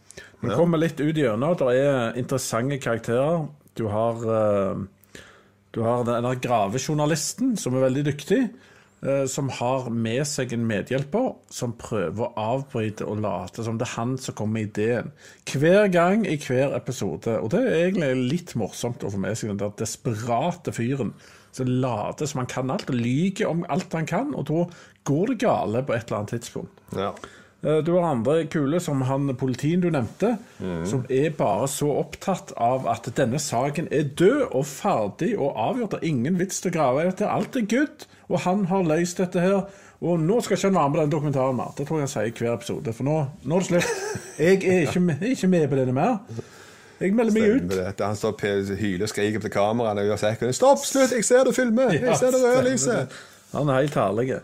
Vi 0.41 0.55
kommer 0.55 0.79
litt 0.79 1.01
ut 1.03 1.17
gjennom. 1.17 1.57
Det 1.59 1.75
er 1.75 2.19
interessante 2.19 2.79
karakterer. 2.83 3.49
Du 3.79 3.89
har, 3.91 4.23
eh, 4.23 5.23
du 5.75 5.83
har 5.83 6.05
den 6.07 6.25
der 6.25 6.41
gravejournalisten, 6.43 7.57
som 7.57 7.75
er 7.75 7.87
veldig 7.89 8.05
dyktig. 8.13 8.41
Eh, 9.03 9.25
Som 9.31 9.49
har 9.49 9.89
med 9.91 10.25
seg 10.27 10.53
en 10.53 10.67
medhjelper 10.69 11.35
som 11.51 11.73
prøver 11.79 12.27
å 12.27 12.33
avbryte 12.59 13.07
og 13.07 13.21
late 13.25 13.65
som 13.65 13.79
det 13.79 13.87
er 13.89 13.97
han 13.97 14.17
som 14.19 14.35
kommer 14.35 14.59
med 14.61 14.71
ideen. 14.73 15.13
Hver 15.53 15.89
gang 15.95 16.27
i 16.27 16.37
hver 16.37 16.75
episode. 16.77 17.39
Og 17.41 17.51
det 17.55 17.65
er 17.65 17.89
egentlig 17.89 18.31
litt 18.33 18.55
morsomt 18.59 19.05
å 19.05 19.11
få 19.15 19.19
med 19.23 19.39
seg 19.39 19.51
den 19.55 19.63
der 19.65 19.75
desperate 19.79 20.73
fyren 20.77 21.15
som 21.53 21.67
later 21.81 22.27
som 22.29 22.43
han 22.43 22.47
kan 22.51 22.71
alt, 22.71 22.91
og 22.91 22.95
lyver 23.01 23.49
om 23.49 23.65
alt 23.73 23.93
han 23.97 24.07
kan. 24.07 24.35
Og 24.37 24.47
da 24.51 24.65
går 25.09 25.27
det 25.33 25.39
gale 25.43 25.83
på 25.83 25.95
et 25.97 26.07
eller 26.07 26.19
annet 26.21 26.35
tidspunkt. 26.37 26.83
Ja. 26.95 27.13
Eh, 27.65 27.81
Du 27.83 27.95
har 27.97 28.11
andre 28.13 28.45
kule, 28.47 28.79
som 28.81 29.01
han 29.03 29.33
politien 29.37 29.81
du 29.81 29.89
nevnte, 29.91 30.37
som 30.87 31.05
er 31.11 31.31
bare 31.35 31.67
så 31.67 31.89
opptatt 31.99 32.53
av 32.57 32.87
at 32.87 33.09
denne 33.17 33.41
saken 33.43 33.89
er 33.91 34.05
død 34.15 34.53
og 34.53 34.67
ferdig 34.69 35.33
og 35.39 35.57
avgjort. 35.57 35.91
Det 35.97 36.03
er 36.03 36.09
ingen 36.13 36.39
vits 36.39 36.61
til 36.61 36.71
å 36.71 36.77
grave 36.77 37.09
etter. 37.09 37.27
Alt 37.27 37.57
er 37.57 37.67
good, 37.67 38.07
og 38.29 38.41
han 38.45 38.65
har 38.69 38.85
løst 38.85 39.21
dette 39.23 39.41
her. 39.41 39.63
Og 40.01 40.21
nå 40.21 40.39
skal 40.45 40.57
ikke 40.57 40.69
han 40.69 40.77
være 40.77 40.91
med 40.91 40.99
på 40.99 41.03
den 41.03 41.13
dokumentaren 41.15 41.57
mer. 41.59 41.73
Det 41.79 41.87
tror 41.89 41.99
jeg 41.99 42.07
han 42.07 42.13
sier 42.13 42.29
i 42.31 42.35
hver 42.39 42.53
episode. 42.55 42.93
For 42.95 43.09
nå, 43.09 43.17
nå 43.43 43.57
er 43.57 43.65
det 43.65 43.69
slutt. 43.71 43.89
Jeg 44.39 44.61
er 44.63 44.85
ikke 44.87 45.01
med, 45.03 45.23
er 45.23 45.35
ikke 45.35 45.51
med 45.51 45.65
på 45.69 45.79
denne 45.81 45.95
mer. 45.97 46.21
Jeg 47.01 47.15
melder 47.15 47.35
meg 47.35 47.51
ut. 47.57 47.73
Det. 47.73 48.05
Han 48.05 48.17
står 48.19 48.37
og 48.37 48.79
hyler 48.79 49.07
og 49.07 49.11
skriker 49.11 49.43
til 49.43 49.51
kameraene 49.55 50.03
og 50.03 50.13
gjør 50.13 50.21
sekken. 50.23 50.55
Stopp, 50.55 50.85
slutt! 50.87 51.15
Jeg 51.15 51.27
ser 51.27 51.47
du 51.47 51.53
filmer! 51.55 51.95
Jeg 51.95 52.17
ser 52.19 52.35
det 52.35 52.41
røde 52.43 52.63
lyset! 52.71 53.19
Han 53.53 53.71
er 53.71 53.83
helt 53.83 53.99
herlig. 53.99 54.41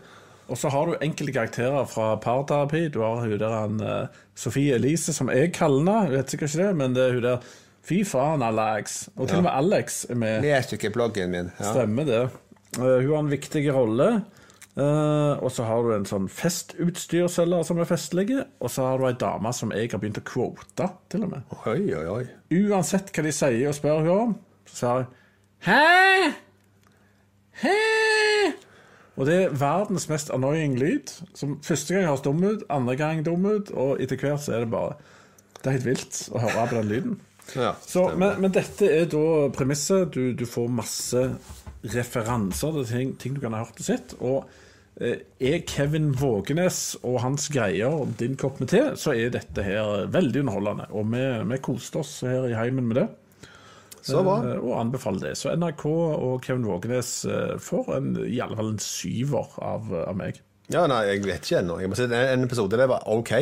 Og 0.47 0.59
så 0.59 0.69
har 0.69 0.87
du 0.87 0.95
enkelte 1.01 1.33
karakterer 1.35 1.87
fra 1.89 2.13
parterapi. 2.21 2.87
Du 2.93 3.01
har 3.03 3.23
hun 3.23 3.39
der 3.39 3.55
han, 3.55 3.79
eh, 3.81 4.07
Sofie 4.35 4.75
Elise, 4.75 5.13
som 5.13 5.29
jeg 5.31 5.53
kaller 5.53 5.79
henne. 5.79 5.97
Jeg 6.03 6.17
vet 6.17 6.35
sikkert 6.35 6.55
ikke 6.55 6.67
det, 6.67 6.75
men 6.75 6.95
det 6.95 7.03
er 7.03 7.13
hun 7.13 7.23
der 7.23 7.53
Fy 7.85 7.99
faen, 8.07 8.41
Alex. 8.41 9.07
Og 9.15 9.27
til 9.29 9.37
og 9.37 9.43
med 9.45 9.51
Alex 9.53 10.05
er 10.09 10.17
med. 10.17 10.41
Les 10.41 10.71
ikke 10.73 10.89
bloggen 10.89 11.29
min. 11.29 11.51
Ja. 11.59 11.69
Stemmer 11.69 12.07
det. 12.07 12.23
Eh, 12.79 12.97
hun 13.03 13.11
har 13.11 13.19
en 13.23 13.33
viktig 13.33 13.67
rolle. 13.73 14.09
Uh, 14.75 15.39
og 15.39 15.47
så 15.55 15.63
har 15.63 15.85
du 15.85 15.93
en 15.95 16.03
sånn 16.03 16.25
festutstyrselger 16.27 17.61
som 17.63 17.77
er 17.79 17.87
festlige. 17.87 18.41
Og 18.59 18.71
så 18.73 18.83
har 18.89 18.99
du 18.99 19.05
ei 19.07 19.15
dame 19.19 19.53
som 19.55 19.71
jeg 19.71 19.93
har 19.93 20.01
begynt 20.01 20.19
å 20.19 20.25
quote, 20.27 20.89
til 21.11 21.23
og 21.23 21.31
med. 21.31 21.53
Oi, 21.71 21.79
oi, 21.95 22.03
oi. 22.11 22.25
Uansett 22.59 23.13
hva 23.15 23.23
de 23.23 23.31
sier 23.35 23.69
og 23.71 23.77
spør 23.77 24.01
hun 24.03 24.11
om, 24.15 24.33
så 24.67 24.75
sier 24.81 25.05
hun 25.05 25.13
Hæ? 25.65 26.33
Hæ? 27.61 27.77
Og 29.15 29.29
det 29.29 29.37
er 29.45 29.55
verdens 29.55 30.09
mest 30.11 30.29
annoying 30.35 30.75
lyd. 30.77 31.13
Som 31.39 31.55
første 31.63 31.95
gang 31.95 32.09
høres 32.09 32.25
dum 32.25 32.43
ut, 32.43 32.67
andre 32.69 32.97
gang 32.99 33.23
dum 33.25 33.47
ut, 33.47 33.71
og 33.71 34.03
etter 34.03 34.19
hvert 34.19 34.43
så 34.43 34.57
er 34.57 34.65
det 34.65 34.73
bare 34.75 34.97
Det 35.61 35.71
er 35.71 35.77
helt 35.77 35.87
vilt 35.87 36.19
å 36.35 36.43
høre 36.43 36.67
på 36.67 36.75
den 36.81 36.91
lyden. 36.91 37.15
Ja, 37.55 37.71
Så, 37.81 38.09
men, 38.17 38.41
men 38.41 38.53
dette 38.53 38.89
er 38.91 39.07
da 39.09 39.47
premisset. 39.55 40.11
Du, 40.13 40.33
du 40.35 40.45
får 40.49 40.67
masse 40.67 41.23
referanser 41.93 42.79
til 42.79 42.87
ting, 42.89 43.17
ting 43.21 43.35
du 43.35 43.41
kan 43.43 43.55
ha 43.55 43.65
hørt 43.65 43.81
og 43.81 43.87
sett. 43.87 44.15
Og 44.19 44.47
eh, 45.01 45.21
er 45.39 45.61
Kevin 45.69 46.11
Vågenes 46.17 46.95
og 47.03 47.19
hans 47.25 47.49
greier 47.53 48.05
din 48.19 48.37
kopp 48.39 48.61
med 48.63 48.71
te, 48.73 48.81
så 48.99 49.15
er 49.15 49.33
dette 49.35 49.65
her 49.65 50.09
veldig 50.13 50.45
underholdende. 50.45 50.89
Og 50.95 51.07
vi, 51.13 51.23
vi 51.53 51.61
koste 51.65 52.01
oss 52.01 52.17
her 52.25 52.49
i 52.49 52.57
heimen 52.57 52.89
med 52.89 53.01
det. 53.03 53.07
Så 54.05 54.21
bra. 54.25 54.39
Eh, 54.45 54.57
og 54.61 54.79
anbefaler 54.79 55.29
det. 55.29 55.35
Så 55.39 55.53
NRK 55.57 55.85
og 55.89 56.43
Kevin 56.45 56.67
Vågenes 56.69 57.13
eh, 57.25 57.55
får 57.61 57.93
en, 57.97 58.11
i 58.25 58.41
alle 58.43 58.57
fall 58.57 58.75
en 58.75 58.83
syver 58.83 59.55
av, 59.65 59.93
av 60.05 60.17
meg. 60.19 60.41
Ja, 60.73 60.87
nei, 60.89 61.03
jeg 61.11 61.25
vet 61.25 61.45
ikke 61.45 61.61
ennå. 61.61 61.77
Jeg 61.81 61.91
må 61.91 61.97
si 61.97 62.05
En 62.09 62.45
episode 62.45 62.77
det 62.79 62.89
var 62.89 63.05
OK. 63.13 63.33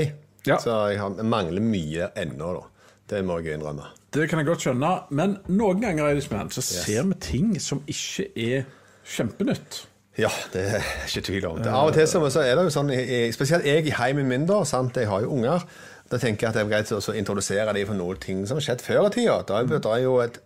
Ja. 0.43 0.57
Så 0.59 0.75
jeg 0.91 1.27
mangler 1.27 1.63
mye 1.63 2.09
ennå, 2.19 2.51
da. 2.57 2.69
Det 3.09 3.19
må 3.25 3.39
jeg 3.43 3.57
innrømme. 3.57 3.89
Det 4.13 4.27
kan 4.29 4.39
jeg 4.39 4.47
godt 4.47 4.67
skjønne, 4.67 4.91
men 5.11 5.39
noen 5.51 5.81
ganger 5.81 6.05
er 6.05 6.15
Irishman, 6.15 6.51
så 6.53 6.61
ser 6.63 7.07
vi 7.09 7.17
ting 7.23 7.55
som 7.61 7.81
ikke 7.89 8.29
er 8.39 8.67
kjempenytt. 9.15 9.81
Ja, 10.21 10.29
det 10.53 10.61
er 10.77 10.85
ikke 11.07 11.23
tvil 11.25 11.47
om. 11.49 11.57
Det, 11.57 11.71
av 11.73 11.89
og 11.89 11.95
til 11.95 12.05
så, 12.05 12.21
er 12.43 12.53
det 12.53 12.67
jo 12.67 12.73
sånn, 12.75 12.91
spesielt 13.33 13.65
jeg 13.65 13.87
i 13.89 13.95
heimen 13.97 14.29
min, 14.29 14.45
da, 14.49 14.59
sant? 14.69 14.97
jeg 15.01 15.09
har 15.09 15.25
jo 15.25 15.33
unger. 15.33 15.65
Da 16.11 16.19
tenker 16.21 16.45
jeg 16.45 16.51
at 16.51 16.59
det 16.59 16.61
er 16.61 16.69
greit 16.69 16.93
å 16.93 17.15
introdusere 17.17 17.73
dem 17.73 17.89
for 17.89 17.97
noen 17.97 18.19
ting 18.21 18.43
som 18.45 18.59
har 18.59 18.67
skjedd 18.67 18.83
før 18.85 19.07
i 19.07 19.13
tida. 19.15 19.39
Da 19.49 19.63
er, 19.63 19.71
det 19.73 19.95
jo 20.03 20.19
et 20.21 20.37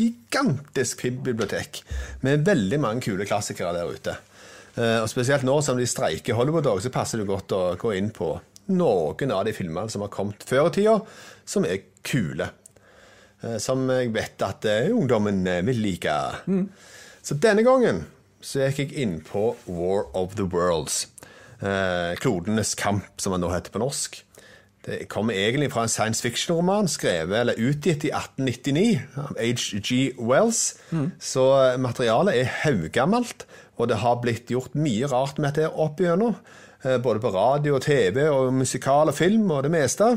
gigantisk 0.00 1.04
bibliotek 1.22 1.82
med 2.26 2.42
veldig 2.48 2.80
mange 2.82 3.06
kule 3.06 3.26
klassikere 3.28 3.76
der 3.76 3.94
ute. 3.94 4.16
Eh, 4.74 4.98
og 5.02 5.08
Spesielt 5.12 5.46
nå 5.46 5.60
som 5.62 5.78
de 5.78 5.86
streiker 5.86 6.34
Hollywood, 6.38 6.66
så 6.82 6.90
passer 6.90 7.22
det 7.22 7.30
godt 7.30 7.54
å 7.54 7.62
gå 7.78 7.94
inn 7.98 8.10
på 8.14 8.32
noen 8.70 9.34
av 9.34 9.44
de 9.46 9.54
filmene 9.54 9.90
som 9.90 10.04
har 10.04 10.12
kommet 10.14 10.44
før 10.46 10.68
i 10.70 10.74
tida, 10.78 10.98
som 11.44 11.64
er 11.64 11.82
kule. 12.06 12.50
Eh, 13.42 13.58
Som 13.58 13.86
jeg 13.90 14.12
vet 14.14 14.42
at 14.42 14.64
eh, 14.68 14.90
ungdommen 14.92 15.46
eh, 15.46 15.62
vil 15.66 15.80
like. 15.82 16.16
Så 17.22 17.34
denne 17.40 17.62
gangen 17.64 18.06
så 18.40 18.66
gikk 18.70 18.78
jeg 18.94 19.02
inn 19.02 19.18
på 19.20 19.54
War 19.66 20.06
of 20.16 20.34
the 20.36 20.44
Worlds. 20.48 21.06
Klodenes 22.20 22.74
kamp, 22.74 23.04
som 23.20 23.34
han 23.34 23.42
nå 23.44 23.50
heter 23.52 23.72
på 23.74 23.82
norsk. 23.82 24.14
Det 24.86 25.02
kommer 25.12 25.36
egentlig 25.36 25.68
fra 25.74 25.82
en 25.84 25.92
science 25.92 26.22
fiction-roman 26.24 26.88
skrevet 26.88 27.36
eller 27.42 27.58
utgitt 27.60 28.06
i 28.08 28.12
1899 28.16 29.02
av 29.20 29.34
H.G. 29.36 29.98
Wells. 30.16 30.62
Så 31.20 31.44
eh, 31.58 31.76
materialet 31.76 32.38
er 32.40 32.54
haugammelt, 32.62 33.44
og 33.76 33.90
det 33.92 34.00
har 34.00 34.16
blitt 34.24 34.48
gjort 34.52 34.72
mye 34.80 35.08
rart 35.12 35.36
med 35.36 35.52
dette 35.52 35.68
opp 35.76 36.00
igjennom. 36.00 36.32
Både 37.04 37.20
på 37.20 37.28
radio 37.34 37.74
og 37.76 37.82
TV 37.84 38.22
og 38.32 38.54
musikal 38.56 39.10
og 39.12 39.16
film 39.18 39.50
og 39.52 39.66
det 39.66 39.70
meste. 39.74 40.14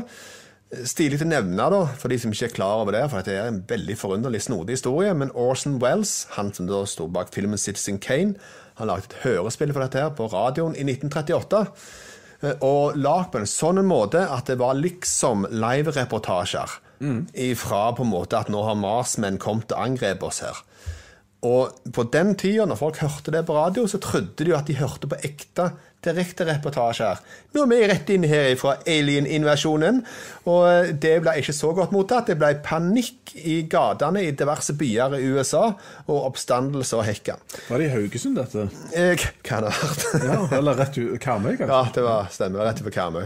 Stilig 0.88 1.18
til 1.20 1.28
å 1.28 1.30
nevne, 1.30 1.66
da, 1.72 1.80
for 2.00 2.12
de 2.12 2.18
som 2.20 2.32
ikke 2.34 2.48
er 2.48 2.54
klar 2.56 2.82
over 2.82 2.96
det, 2.96 3.04
for 3.12 3.26
det 3.26 3.34
er 3.38 3.50
en 3.50 3.62
veldig 3.68 3.96
forunderlig, 4.00 4.42
snodig 4.46 4.78
historie, 4.78 5.12
men 5.14 5.32
Orson 5.38 5.78
Wells, 5.82 6.26
han 6.36 6.52
som 6.56 6.66
da 6.70 6.82
sto 6.88 7.06
bak 7.12 7.32
filmen 7.34 7.60
Citizen 7.60 8.00
Kane, 8.02 8.34
han 8.78 8.90
lagde 8.90 9.06
et 9.10 9.18
hørespill 9.22 9.70
for 9.74 9.84
dette 9.84 10.00
her 10.02 10.10
på 10.18 10.26
radioen 10.32 10.74
i 10.74 10.82
1938. 10.86 11.60
eh, 12.42 12.56
Og 12.66 12.96
lagd 12.98 13.30
på 13.32 13.42
en 13.42 13.46
sånn 13.50 13.82
måte 13.86 14.24
at 14.26 14.50
det 14.50 14.58
var 14.58 14.74
liksom 14.78 15.46
live-reportasjer. 15.52 16.80
Ifra 17.44 17.90
på 17.94 18.02
en 18.06 18.10
måte 18.10 18.38
at 18.38 18.48
nå 18.50 18.62
har 18.64 18.78
marsmenn 18.80 19.38
kommet 19.42 19.72
og 19.74 19.82
angrepet 19.82 20.26
oss 20.26 20.40
her. 20.46 20.62
Og 21.44 21.74
på 21.92 22.06
den 22.08 22.32
tida, 22.40 22.64
når 22.64 22.78
folk 22.80 22.98
hørte 23.02 23.30
det 23.34 23.42
på 23.44 23.54
radio, 23.58 23.84
så 23.86 23.98
trodde 24.00 24.44
de 24.46 24.50
jo 24.54 24.56
at 24.56 24.70
de 24.70 24.78
hørte 24.78 25.10
på 25.10 25.18
ekte 25.28 25.66
direkte 26.04 26.46
reportasjer. 26.48 27.20
Nå 27.54 27.64
er 27.64 27.70
vi 27.72 27.78
rett 27.90 28.10
inn 28.14 28.26
her 28.28 28.52
fra 28.60 28.76
alien-invasjonen, 28.90 30.02
og 30.50 30.92
det 31.00 31.14
ble 31.24 31.36
ikke 31.40 31.54
så 31.56 31.72
godt 31.76 31.94
mottatt. 31.94 32.28
Det 32.30 32.38
ble 32.40 32.52
panikk 32.64 33.34
i 33.40 33.60
gatene 33.70 34.22
i 34.26 34.32
diverse 34.36 34.76
byer 34.78 35.16
i 35.18 35.28
USA, 35.34 35.64
og 36.06 36.28
oppstandelse 36.30 36.98
og 36.98 37.06
hekka. 37.08 37.36
Var 37.68 37.80
det 37.82 37.88
i 37.88 37.92
Haugesund, 37.94 38.38
dette? 38.38 38.66
Eh, 38.94 39.26
Kan 39.46 39.64
det 39.66 39.72
ha 39.74 39.88
vært? 39.90 40.04
Ja, 40.24 40.40
eller 40.58 40.78
rett 40.78 40.98
ut 40.98 41.16
Karmøy, 41.22 41.54
kanskje? 41.58 41.70
Ja, 41.72 41.82
det 41.94 42.04
var, 42.06 42.28
stemmer. 42.34 42.64
Rett 42.68 42.82
over 42.84 42.94
Karmøy. 42.94 43.24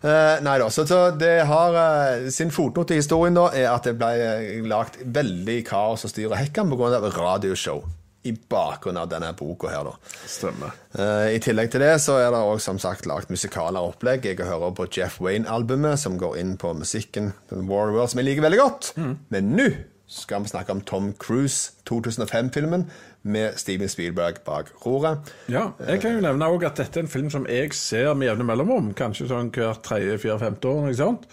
Eh, 0.00 0.34
nei 0.46 0.56
da, 0.62 0.68
så, 0.72 0.86
så 0.88 1.00
det 1.16 1.34
har 1.48 1.76
eh, 1.76 2.28
Sin 2.32 2.52
fotnote 2.54 2.94
i 2.96 3.00
historien 3.02 3.36
da 3.36 3.48
er 3.56 3.68
at 3.72 3.88
det 3.88 3.96
ble 4.00 4.10
eh, 4.16 4.60
lagt 4.70 5.00
veldig 5.04 5.58
kaos 5.68 6.06
og 6.06 6.12
styr 6.12 6.30
og 6.30 6.38
hekkan 6.40 6.70
pga. 6.72 7.00
radioshow 7.20 7.82
i 8.22 8.34
bakgrunnen 8.52 9.00
av 9.00 9.08
denne 9.08 9.30
boka 9.36 9.70
her, 9.72 9.86
da. 9.88 10.16
Stemmer. 10.28 10.74
Uh, 10.92 11.30
I 11.32 11.38
tillegg 11.40 11.70
til 11.72 11.84
det 11.84 11.94
så 12.04 12.18
er 12.20 12.28
det 12.34 12.40
også 12.40 12.70
som 12.70 12.80
sagt 12.82 13.08
lagt 13.08 13.32
musikale 13.32 13.80
opplegg. 13.80 14.26
Jeg 14.28 14.44
hører 14.44 14.74
på 14.76 14.88
Jeff 14.92 15.20
Wayne-albumet, 15.24 16.00
som 16.02 16.18
går 16.20 16.36
inn 16.42 16.56
på 16.60 16.74
musikken 16.76 17.32
The 17.48 17.62
War 17.64 17.94
World, 17.94 18.12
som 18.12 18.20
jeg 18.20 18.28
liker 18.32 18.44
veldig 18.44 18.60
godt. 18.60 18.92
Men 19.32 19.54
nå 19.56 19.70
skal 20.10 20.42
vi 20.42 20.50
snakke 20.50 20.74
om 20.74 20.80
Tom 20.80 21.12
Cruise 21.22 21.72
2005-filmen 21.88 22.88
med 23.22 23.56
Steven 23.56 23.88
Spielberg 23.88 24.40
bak 24.44 24.72
roret. 24.86 25.18
Ja, 25.48 25.70
jeg 25.86 26.00
kan 26.00 26.16
jo 26.16 26.24
nevne 26.24 26.48
også 26.50 26.66
at 26.66 26.80
dette 26.82 27.00
er 27.00 27.06
en 27.06 27.12
film 27.12 27.30
som 27.30 27.46
jeg 27.48 27.72
ser 27.76 28.14
med 28.14 28.26
jevne 28.26 28.46
mellomrom. 28.48 28.92
Kanskje 28.98 29.28
sånn 29.30 29.52
hvert 29.54 29.84
tredje, 29.86 30.18
fjerde, 30.18 30.42
femte 30.44 30.68
år. 30.68 30.88
Ikke 30.90 31.02
sant? 31.02 31.28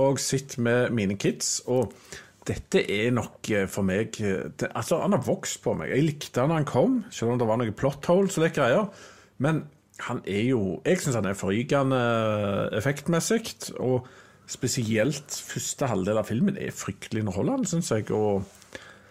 Og 0.00 0.20
sitter 0.22 0.62
med 0.62 0.94
mine 0.94 1.16
kids. 1.18 1.58
Og 1.66 1.90
dette 2.50 2.82
er 2.82 3.12
nok 3.14 3.50
eh, 3.54 3.66
for 3.70 3.86
meg 3.86 4.16
eh, 4.24 4.48
det, 4.58 4.70
Altså, 4.74 5.00
han 5.04 5.14
har 5.14 5.26
vokst 5.26 5.60
på 5.64 5.74
meg. 5.78 5.92
Jeg 5.94 6.06
likte 6.08 6.42
han 6.42 6.52
da 6.52 6.58
han 6.58 6.68
kom, 6.68 7.02
selv 7.14 7.34
om 7.34 7.40
det 7.40 7.48
var 7.48 7.60
noen 7.60 7.76
plot 7.76 8.08
holes 8.10 8.38
og 8.38 8.46
litt 8.46 8.56
greier. 8.58 8.88
Men 9.40 9.64
han 10.00 10.22
er 10.24 10.46
jo 10.48 10.80
Jeg 10.86 11.02
syns 11.02 11.18
han 11.18 11.28
er 11.28 11.38
forrykende 11.38 12.00
effektmessig. 12.76 13.54
Og 13.78 14.08
spesielt 14.50 15.36
første 15.46 15.86
halvdel 15.90 16.18
av 16.18 16.26
filmen 16.30 16.58
er 16.58 16.74
fryktelig 16.74 17.22
underholdende, 17.22 17.70
syns 17.70 17.92
jeg. 17.94 18.10
Og 18.16 18.42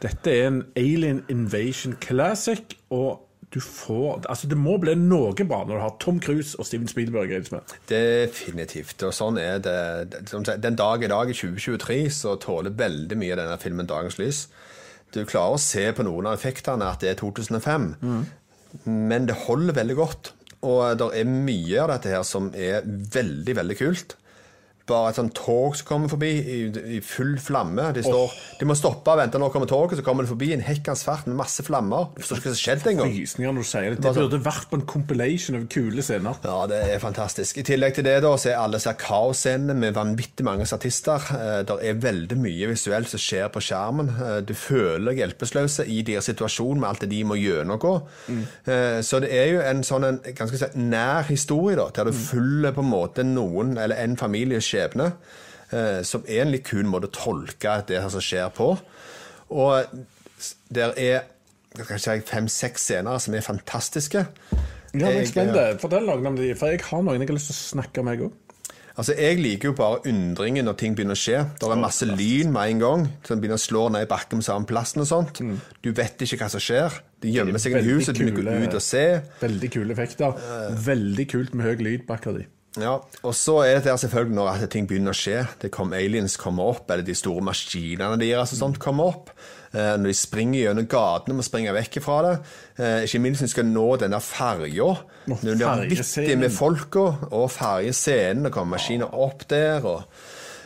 dette 0.04 0.34
er 0.34 0.50
en 0.50 0.64
alien 0.80 1.24
invasion 1.32 1.96
classic. 2.02 2.76
og 2.90 3.29
du 3.50 3.58
får, 3.60 4.26
altså 4.30 4.48
Det 4.48 4.58
må 4.58 4.76
bli 4.78 4.94
noe 4.94 5.34
bra 5.34 5.64
når 5.66 5.74
du 5.74 5.82
har 5.82 5.94
Tom 6.02 6.20
Cruise 6.22 6.54
og 6.60 6.68
Steven 6.70 6.90
Spielberg. 6.90 7.32
i 7.34 7.40
er. 7.42 7.78
Definitivt. 7.90 9.02
Og 9.08 9.14
sånn 9.16 9.40
er 9.42 9.58
det. 9.66 10.20
Den 10.62 10.78
dag 10.78 11.04
i 11.04 11.10
dag, 11.10 11.32
i 11.32 11.38
2023, 11.38 11.98
så 12.14 12.36
tåler 12.42 12.76
veldig 12.78 13.18
mye 13.18 13.38
denne 13.40 13.58
filmen 13.62 13.90
dagens 13.90 14.20
lys. 14.22 14.44
Du 15.10 15.24
klarer 15.26 15.58
å 15.58 15.62
se 15.62 15.88
på 15.98 16.06
noen 16.06 16.30
av 16.30 16.38
effektene 16.38 16.86
at 16.86 17.02
det 17.02 17.16
er 17.16 17.18
2005, 17.18 17.88
men 18.86 19.26
det 19.26 19.40
holder 19.48 19.80
veldig 19.80 19.98
godt. 19.98 20.34
Og 20.70 21.00
det 21.00 21.08
er 21.18 21.30
mye 21.32 21.82
av 21.82 21.90
dette 21.96 22.12
her 22.14 22.26
som 22.28 22.52
er 22.54 22.86
veldig, 22.86 23.56
veldig 23.64 23.78
kult. 23.80 24.18
Bare 24.90 25.12
et 25.12 25.20
sånt 25.20 25.36
tog 25.38 25.76
som 25.78 25.86
kommer 25.86 26.10
forbi 26.12 26.30
i, 26.40 26.60
i 26.98 27.00
full 27.06 27.36
flamme. 27.42 27.90
De, 27.96 28.02
står, 28.06 28.34
de 28.60 28.68
må 28.68 28.76
stoppe 28.78 29.14
og 29.14 29.20
vente 29.22 29.38
når 29.42 29.52
kommer 29.54 29.70
toget, 29.70 30.00
så 30.00 30.06
kommer 30.06 30.26
det 30.26 30.32
forbi 30.32 30.52
en 30.56 30.64
hekkans 30.66 31.04
fart 31.06 31.28
med 31.30 31.38
masse 31.38 31.64
flammer. 31.68 32.10
Du 32.16 32.24
forstår 32.24 32.42
ikke 32.42 32.50
hva 32.50 32.56
som 32.56 32.64
skjedde 32.64 32.92
engang. 32.94 33.14
Frysninger 33.14 33.54
når 33.54 33.66
du 33.68 33.70
sier 33.70 33.90
det. 33.94 34.00
Det 34.04 34.14
burde 34.18 34.42
vært 34.50 34.70
på 34.72 34.80
en 34.80 34.86
compilation 34.90 35.60
av 35.60 35.68
kule 35.72 36.06
scener. 36.06 36.40
Ja, 36.46 36.58
det 36.72 36.80
er 36.96 37.04
fantastisk. 37.04 37.60
I 37.62 37.66
tillegg 37.70 37.96
til 38.00 38.08
det 38.08 38.18
da, 38.26 38.34
så 38.42 38.52
er 38.54 38.58
alle 38.64 38.80
disse 38.80 38.96
kaosscenene 39.04 39.76
med 39.78 39.98
vanvittig 39.98 40.46
mange 40.48 40.66
statister. 40.70 41.30
Eh, 41.38 41.60
Det 41.70 41.78
er 41.86 42.02
veldig 42.02 42.38
mye 42.42 42.72
visuelt 42.72 43.12
som 43.12 43.22
skjer 43.22 43.50
på 43.54 43.62
skjermen. 43.64 44.10
Eh, 44.16 44.40
Du 44.50 44.56
føler 44.58 45.12
deg 45.12 45.22
hjelpeløs 45.24 45.80
i 45.86 46.02
deres 46.08 46.26
situasjon 46.32 46.80
med 46.80 46.90
alt 46.90 47.06
det 47.06 47.12
de 47.14 47.22
må 47.28 47.38
gjennomgå. 47.38 47.94
Mm. 48.30 48.44
Så 49.06 49.20
det 49.22 49.30
er 49.36 49.48
jo 49.54 49.62
en 49.66 49.82
sånn 49.86 50.06
en, 50.08 50.18
ganske 50.36 50.70
nær 50.80 51.28
historie, 51.30 51.76
da, 51.78 51.90
der 51.96 52.10
du 52.10 52.16
følger 52.16 52.74
på 52.76 52.84
en 52.84 52.90
måte 52.92 53.24
noen, 53.26 53.76
eller 53.78 54.00
en 54.02 54.18
families 54.18 54.66
skjebne, 54.80 55.12
eh, 55.72 56.00
som 56.08 56.24
er 56.28 56.46
en 56.46 56.54
litt 56.56 56.66
kul 56.70 56.88
måte 56.88 57.12
å 57.12 57.16
tolke 57.20 57.82
det 57.88 58.02
her 58.02 58.10
som 58.10 58.24
skjer 58.24 58.50
på. 58.56 58.72
Og 59.50 59.86
der 60.74 60.96
er 60.98 61.24
kanskje 61.78 62.00
si, 62.20 62.28
fem-seks 62.28 62.90
scener 62.90 63.22
som 63.22 63.36
er 63.36 63.46
fantastiske. 63.46 64.26
Ja, 64.94 65.06
men 65.06 65.20
Jeg, 65.20 65.30
Spennende. 65.30 65.80
Fortell 65.82 66.08
noen 66.08 66.32
om 66.32 66.38
de, 66.38 66.54
for 66.58 66.72
jeg 66.72 66.82
har 66.88 67.04
noen 67.06 67.22
jeg 67.22 67.30
har 67.30 67.38
lyst 67.38 67.52
til 67.52 67.58
å 67.58 67.66
snakke 67.76 68.06
med, 68.06 68.18
jeg 68.18 68.30
òg. 68.30 68.38
Altså, 69.00 69.14
Jeg 69.16 69.38
liker 69.40 69.70
jo 69.70 69.76
bare 69.78 70.02
undringen 70.10 70.66
når 70.68 70.76
ting 70.76 70.96
begynner 70.98 71.16
å 71.16 71.20
skje. 71.20 71.46
Det 71.56 71.70
er 71.70 71.80
masse 71.80 72.04
lyn 72.10 72.50
med 72.52 72.74
en 72.74 72.82
gang. 72.84 73.06
Som 73.24 73.40
begynner 73.40 73.56
å 73.56 73.64
slå 73.64 73.86
ned 73.94 74.04
i 74.04 74.10
bakken 74.12 74.42
på 74.42 74.48
samme 74.50 74.68
plassen 74.68 75.06
og 75.06 75.08
sånt. 75.08 75.40
Du 75.86 75.94
vet 75.96 76.20
ikke 76.26 76.42
hva 76.42 76.50
som 76.52 76.64
skjer. 76.64 76.98
De 77.24 77.32
gjemmer 77.32 77.62
seg 77.64 77.78
i 77.80 77.84
huset, 77.86 78.18
du 78.18 78.28
må 78.28 78.34
gå 78.42 78.58
ut 78.66 78.76
og 78.76 78.84
se. 78.84 79.06
Veldig 79.40 79.72
kule 79.72 79.96
effekter. 79.96 80.36
Veldig 80.84 81.28
kult 81.32 81.56
med 81.56 81.70
høy 81.70 81.86
lyd 81.86 82.08
bak 82.10 82.28
av 82.28 82.42
de. 82.42 82.48
Ja, 82.82 82.96
Og 83.24 83.36
så 83.36 83.60
er 83.66 83.78
det 83.78 83.88
der 83.90 84.00
selvfølgelig 84.00 84.36
når 84.38 84.50
at 84.54 84.70
ting 84.74 84.88
begynner 84.90 85.16
å 85.16 85.18
skje. 85.18 85.44
Det 85.62 85.72
kom, 85.74 85.94
aliens 85.94 86.38
kommer 86.40 86.72
opp, 86.74 86.90
eller 86.90 87.06
de 87.06 87.16
store 87.18 87.44
maskinene 87.46 88.20
deres 88.22 88.56
og 88.56 88.62
sånt 88.64 88.80
kommer 88.82 89.14
opp. 89.14 89.34
Eh, 89.70 89.94
når 90.02 90.10
de 90.10 90.18
springer 90.18 90.64
gjennom 90.64 90.88
gatene, 90.90 91.38
må 91.38 91.46
springe 91.46 91.74
vekk 91.76 92.00
fra 92.02 92.18
det. 92.26 92.34
Eh, 92.80 93.04
ikke 93.06 93.22
minst 93.22 93.44
når 93.44 93.50
de 93.52 93.54
skal 93.54 93.70
nå 93.70 93.86
denne 94.02 94.22
ferja. 94.24 94.90
Når 95.30 95.46
de 95.60 95.68
er 95.68 95.84
vittige 95.92 96.38
med 96.42 96.54
folka, 96.56 97.06
og 97.30 97.50
ferjescenen, 97.54 98.48
det 98.48 98.54
kommer 98.56 98.80
maskiner 98.80 99.14
opp 99.14 99.46
der. 99.52 99.86
og 99.86 100.02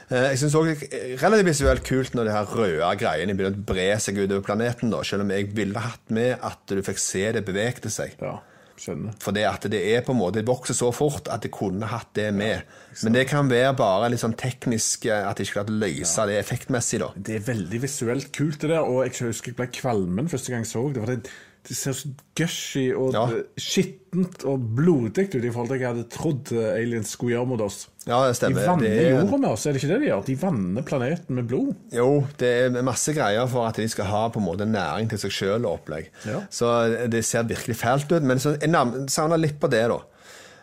eh, 0.07 0.31
jeg 0.31 0.53
det 0.53 0.93
er 1.01 1.19
relativt 1.25 1.49
visuelt 1.49 1.83
kult 1.87 2.15
når 2.15 2.29
de 2.29 2.37
her 2.37 2.55
røde 2.55 2.93
greiene 3.01 3.35
begynner 3.35 3.59
å 3.59 3.67
bre 3.73 3.89
seg 3.99 4.21
utover 4.21 4.45
planeten. 4.45 4.93
da, 4.93 5.03
Selv 5.03 5.25
om 5.25 5.35
jeg 5.35 5.51
ville 5.55 5.83
hatt 5.83 6.07
med 6.13 6.37
at 6.39 6.63
du 6.71 6.83
fikk 6.85 7.01
se 7.01 7.27
det 7.35 7.43
bevegte 7.43 7.91
seg. 7.91 8.15
Ja, 8.23 8.37
skjønner. 8.79 9.15
For 9.21 9.35
det 9.35 9.45
at 9.49 9.67
det 9.71 9.81
er 9.93 10.03
på 10.05 10.13
en 10.13 10.19
måte, 10.19 10.39
det 10.39 10.47
vokser 10.49 10.77
så 10.77 10.89
fort 10.95 11.29
at 11.31 11.45
det 11.45 11.51
kunne 11.53 11.89
hatt 11.91 12.11
det 12.17 12.29
med. 12.35 12.67
Men 13.03 13.17
det 13.17 13.25
kan 13.29 13.49
være 13.51 13.73
bare 13.77 14.11
litt 14.13 14.23
sånn 14.23 14.37
teknisk 14.39 15.07
eh, 15.09 15.25
at 15.27 15.39
de 15.39 15.47
ikke 15.47 15.59
klarte 15.59 15.73
å 15.73 15.81
løse 15.83 16.27
det 16.29 16.37
effektmessig. 16.41 17.01
da. 17.03 17.09
Det 17.15 17.39
er 17.39 17.47
veldig 17.47 17.81
visuelt 17.83 18.29
kult, 18.35 18.59
det 18.61 18.73
der. 18.73 18.85
Og 18.85 19.03
jeg 19.05 19.17
husker 19.29 19.53
jeg 19.53 19.59
ble 19.59 19.69
kvalmen 19.73 20.31
første 20.31 20.53
gang 20.53 20.65
jeg 20.65 20.73
så 20.73 20.85
det. 20.89 21.03
var 21.03 21.13
det, 21.13 21.35
det 21.67 21.75
ser 21.79 21.93
så 21.95 22.09
gushy 22.35 22.89
og 22.91 23.13
Ja. 23.15 23.21
skittent 23.57 24.43
og 24.49 24.59
blodig 24.75 25.29
ut 25.29 25.35
i 25.39 25.49
forhold 25.49 25.69
til 25.71 25.77
hva 25.77 25.79
jeg 25.79 25.91
hadde 25.93 26.09
trodd 26.11 26.51
eh, 26.51 26.73
aliens 26.81 27.13
skulle 27.15 27.35
gjøre 27.37 27.47
mot 27.47 27.61
oss. 27.63 27.87
Ja, 28.05 28.17
det 28.27 28.35
stemmer. 28.35 28.59
De 28.59 28.67
vanner 28.67 28.89
er- 28.89 29.13
jorda 29.21 29.37
med 29.39 29.49
oss, 29.49 29.65
er 29.65 29.71
det 29.73 29.81
ikke 29.81 29.93
det 29.93 29.99
de 30.01 30.09
gjør? 30.09 30.25
De 30.27 30.35
vanner 30.41 30.83
planeten 30.83 31.35
med 31.39 31.47
blod. 31.47 31.73
Jo, 31.95 32.09
det 32.37 32.51
er 32.75 32.81
masse 32.83 33.13
greier 33.15 33.47
for 33.47 33.65
at 33.69 33.75
de 33.79 33.87
skal 33.87 34.05
ha 34.11 34.25
på 34.29 34.41
en 34.41 34.47
måte 34.49 34.67
næring 34.67 35.07
til 35.09 35.17
seg 35.23 35.31
sjøl 35.31 35.65
og 35.65 35.79
opplegg. 35.79 36.09
Ja. 36.27 36.41
Så 36.51 37.07
det 37.09 37.23
ser 37.25 37.43
virkelig 37.47 37.77
fælt 37.79 38.11
ut. 38.11 38.23
Men 38.23 38.39
så, 38.43 38.57
jeg 38.59 39.09
savner 39.09 39.39
litt 39.39 39.59
på 39.59 39.69
det, 39.71 39.85
da. 39.89 40.01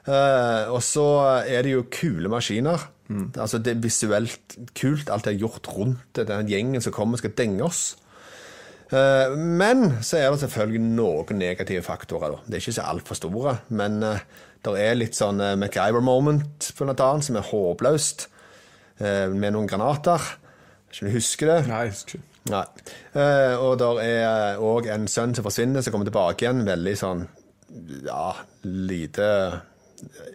Uh, 0.09 0.73
og 0.75 0.81
så 0.83 1.05
er 1.47 1.63
det 1.63 1.73
jo 1.75 1.83
kule 1.93 2.29
maskiner. 2.33 2.81
Altså 3.37 3.59
Det 3.59 3.73
er 3.75 3.81
visuelt 3.83 4.55
kult, 4.79 5.09
alt 5.11 5.25
de 5.27 5.33
har 5.33 5.41
gjort 5.43 5.67
rundt 5.77 6.13
det. 6.15 6.29
Den 6.29 6.47
gjengen 6.47 6.81
som 6.81 6.93
kommer, 6.95 7.15
og 7.19 7.19
skal 7.25 7.33
denge 7.37 7.65
oss. 7.67 7.97
Eh, 8.91 9.37
men 9.37 9.87
så 10.03 10.19
er 10.19 10.31
det 10.31 10.43
selvfølgelig 10.43 10.83
noen 10.97 11.39
negative 11.39 11.85
faktorer. 11.87 12.35
da. 12.35 12.45
Det 12.47 12.59
er 12.59 12.65
ikke 12.65 12.79
så 12.81 12.89
altfor 12.91 13.19
store, 13.19 13.57
men 13.69 14.03
uh, 14.03 14.23
det 14.67 14.75
er 14.83 14.99
litt 14.99 15.19
sånn 15.19 15.41
uh, 15.41 15.55
MacGyver-moment 15.61 16.73
blant 16.79 17.05
annet 17.07 17.29
som 17.29 17.39
er 17.39 17.49
håpløst, 17.49 18.27
eh, 19.01 19.29
med 19.31 19.55
noen 19.55 19.71
granater. 19.71 20.21
Ikke 20.91 21.07
du 21.07 21.15
husker 21.15 21.55
det? 21.55 21.61
Nei, 21.71 21.85
jeg 21.87 21.95
husker 21.95 22.19
ikke. 22.19 22.27
Nei. 22.51 22.65
Eh, 23.21 23.55
og 23.61 23.77
det 23.81 23.89
er 24.07 24.61
òg 24.65 24.89
en 24.91 25.07
sønn 25.11 25.35
som 25.37 25.47
forsvinner, 25.47 25.85
som 25.85 25.95
kommer 25.95 26.09
tilbake 26.09 26.47
igjen. 26.47 26.65
Veldig 26.67 26.95
sånn 26.99 27.27
ja, 28.03 28.33
lite 28.67 29.27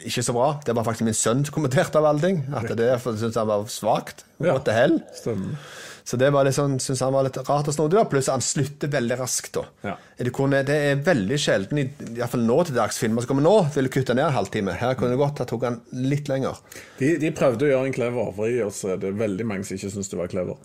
Ikke 0.07 0.23
så 0.23 0.35
bra. 0.35 0.51
Det 0.63 0.75
var 0.77 0.85
faktisk 0.85 1.07
min 1.07 1.17
sønn 1.17 1.41
som 1.43 1.55
kommenterte 1.57 1.99
av 1.99 2.07
allting. 2.11 2.43
At 2.55 2.69
det 2.77 2.91
syntes 3.01 3.39
han 3.41 3.49
var 3.49 3.65
svakt. 3.73 4.23
What 4.37 4.67
the 4.69 4.75
hell? 4.77 4.99
Stemmer. 5.17 5.57
Så 6.05 6.19
det 6.21 6.27
var 6.29 6.45
litt 6.45 6.53
sånn, 6.53 6.75
synes 6.77 7.01
han 7.01 7.15
var 7.15 7.25
litt 7.25 7.39
rart 7.47 7.69
og 7.71 7.73
snodig. 7.73 8.03
Pluss 8.11 8.27
han 8.29 8.43
slutter 8.45 8.91
veldig 8.93 9.15
raskt. 9.17 9.57
Ja. 9.81 9.95
Det, 10.19 10.29
kunne, 10.35 10.59
det 10.67 10.75
er 10.91 11.01
veldig 11.01 11.39
sjelden, 11.41 11.79
i, 11.81 11.87
i 11.89 12.19
hvert 12.19 12.35
fall 12.35 12.45
nå 12.45 12.59
til 12.67 12.77
dags 12.77 12.99
filmer 13.01 13.25
som 13.25 13.31
kommer 13.31 13.45
nå, 13.47 13.55
vil 13.73 13.89
kutte 13.89 14.13
ned 14.13 14.27
en 14.27 14.37
halvtime. 14.37 14.75
Her 14.77 14.93
kunne 14.99 15.15
det 15.15 15.21
godt 15.23 15.41
ha 15.41 15.49
tok 15.49 15.65
han 15.65 15.81
litt 16.05 16.29
lenger. 16.29 16.61
De, 16.99 17.15
de 17.21 17.33
prøvde 17.33 17.65
å 17.65 17.71
gjøre 17.71 17.89
en 17.89 17.97
clever, 17.97 18.31
for 18.37 18.53
i 18.53 18.61
oss 18.61 18.83
er 18.85 19.01
det 19.01 19.15
veldig 19.17 19.49
mange 19.49 19.65
som 19.65 19.79
ikke 19.79 19.91
syns 19.95 20.13
det 20.13 20.21
var 20.21 20.29
clever. 20.29 20.61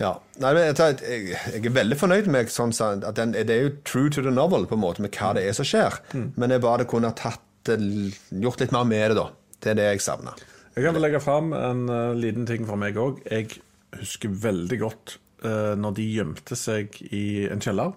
Ja. 0.00 0.14
Nei, 0.40 0.54
jeg, 0.56 0.96
jeg, 1.04 1.60
er 1.60 1.74
veldig 1.76 2.00
fornøyd 2.00 2.32
med 2.32 2.48
sånn, 2.48 2.72
at 3.04 3.20
den, 3.20 3.36
det 3.36 3.52
er 3.52 3.66
jo 3.66 3.76
true 3.84 4.08
to 4.08 4.24
the 4.24 4.32
novel 4.32 4.64
på 4.70 4.78
en 4.78 4.84
måte 4.86 5.04
med 5.04 5.12
hva 5.12 5.34
det 5.36 5.44
er 5.44 5.56
som 5.56 5.68
skjer. 5.68 6.00
Men 6.40 6.56
jeg 6.56 6.64
bare 6.64 6.88
kunne 6.88 7.12
tatt, 7.20 7.44
gjort 7.68 8.64
litt 8.64 8.72
mer 8.72 8.88
med 8.88 9.12
det, 9.12 9.20
da. 9.20 9.28
Det 9.60 9.74
er 9.74 9.76
det 9.76 9.90
jeg 9.90 10.06
savner. 10.08 10.40
Jeg 10.72 10.86
kan 10.86 10.96
vel 10.96 11.04
legge 11.04 11.20
fram 11.20 11.50
en 11.52 11.82
uh, 11.90 12.16
liten 12.16 12.46
ting 12.48 12.64
for 12.64 12.80
meg 12.80 12.96
òg. 12.96 13.20
Jeg 13.28 13.60
husker 13.98 14.32
veldig 14.42 14.78
godt 14.80 15.16
uh, 15.44 15.74
når 15.78 15.96
de 15.98 16.06
gjemte 16.14 16.58
seg 16.58 17.00
i 17.10 17.48
en 17.50 17.62
kjeller. 17.62 17.96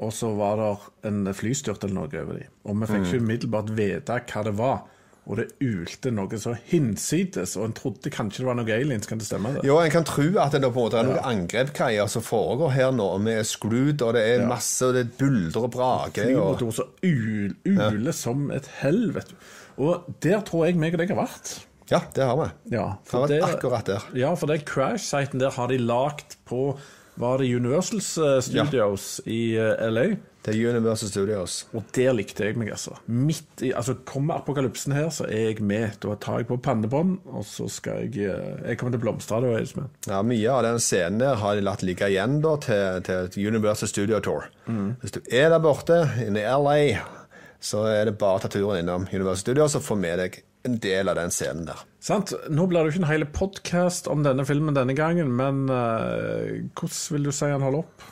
Og 0.00 0.14
så 0.16 0.30
var 0.32 0.56
det 0.56 0.70
en 1.10 1.28
flystyrt 1.36 1.84
eller 1.84 1.98
noe 1.98 2.22
over 2.22 2.38
dem. 2.38 2.56
Og 2.64 2.78
vi 2.80 2.88
fikk 2.88 3.04
ikke 3.08 3.20
umiddelbart 3.26 3.74
vite 3.76 4.16
hva 4.30 4.44
det 4.46 4.56
var. 4.56 4.80
Og 5.30 5.36
det 5.38 5.50
ulte 5.62 6.10
noe 6.14 6.38
så 6.40 6.54
hinsides, 6.70 7.52
og 7.60 7.68
en 7.68 7.74
trodde 7.76 8.10
kanskje 8.10 8.40
det 8.40 8.48
var 8.48 8.56
noe 8.58 8.74
aliens. 8.74 9.06
Kan 9.06 9.20
det 9.20 9.28
stemme? 9.28 9.52
det? 9.54 9.64
Jo, 9.68 9.76
en 9.78 9.92
kan 9.92 10.06
tro 10.08 10.24
at 10.42 10.56
det 10.56 10.62
på 10.64 10.72
en 10.72 10.78
måte 10.78 10.98
er 10.98 11.06
noen 11.06 11.28
angrepskaier 11.32 12.08
som 12.10 12.24
foregår 12.24 12.72
her 12.74 12.94
nå, 12.96 13.06
med 13.22 13.44
skrudd, 13.46 14.00
og 14.02 14.16
det 14.16 14.24
er 14.26 14.46
masse, 14.48 14.80
og 14.88 14.96
det 14.96 15.04
er 15.04 15.12
bulder 15.20 15.68
og 15.68 15.74
braker. 15.76 16.30
Flymotor 16.30 16.74
som 16.80 16.94
uler 17.04 17.90
ule 17.92 18.16
som 18.16 18.48
et 18.54 18.66
helvete. 18.80 19.36
Og 19.80 20.08
der 20.24 20.42
tror 20.46 20.66
jeg 20.66 20.80
meg 20.80 20.96
og 20.96 21.04
deg 21.04 21.12
har 21.14 21.22
vært. 21.22 21.52
Ja, 21.90 22.00
det 22.14 22.22
har 22.24 22.36
vi. 22.38 22.48
Ja, 22.76 22.86
Det 23.04 23.12
har 23.18 23.26
det- 23.28 23.42
vært 23.42 23.58
akkurat 23.58 23.84
der. 23.86 24.08
Ja, 24.14 24.34
for 24.38 24.46
den 24.46 24.60
crash-siten 24.64 25.38
der 25.42 25.50
har 25.50 25.68
de 25.68 25.78
lagt 25.78 26.36
på 26.46 26.78
Var 27.20 27.38
det 27.38 27.50
Universal 27.54 28.00
Studios 28.00 28.44
Studios 28.46 29.20
i 29.26 29.56
eh, 29.58 29.90
LA? 29.90 30.04
Det 30.42 30.54
er 30.54 30.70
Universal 30.70 31.08
Studios. 31.10 31.66
Og 31.76 31.82
der 31.92 32.14
likte 32.16 32.46
jeg 32.46 32.56
meg, 32.56 32.70
altså. 32.72 32.94
Midt 33.12 33.60
i, 33.66 33.72
altså 33.76 33.92
Kommer 34.08 34.38
apokalypsen 34.38 34.94
her, 34.96 35.10
så 35.12 35.26
er 35.28 35.50
jeg 35.50 35.60
med. 35.60 35.98
Da 36.00 36.14
tar 36.16 36.38
jeg 36.40 36.46
på 36.48 36.56
pannebånd, 36.64 37.18
og 37.28 37.44
så 37.44 37.66
skal 37.68 38.06
jeg 38.06 38.24
eh, 38.24 38.68
Jeg 38.70 38.78
kommer 38.78 38.94
til 38.94 39.00
å 39.02 39.04
blomstre 39.04 39.40
da, 39.44 39.50
Eidsmenn. 39.58 39.90
Ja, 40.08 40.22
Mye 40.22 40.48
av 40.54 40.62
den 40.64 40.78
scenen 40.80 41.18
der 41.20 41.34
har 41.42 41.54
de 41.58 41.60
latt 41.66 41.82
ligge 41.84 42.08
igjen 42.08 42.40
da, 42.40 42.54
til, 42.56 43.02
til 43.34 43.46
Universal 43.52 43.88
Studio 43.92 44.20
Tour. 44.24 44.46
Hvis 45.02 45.12
du 45.12 45.20
er 45.28 45.50
der 45.50 45.60
borte, 45.60 46.00
inne 46.24 46.40
i 46.40 46.46
LA, 46.48 47.02
så 47.60 47.84
er 47.90 48.06
det 48.08 48.16
bare 48.22 48.38
å 48.38 48.40
ta 48.40 48.48
turen 48.48 48.80
innom 48.80 49.04
Universal 49.12 49.42
Studios 49.44 49.76
og 49.76 49.82
få 49.84 49.98
med 50.00 50.18
deg 50.22 50.40
en 50.68 50.78
del 50.82 51.08
av 51.08 51.16
den 51.16 51.32
scenen 51.32 51.66
der. 51.68 51.82
Sant? 52.04 52.32
Nå 52.52 52.66
blir 52.68 52.80
det 52.80 52.90
jo 52.90 52.94
ikke 52.94 53.02
en 53.04 53.12
hel 53.12 53.26
podkast 53.32 54.08
om 54.12 54.24
denne 54.24 54.44
filmen 54.48 54.76
denne 54.76 54.96
gangen, 54.96 55.32
men 55.36 55.66
uh, 55.72 56.60
hvordan 56.76 57.14
vil 57.16 57.28
du 57.28 57.32
si 57.34 57.48
han 57.48 57.64
holder 57.64 57.84
opp? 57.84 58.08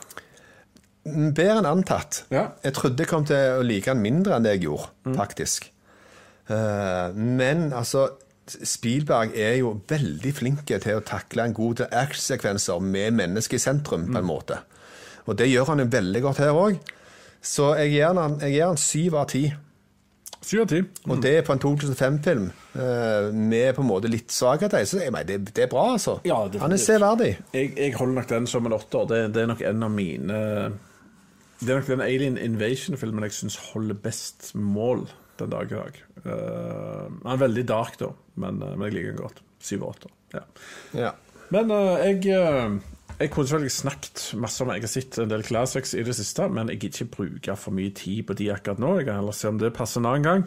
Bedre 1.09 1.59
enn 1.61 1.68
antatt. 1.68 2.22
Ja. 2.32 2.51
Jeg 2.64 2.76
trodde 2.76 3.05
jeg 3.05 3.11
kom 3.11 3.26
til 3.28 3.59
å 3.59 3.66
like 3.66 3.92
han 3.92 4.01
mindre 4.05 4.36
enn 4.36 4.44
det 4.44 4.57
jeg 4.59 4.66
gjorde, 4.68 4.90
faktisk. 5.16 5.70
Uh, 6.49 7.12
men 7.16 7.68
altså 7.76 8.09
Spielberg 8.49 9.34
er 9.36 9.59
jo 9.61 9.74
veldig 9.88 10.32
flink 10.32 10.68
til 10.68 10.96
å 10.96 11.05
takle 11.05 11.44
en 11.44 11.57
god 11.57 11.82
del 11.82 11.96
actionsekvenser 12.01 12.80
med 12.80 13.16
mennesket 13.18 13.61
i 13.61 13.62
sentrum, 13.62 14.07
på 14.09 14.20
en 14.20 14.28
måte. 14.28 14.62
Og 15.28 15.36
det 15.36 15.51
gjør 15.51 15.74
han 15.74 15.84
jo 15.84 15.90
veldig 15.92 16.22
godt 16.24 16.40
her 16.40 16.57
òg. 16.57 16.78
Så 17.44 17.74
jeg 17.78 17.99
gir 17.99 18.16
han, 18.16 18.38
jeg 18.42 18.57
gir 18.57 18.70
han 18.70 18.80
syv 18.80 19.18
av 19.20 19.28
ti. 19.30 19.44
Syv 20.45 20.62
av 20.62 20.68
ti. 20.70 20.80
Og 21.11 21.22
det 21.22 21.32
er 21.39 21.47
på 21.47 21.55
en 21.55 21.61
2005-film 21.62 22.45
eh, 22.78 23.28
med 23.34 23.72
på 23.74 23.82
en 23.82 23.89
måte 23.89 24.11
litt 24.11 24.30
svakhet 24.32 24.76
i 24.78 24.84
seg. 24.86 25.09
det, 25.26 25.39
det 25.51 25.64
er 25.64 25.70
bra, 25.72 25.89
altså. 25.97 26.18
Ja, 26.28 26.45
det, 26.49 26.61
han 26.62 26.74
er 26.74 26.82
severdig. 26.82 27.32
Jeg, 27.53 27.72
jeg 27.76 27.97
holder 27.99 28.20
nok 28.20 28.28
den 28.30 28.47
som 28.51 28.68
en 28.68 28.76
åtter. 28.76 29.09
Det, 29.11 29.22
det 29.34 29.43
er 29.43 29.51
nok 29.51 29.64
en 29.66 29.89
av 29.89 29.95
mine 29.95 30.43
Det 31.59 31.72
er 31.72 31.80
nok 31.80 31.91
den 31.91 32.05
Alien 32.07 32.39
Invasion-filmen 32.39 33.26
jeg 33.26 33.39
syns 33.41 33.59
holder 33.72 33.99
best 33.99 34.53
mål 34.55 35.09
den 35.39 35.51
dag 35.51 35.72
i 35.72 35.78
dag. 35.78 35.99
Uh, 36.24 37.09
han 37.24 37.34
er 37.34 37.43
veldig 37.43 37.64
dark, 37.68 37.99
da, 38.01 38.12
men, 38.43 38.62
eh, 38.62 38.74
men 38.74 38.89
jeg 38.89 38.97
liker 38.97 39.12
den 39.12 39.22
godt. 39.22 39.43
Syv 39.62 39.84
og 39.84 39.91
åtte. 39.97 40.11
Ja. 40.34 40.45
Ja. 40.99 41.12
Men 41.55 41.70
uh, 41.72 41.97
jeg 42.03 42.24
eh, 42.34 42.78
Jeg 43.19 43.33
kunne 43.35 43.49
selvfølgelig 43.49 43.75
snakket 43.75 44.21
masse 44.39 44.62
om 44.62 44.69
Jeg 44.71 44.85
har 44.85 44.91
sett 44.93 45.16
en 45.19 45.31
del 45.31 45.43
classics 45.43 45.95
i 45.99 46.05
det 46.07 46.14
siste, 46.14 46.45
men 46.55 46.69
jeg 46.71 46.79
gidder 46.79 47.03
ikke 47.03 47.16
bruke 47.16 47.57
for 47.59 47.75
mye 47.75 47.91
tid 47.91 48.23
på 48.29 48.37
de 48.39 48.53
akkurat 48.55 48.79
nå. 48.79 48.93
Jeg 49.01 49.09
kan 49.09 49.19
heller 49.19 49.35
se 49.35 49.51
om 49.51 49.59
det 49.59 49.73
passer 49.75 49.99
en 49.99 50.07
annen 50.07 50.27
gang. 50.27 50.45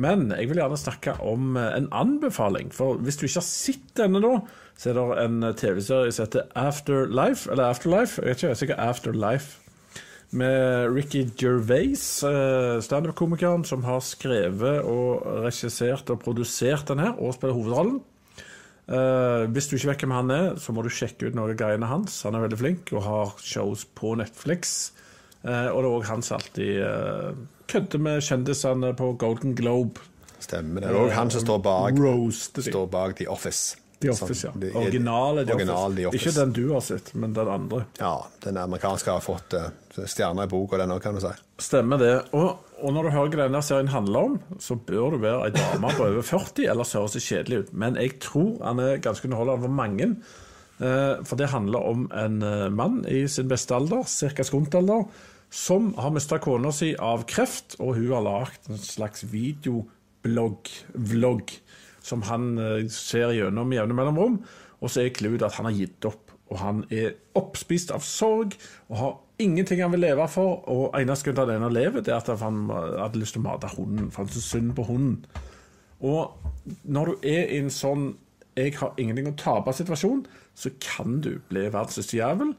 Men 0.00 0.32
jeg 0.34 0.48
vil 0.50 0.58
gjerne 0.58 0.78
snakke 0.80 1.14
om 1.22 1.54
eh, 1.60 1.70
en 1.76 1.86
anbefaling. 1.94 2.74
For 2.74 2.98
hvis 2.98 3.20
du 3.20 3.28
ikke 3.28 3.38
har 3.38 3.46
sett 3.46 3.94
denne 3.98 4.22
nå, 4.22 4.32
så 4.74 4.90
er 4.90 4.98
det 4.98 5.22
en 5.22 5.48
TV-serie 5.54 6.10
som 6.10 6.26
heter 6.26 6.50
Afterlife. 6.58 7.46
Eller 7.50 7.70
Afterlife, 7.70 8.18
jeg 8.18 8.32
vet 8.32 8.42
ikke, 8.42 8.58
sikkert 8.58 8.84
Afterlife. 8.90 9.60
Med 10.30 10.90
Ricky 10.94 11.24
Gervais, 11.38 12.22
eh, 12.26 12.82
standup-komikeren, 12.82 13.62
som 13.64 13.86
har 13.86 14.02
skrevet 14.02 14.82
og 14.82 15.26
regissert 15.46 16.10
og 16.10 16.22
produsert 16.26 16.90
den 16.90 17.02
her, 17.02 17.14
og 17.18 17.34
spiller 17.38 17.54
hovedrollen. 17.54 18.00
Eh, 18.90 19.44
hvis 19.54 19.68
du 19.70 19.76
ikke 19.76 19.92
vet 19.92 20.02
hvem 20.02 20.16
han 20.16 20.32
er, 20.34 20.46
så 20.58 20.74
må 20.74 20.82
du 20.82 20.90
sjekke 20.90 21.30
ut 21.30 21.36
noen 21.38 21.58
greiene 21.58 21.86
hans. 21.90 22.22
Han 22.26 22.34
er 22.34 22.46
veldig 22.46 22.58
flink 22.58 22.90
og 22.96 23.04
har 23.06 23.36
shows 23.38 23.86
på 23.94 24.16
Netflix. 24.18 24.90
Uh, 25.40 25.72
og 25.72 25.78
det 25.80 25.88
er 25.88 25.94
òg 25.94 26.02
han 26.04 26.20
som 26.20 26.36
alltid 26.36 26.82
uh, 26.84 27.30
kødder 27.70 28.02
med 28.04 28.18
kjendisene 28.26 28.90
på 28.92 29.06
Golden 29.16 29.54
Globe. 29.56 30.02
Stemmer. 30.36 30.84
Det 30.84 30.90
er 30.90 30.98
òg 31.00 31.14
han 31.16 31.32
som 31.32 31.46
står 31.46 31.62
bak, 31.64 32.02
står 32.52 32.90
bak 32.92 33.16
The 33.16 33.28
Office. 33.32 33.78
The 34.00 34.08
Office, 34.14 34.46
ja. 34.46 34.52
Sånn, 34.54 34.62
det 34.62 34.70
Originale 34.80 35.42
The 35.44 35.54
original. 35.58 35.94
The 35.96 36.06
Office. 36.08 36.22
Ikke 36.22 36.32
den 36.38 36.52
du 36.56 36.62
har 36.72 36.84
sett, 36.84 37.12
men 37.20 37.34
den 37.36 37.48
andre. 37.52 37.82
Ja, 38.00 38.14
den 38.40 38.56
amerikanske 38.56 39.12
har 39.12 39.24
fått 39.24 39.56
uh, 39.58 39.66
stjerner 40.08 40.48
i 40.48 40.50
boka, 40.50 40.78
den 40.80 40.94
òg, 40.94 41.02
kan 41.04 41.18
du 41.18 41.20
si. 41.20 41.32
Stemmer 41.60 42.00
det. 42.00 42.14
Og, 42.32 42.70
og 42.80 42.94
når 42.96 43.08
du 43.08 43.12
hører 43.12 43.34
hva 43.34 43.48
denne 43.50 43.60
serien 43.66 43.92
handler 43.92 44.30
om, 44.30 44.38
så 44.56 44.78
bør 44.88 45.16
du 45.16 45.18
være 45.26 45.50
ei 45.50 45.56
dame 45.58 45.92
på 45.98 46.06
over 46.06 46.24
40, 46.24 46.64
ellers 46.72 46.94
høres 46.96 47.18
det 47.18 47.24
kjedelig 47.26 47.58
ut. 47.60 47.74
Men 47.84 48.00
jeg 48.00 48.16
tror 48.24 48.54
han 48.64 48.80
er 48.86 49.02
ganske 49.04 49.28
underholdende 49.28 49.68
for 49.68 49.80
mange. 49.82 50.08
Uh, 50.80 51.20
For 51.28 51.36
det 51.36 51.50
handler 51.52 51.90
om 51.92 52.06
en 52.16 52.40
uh, 52.40 52.70
mann 52.72 53.02
i 53.04 53.26
sin 53.28 53.52
beste 53.52 53.76
alder, 53.76 54.08
ca. 54.08 54.48
skrumtalder, 54.48 55.04
som 55.52 55.92
har 56.00 56.14
mista 56.14 56.38
kona 56.40 56.72
si 56.72 56.94
av 56.96 57.26
kreft, 57.28 57.76
og 57.82 57.98
hun 57.98 58.14
har 58.14 58.24
lagd 58.24 58.72
en 58.72 58.80
slags 58.80 59.26
videoblogg, 59.28 60.72
vlogg, 60.94 61.52
som 62.02 62.24
han 62.28 62.52
eh, 62.58 62.88
ser 62.92 63.34
gjennom 63.36 63.68
med 63.68 63.80
jevne 63.80 63.96
mellomrom. 63.96 64.38
Og 64.80 64.92
så 64.92 65.04
er 65.04 65.14
clouet 65.16 65.44
at 65.44 65.58
han 65.58 65.68
har 65.68 65.76
gitt 65.76 66.06
opp, 66.08 66.32
og 66.50 66.58
han 66.58 66.84
er 66.90 67.18
oppspist 67.38 67.92
av 67.94 68.02
sorg 68.02 68.56
og 68.88 68.96
har 68.98 69.12
ingenting 69.40 69.82
han 69.84 69.92
vil 69.92 70.02
leve 70.06 70.26
for. 70.32 70.64
Og 70.72 70.96
eneste 70.98 71.28
grunn 71.28 71.36
til 71.38 71.44
at 71.44 71.52
han 71.52 71.60
ennå 71.60 71.70
lever, 71.74 72.04
det 72.04 72.14
er 72.14 72.24
at 72.24 72.42
han 72.42 72.64
hadde 72.70 73.20
lyst 73.20 73.36
til 73.36 73.44
å 73.44 73.48
mate 73.48 73.70
hunden, 73.76 74.10
for 74.10 74.24
han 74.24 74.32
syntes 74.32 74.50
synd 74.50 74.74
på 74.76 74.88
hunden. 74.88 75.20
Og 76.00 76.32
når 76.88 77.12
du 77.12 77.28
er 77.28 77.44
i 77.44 77.60
en 77.60 77.70
sånn 77.70 78.14
'jeg 78.56 78.76
har 78.78 78.94
ingenting 78.98 79.28
å 79.28 79.36
tape'-situasjon, 79.36 80.24
så 80.54 80.70
kan 80.80 81.20
du 81.20 81.38
bli 81.48 81.68
verdens 81.68 81.92
største 81.96 82.16
jævel. 82.16 82.54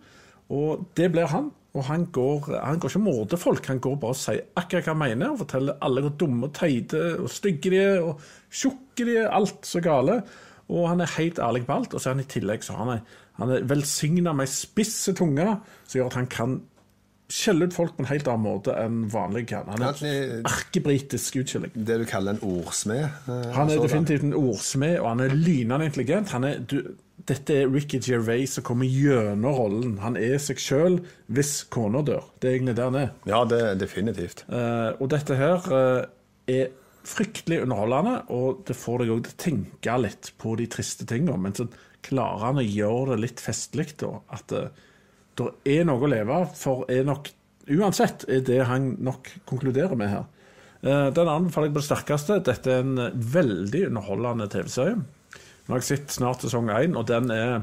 Og 0.49 0.85
det 0.97 1.11
blir 1.11 1.27
han. 1.31 1.51
Og 1.71 1.85
han 1.87 2.05
går, 2.11 2.49
han 2.65 2.79
går 2.83 2.91
ikke 2.91 2.99
og 2.99 3.03
morder 3.05 3.39
folk, 3.39 3.65
han 3.71 3.79
går 3.79 3.93
bare 4.01 4.11
og 4.11 4.19
sier 4.19 4.41
akkurat 4.59 4.89
hva 4.89 4.91
han 4.91 4.99
mener, 5.05 5.29
og 5.31 5.39
forteller 5.45 5.77
alle 5.87 6.01
hvor 6.03 6.15
dumme 6.19 6.49
og 6.49 6.55
teite 6.57 7.03
og 7.21 7.29
stygge 7.31 7.71
de 7.71 7.77
er, 7.79 8.01
og 8.03 8.19
tjukke 8.51 9.05
de 9.07 9.13
er, 9.21 9.29
alt 9.31 9.69
så 9.69 9.79
gale. 9.83 10.17
Og 10.71 10.89
han 10.89 11.03
er 11.03 11.13
helt 11.17 11.39
ærlig 11.39 11.63
på 11.67 11.77
alt, 11.77 11.93
og 11.95 12.01
så 12.03 12.09
er 12.11 12.17
han 12.17 12.25
i 12.25 12.27
tillegg 12.31 12.63
så 12.67 12.75
han 12.75 12.91
er, 12.97 13.05
han 13.39 13.53
er 13.55 13.63
velsigna 13.71 14.33
med 14.35 14.49
ei 14.49 14.51
spisse 14.51 15.15
tunge, 15.15 15.47
som 15.87 15.97
gjør 16.01 16.11
at 16.11 16.19
han 16.19 16.27
kan 16.31 16.59
skjelle 17.31 17.69
ut 17.69 17.75
folk 17.75 17.93
på 17.95 18.03
en 18.03 18.09
helt 18.09 18.27
annen 18.27 18.43
måte 18.43 18.73
enn 18.75 19.05
vanlig 19.11 19.45
kan. 19.47 19.69
Han 19.71 19.85
er 19.87 20.01
en 20.03 20.47
erkebritisk 20.49 21.37
utskjelling. 21.39 21.71
Det 21.75 22.01
du 22.01 22.03
kaller 22.09 22.35
en 22.35 22.43
ordsmed. 22.43 23.05
eh, 23.31 23.53
Han 23.55 23.71
er 23.71 23.79
definitivt 23.79 24.25
en 24.27 24.35
ordsmed, 24.35 24.97
og 24.99 25.07
han 25.13 25.23
er 25.23 25.35
lynende 25.35 25.87
intelligent. 25.87 26.33
Han 26.35 26.43
er, 26.49 26.59
du, 26.59 26.81
dette 27.29 27.55
er 27.55 27.69
Ricky 27.69 27.99
Gervais 28.01 28.55
som 28.55 28.65
kommer 28.65 28.89
gjennom 28.89 29.55
rollen. 29.55 29.95
Han 30.01 30.17
er 30.19 30.37
seg 30.41 30.61
sjøl 30.61 30.99
hvis 31.31 31.61
kona 31.73 32.01
dør. 32.05 32.25
Det 32.39 32.49
er 32.49 32.57
egentlig 32.57 32.77
der 32.79 32.89
han 32.89 32.99
er. 33.01 33.11
Ja, 33.29 33.41
det 33.47 33.59
er 33.65 33.79
definitivt. 33.79 34.45
Uh, 34.49 34.97
og 34.97 35.11
dette 35.13 35.37
her 35.37 35.67
uh, 35.69 36.01
er 36.49 36.71
fryktelig 37.07 37.63
underholdende, 37.63 38.15
og 38.33 38.63
det 38.67 38.77
får 38.77 39.03
deg 39.03 39.13
òg 39.13 39.23
til 39.25 39.33
å 39.33 39.41
tenke 39.45 39.97
litt 40.01 40.31
på 40.41 40.55
de 40.59 40.67
triste 40.71 41.07
tingene. 41.09 41.37
Men 41.41 41.57
så 41.57 41.67
klarer 42.05 42.47
han 42.47 42.61
å 42.61 42.65
gjøre 42.65 43.13
det 43.13 43.21
litt 43.25 43.43
festlig, 43.43 43.91
da. 44.01 44.15
At 44.33 44.55
uh, 44.57 44.67
det 45.37 45.51
er 45.77 45.87
noe 45.89 46.01
å 46.01 46.11
leve 46.11 46.41
av. 46.41 46.51
for, 46.57 46.85
er 46.91 47.07
nok 47.07 47.35
Uansett 47.71 48.23
er 48.27 48.39
det 48.43 48.57
han 48.65 48.87
nok 49.05 49.27
konkluderer 49.47 49.93
med 49.95 50.09
her. 50.09 50.23
Den 50.81 51.29
anbefaler 51.29 51.69
jeg 51.69 51.75
på 51.75 51.79
det 51.79 51.85
sterkeste. 51.85 52.37
Dette 52.43 52.71
er 52.73 52.81
en 52.81 53.21
veldig 53.31 53.83
underholdende 53.91 54.47
TV-serie. 54.51 54.97
Nå 55.65 55.75
har 55.75 55.81
jeg 55.81 55.89
sett 55.91 56.17
snart 56.17 56.43
sesong 56.43 56.71
én, 56.73 56.97
og 56.97 57.07
den 57.09 57.31
er 57.31 57.61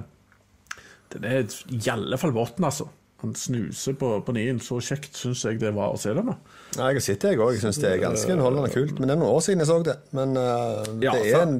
Den 1.08 1.24
er 1.24 1.44
i 1.72 1.88
alle 1.88 2.18
fall 2.20 2.34
våten, 2.36 2.64
altså. 2.68 2.84
Han 3.22 3.32
snuser 3.34 3.94
på, 3.98 4.10
på 4.22 4.32
nien. 4.36 4.58
Så 4.62 4.76
kjekt 4.84 5.16
syns 5.16 5.40
jeg 5.42 5.58
det 5.58 5.72
var 5.74 5.94
å 5.94 5.98
se 5.98 6.12
den. 6.14 6.28
da. 6.28 6.34
Ja, 6.76 6.90
jeg 6.90 6.98
har 6.98 7.04
sett 7.06 7.24
det, 7.24 7.30
jeg 7.32 7.40
òg. 7.40 7.54
Jeg 7.56 7.62
syns 7.64 7.80
det 7.82 7.88
er 7.90 8.02
ganske 8.02 8.34
underholdende 8.34 8.70
kult. 8.70 9.00
Men 9.00 9.10
det 9.10 9.16
er 9.16 9.22
noen 9.22 9.32
år 9.32 9.40
siden 9.46 9.64
jeg 9.64 9.70
så 9.70 9.78
det. 9.88 9.96
Men 10.14 10.36
uh, 10.36 10.84
det 11.00 11.14
er 11.16 11.40
en, 11.40 11.56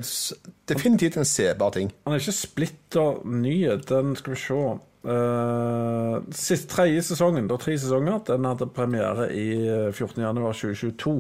definitivt 0.71 1.19
en 1.19 1.27
sebar 1.27 1.73
ting. 1.75 1.91
Han 2.05 2.15
er 2.15 2.23
ikke 2.23 2.37
splitter 2.37 3.25
ny. 3.27 3.57
Den 3.89 4.15
skal 4.21 4.37
vi 4.37 4.43
se. 4.45 4.61
Uh, 5.09 6.21
sist, 6.35 6.69
tredje 6.71 7.03
sesongen, 7.07 7.47
det 7.49 7.55
er 7.55 7.63
tre 7.63 7.75
sesonger, 7.79 8.19
den 8.27 8.45
hadde 8.45 8.67
premiere 8.75 9.29
i 9.33 9.47
eh, 9.63 9.91
14.1.2022. 9.95 11.13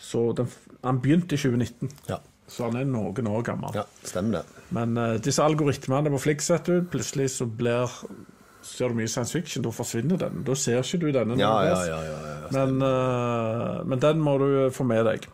Så 0.00 0.22
den, 0.34 0.48
han 0.82 1.00
begynte 1.04 1.36
i 1.36 1.38
2019, 1.38 1.92
Ja, 2.08 2.18
så 2.48 2.68
han 2.68 2.78
er 2.80 2.86
noen 2.88 3.28
år 3.30 3.42
gammel. 3.46 3.74
ja 3.76 3.84
stemmer 4.04 4.40
det. 4.40 4.62
Men 4.74 4.96
uh, 4.98 5.16
disse 5.22 5.42
algoritmene 5.44 6.12
på 6.14 6.22
Flix, 6.26 6.50
vet 6.52 6.70
du, 6.70 6.78
plutselig 6.90 7.32
så 7.38 7.48
blir 7.48 7.90
Ser 8.64 8.88
du 8.88 8.96
mye 8.96 9.10
science 9.12 9.36
fiction, 9.36 9.60
da 9.60 9.68
forsvinner 9.76 10.16
den. 10.16 10.38
Da 10.46 10.54
ser 10.56 10.78
ikke 10.80 11.02
du 11.02 11.10
denne. 11.12 11.34
Ja, 11.36 11.50
ja, 11.66 11.74
ja. 11.84 11.98
ja, 12.00 12.20
ja. 12.30 12.52
Men, 12.54 12.78
uh, 12.80 13.82
men 13.84 14.00
den 14.00 14.22
må 14.24 14.38
du 14.40 14.46
få 14.72 14.86
med 14.88 15.04
deg. 15.04 15.26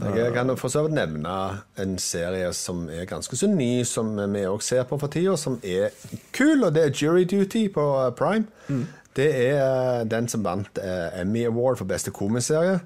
Jeg 0.00 0.32
kan 0.32 0.48
for 0.56 0.72
så 0.72 0.86
vidt 0.86 0.94
nevne 0.96 1.34
en 1.82 1.98
serie 2.00 2.48
som 2.56 2.86
er 2.88 3.04
ganske 3.10 3.36
så 3.36 3.50
ny, 3.50 3.82
som 3.84 4.14
vi 4.32 4.46
òg 4.48 4.64
ser 4.64 4.88
på 4.88 4.96
for 5.02 5.12
tida, 5.12 5.34
som 5.36 5.58
er 5.60 5.92
kul, 6.32 6.64
og 6.64 6.72
det 6.72 6.86
er 6.86 6.96
Jury 6.96 7.26
Duty 7.28 7.66
på 7.74 7.84
Prime. 8.16 8.48
Prime. 8.64 8.86
Det 9.16 9.28
er 9.34 9.56
eh, 9.58 10.08
den 10.08 10.28
som 10.30 10.44
vant 10.46 10.78
eh, 10.78 11.20
Emmy 11.20 11.44
Award 11.48 11.80
for 11.80 11.88
beste 11.90 12.12
komiserie 12.14 12.78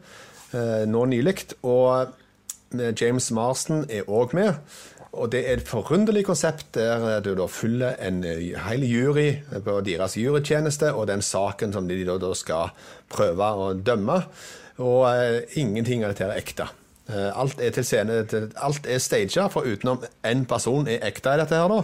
eh, 0.54 0.84
nå 0.88 1.04
nylig. 1.12 1.36
Og 1.62 1.88
eh, 1.98 2.12
James 3.00 3.30
Marston 3.34 3.84
er 3.90 4.08
òg 4.08 4.34
med. 4.34 4.54
Og 5.14 5.28
det 5.30 5.44
er 5.46 5.60
et 5.60 5.68
forunderlig 5.68 6.24
konsept 6.26 6.72
der 6.74 7.04
eh, 7.16 7.20
du 7.22 7.34
da 7.38 7.46
følger 7.46 7.94
en 8.02 8.24
eh, 8.26 8.40
hel 8.66 8.82
jury 8.88 9.28
på 9.62 9.76
deres 9.86 10.16
jurytjeneste 10.18 10.90
og 10.94 11.06
den 11.12 11.22
saken 11.22 11.72
som 11.76 11.86
de 11.88 12.00
da, 12.08 12.16
da 12.18 12.32
skal 12.34 12.72
prøve 13.14 13.50
å 13.54 13.68
dømme. 13.78 14.16
Og 14.82 15.04
eh, 15.12 15.44
ingenting 15.62 16.02
av 16.02 16.14
dette 16.14 16.26
er 16.26 16.40
ekte. 16.40 16.66
Eh, 17.06 17.30
alt 17.30 17.60
er 17.62 17.70
til 17.76 17.86
scene, 17.86 18.24
til- 18.26 18.50
alt 18.56 18.86
er 18.90 18.98
staged, 18.98 19.52
for 19.54 19.62
utenom 19.70 20.02
én 20.26 20.42
person 20.50 20.88
er 20.90 21.04
ekte 21.06 21.36
i 21.36 21.42
dette 21.44 21.62
her, 21.62 21.68
da. 21.70 21.82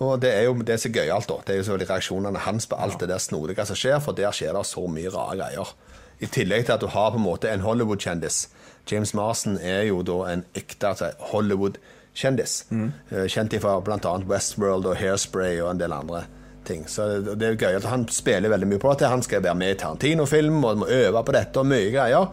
Og 0.00 0.14
det 0.22 0.30
er 0.32 0.46
jo 0.46 0.54
det 0.64 0.78
som 0.80 0.92
er 0.94 1.00
gøyalt, 1.02 1.26
da. 1.28 1.40
Det 1.44 1.52
er 1.52 1.58
jo 1.58 1.64
selvfølgelig 1.66 1.90
reaksjonene 1.90 2.44
hans 2.46 2.70
på 2.70 2.78
alt 2.80 3.00
det 3.02 3.10
der 3.10 3.18
snodige 3.20 3.66
som 3.68 3.76
skjer, 3.76 3.98
for 4.00 4.16
der 4.16 4.30
skjer 4.32 4.54
det 4.56 4.62
så 4.70 4.86
mye 4.88 5.10
rare 5.12 5.36
greier. 5.42 5.74
I 6.22 6.28
tillegg 6.30 6.66
til 6.68 6.76
at 6.76 6.80
du 6.84 6.88
har 6.92 7.10
på 7.12 7.18
en 7.18 7.24
måte 7.26 7.50
en 7.50 7.60
Hollywood-kjendis. 7.66 8.44
James 8.90 9.14
Marston 9.14 9.58
er 9.62 9.86
jo 9.88 10.02
da 10.06 10.18
en 10.32 10.44
ekte 10.58 10.90
altså, 10.92 11.12
Hollywood-kjendis. 11.30 12.64
Mm. 12.70 12.90
Kjent 13.30 13.56
fra 13.62 13.78
bl.a. 13.86 14.14
Westworld 14.30 14.88
og 14.90 14.98
Hairspray 15.00 15.60
og 15.62 15.74
en 15.74 15.82
del 15.82 15.94
andre 15.94 16.24
ting. 16.64 16.88
Så 16.88 17.06
det 17.08 17.34
det 17.38 17.46
er 17.46 17.54
jo 17.54 17.60
gøyalt. 17.64 17.90
Han 17.90 18.08
spiller 18.08 18.52
veldig 18.52 18.68
mye 18.68 18.82
på 18.82 18.92
dette. 18.92 19.10
Han 19.10 19.22
skal 19.22 19.42
være 19.42 19.58
med 19.58 19.74
i 19.74 19.78
Tarantino-film 19.80 20.64
og 20.64 20.82
må 20.84 20.88
øve 20.88 21.24
på 21.24 21.36
dette 21.36 21.62
og 21.62 21.70
mye 21.70 21.92
greier. 21.94 22.28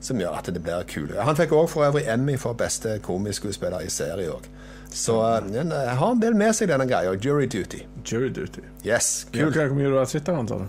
Som 0.00 0.20
gjør 0.20 0.38
at 0.38 0.48
det 0.48 0.62
blir 0.64 0.86
kulere. 0.88 1.24
Han 1.28 1.36
fikk 1.36 1.52
òg 1.52 1.66
for 1.68 1.84
øvrig 1.84 2.06
Emmy 2.08 2.38
for 2.40 2.56
beste 2.56 2.98
komiskuespiller 3.04 3.84
i 3.84 3.90
serie 3.92 4.32
òg. 4.32 4.46
Så 4.90 5.18
jeg 5.22 5.52
den 5.54 5.72
eh, 5.76 5.92
har 6.00 6.14
en 6.16 6.22
del 6.22 6.34
med 6.34 6.54
seg, 6.56 6.70
denne 6.72 6.88
greia. 6.88 7.12
Jury 7.14 7.46
Duty. 7.46 7.84
Jury 8.02 8.30
Duty. 8.34 8.64
Yes, 8.82 9.26
kult. 9.30 9.54
Hvor 9.54 9.76
mye 9.76 9.92
du 9.92 9.98
har 10.00 10.08
sett 10.10 10.28
av 10.32 10.46
den. 10.48 10.66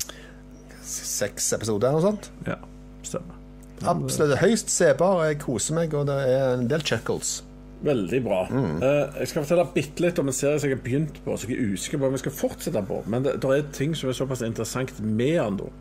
Seks 0.83 1.53
episoder 1.57 1.89
eller 1.89 2.01
noe 2.03 2.11
sånt. 2.11 2.29
Ja, 2.45 2.59
stemmer. 3.07 3.40
Absolutt 3.89 4.41
høyst 4.41 4.73
sebar. 4.73 5.23
Jeg 5.29 5.39
koser 5.41 5.77
meg, 5.77 5.95
og 5.97 6.09
det 6.09 6.17
er 6.29 6.57
en 6.57 6.67
del 6.69 6.83
chuckles. 6.85 7.39
Veldig 7.81 8.19
bra. 8.21 8.43
Eh, 8.53 9.21
jeg 9.23 9.31
skal 9.31 9.45
fortelle 9.45 9.65
bitte 9.73 10.03
litt 10.05 10.19
om 10.21 10.29
en 10.29 10.35
serie 10.37 10.59
som 10.61 10.69
jeg 10.69 10.77
har 10.77 10.83
begynt 10.85 11.17
på, 11.25 11.33
som 11.33 11.49
jeg 11.49 11.57
er 11.57 11.73
usikker 11.73 12.01
på 12.01 12.09
om 12.09 12.17
jeg 12.17 12.23
skal 12.25 12.35
fortsette 12.37 12.83
på. 12.85 12.99
Men 13.09 13.25
det, 13.25 13.39
det 13.41 13.55
er 13.55 13.71
ting 13.73 13.95
som 13.97 14.11
er 14.11 14.17
såpass 14.17 14.43
interessant 14.45 14.93
med 15.01 15.39
den, 15.39 15.57
da. 15.63 15.71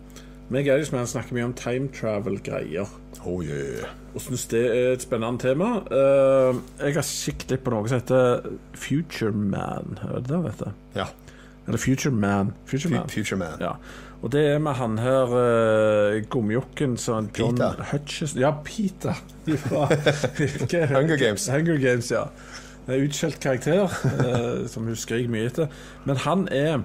Meg 0.50 0.66
og 0.66 0.80
Eidis 0.80 0.90
snakker 1.12 1.36
mye 1.36 1.46
om 1.46 1.52
time 1.54 1.90
travel-greier. 1.94 2.88
Oh 3.22 3.38
yeah. 3.44 3.92
Og 4.16 4.24
syns 4.24 4.48
det 4.50 4.64
er 4.66 4.94
et 4.96 5.04
spennende 5.04 5.38
tema. 5.38 5.68
Uh, 5.92 6.58
jeg 6.80 6.96
har 6.96 7.06
kikket 7.06 7.54
litt 7.54 7.62
på 7.62 7.74
noe 7.74 7.86
som 7.86 8.00
heter 8.00 8.48
Future 8.74 9.30
Man. 9.30 10.00
Er 10.08 10.16
det 10.16 10.32
det 10.32 10.40
vet 10.48 10.64
du? 10.64 10.80
Ja. 10.98 11.06
Eller 11.70 11.82
Future 11.82 12.12
Man. 12.14 12.52
Future 12.66 12.92
Man. 12.94 13.08
Future 13.12 13.38
Man. 13.40 13.60
Ja. 13.62 13.72
Og 14.20 14.32
det 14.34 14.42
er 14.50 14.58
med 14.60 14.76
han 14.76 14.98
her 15.00 15.30
uh, 15.32 16.20
gomjokken 16.28 16.96
som 17.00 17.30
John 17.38 17.56
Peter. 17.56 17.84
Ja, 18.36 18.50
Peter. 18.64 19.16
Fra 19.64 19.86
Hunger 21.00 21.16
Games. 21.16 21.46
Hunger 21.48 21.78
Games, 21.80 22.10
ja. 22.12 22.26
Det 22.86 22.96
er 22.96 23.04
utskjelt 23.06 23.40
karakter 23.40 23.84
uh, 23.86 24.66
som 24.68 24.84
hun 24.88 24.96
skriker 24.98 25.30
mye 25.32 25.48
etter. 25.48 25.72
Men 26.08 26.20
han 26.26 26.48
er 26.52 26.82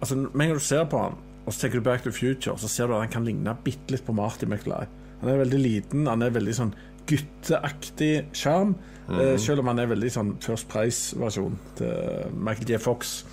Altså, 0.00 0.16
Med 0.16 0.32
en 0.32 0.48
gang 0.48 0.54
du 0.56 0.64
ser 0.64 0.84
på 0.88 0.96
han, 0.96 1.16
og 1.44 1.52
så 1.52 1.60
tenker 1.66 1.78
du 1.80 1.84
Back 1.84 2.02
to 2.06 2.10
Future, 2.16 2.54
så 2.58 2.68
ser 2.72 2.86
du 2.88 2.94
at 2.96 3.02
han 3.02 3.10
kan 3.12 3.24
ligne 3.26 3.52
bitte 3.64 3.92
litt 3.92 4.04
på 4.06 4.14
Marty 4.16 4.46
McFly. 4.48 4.86
Han 5.20 5.28
er 5.28 5.42
veldig 5.42 5.58
liten, 5.60 6.06
han 6.08 6.22
er 6.24 6.32
veldig 6.32 6.54
sånn 6.56 6.70
gutteaktig 7.10 8.24
sjarm. 8.32 8.74
eh, 9.10 9.36
selv 9.38 9.60
om 9.60 9.68
han 9.68 9.78
er 9.82 9.90
veldig 9.90 10.10
sånn 10.14 10.30
First 10.40 10.68
Price-versjon 10.72 11.58
til 11.76 12.32
Michael 12.32 12.70
J. 12.72 12.78
Fox. 12.80 13.24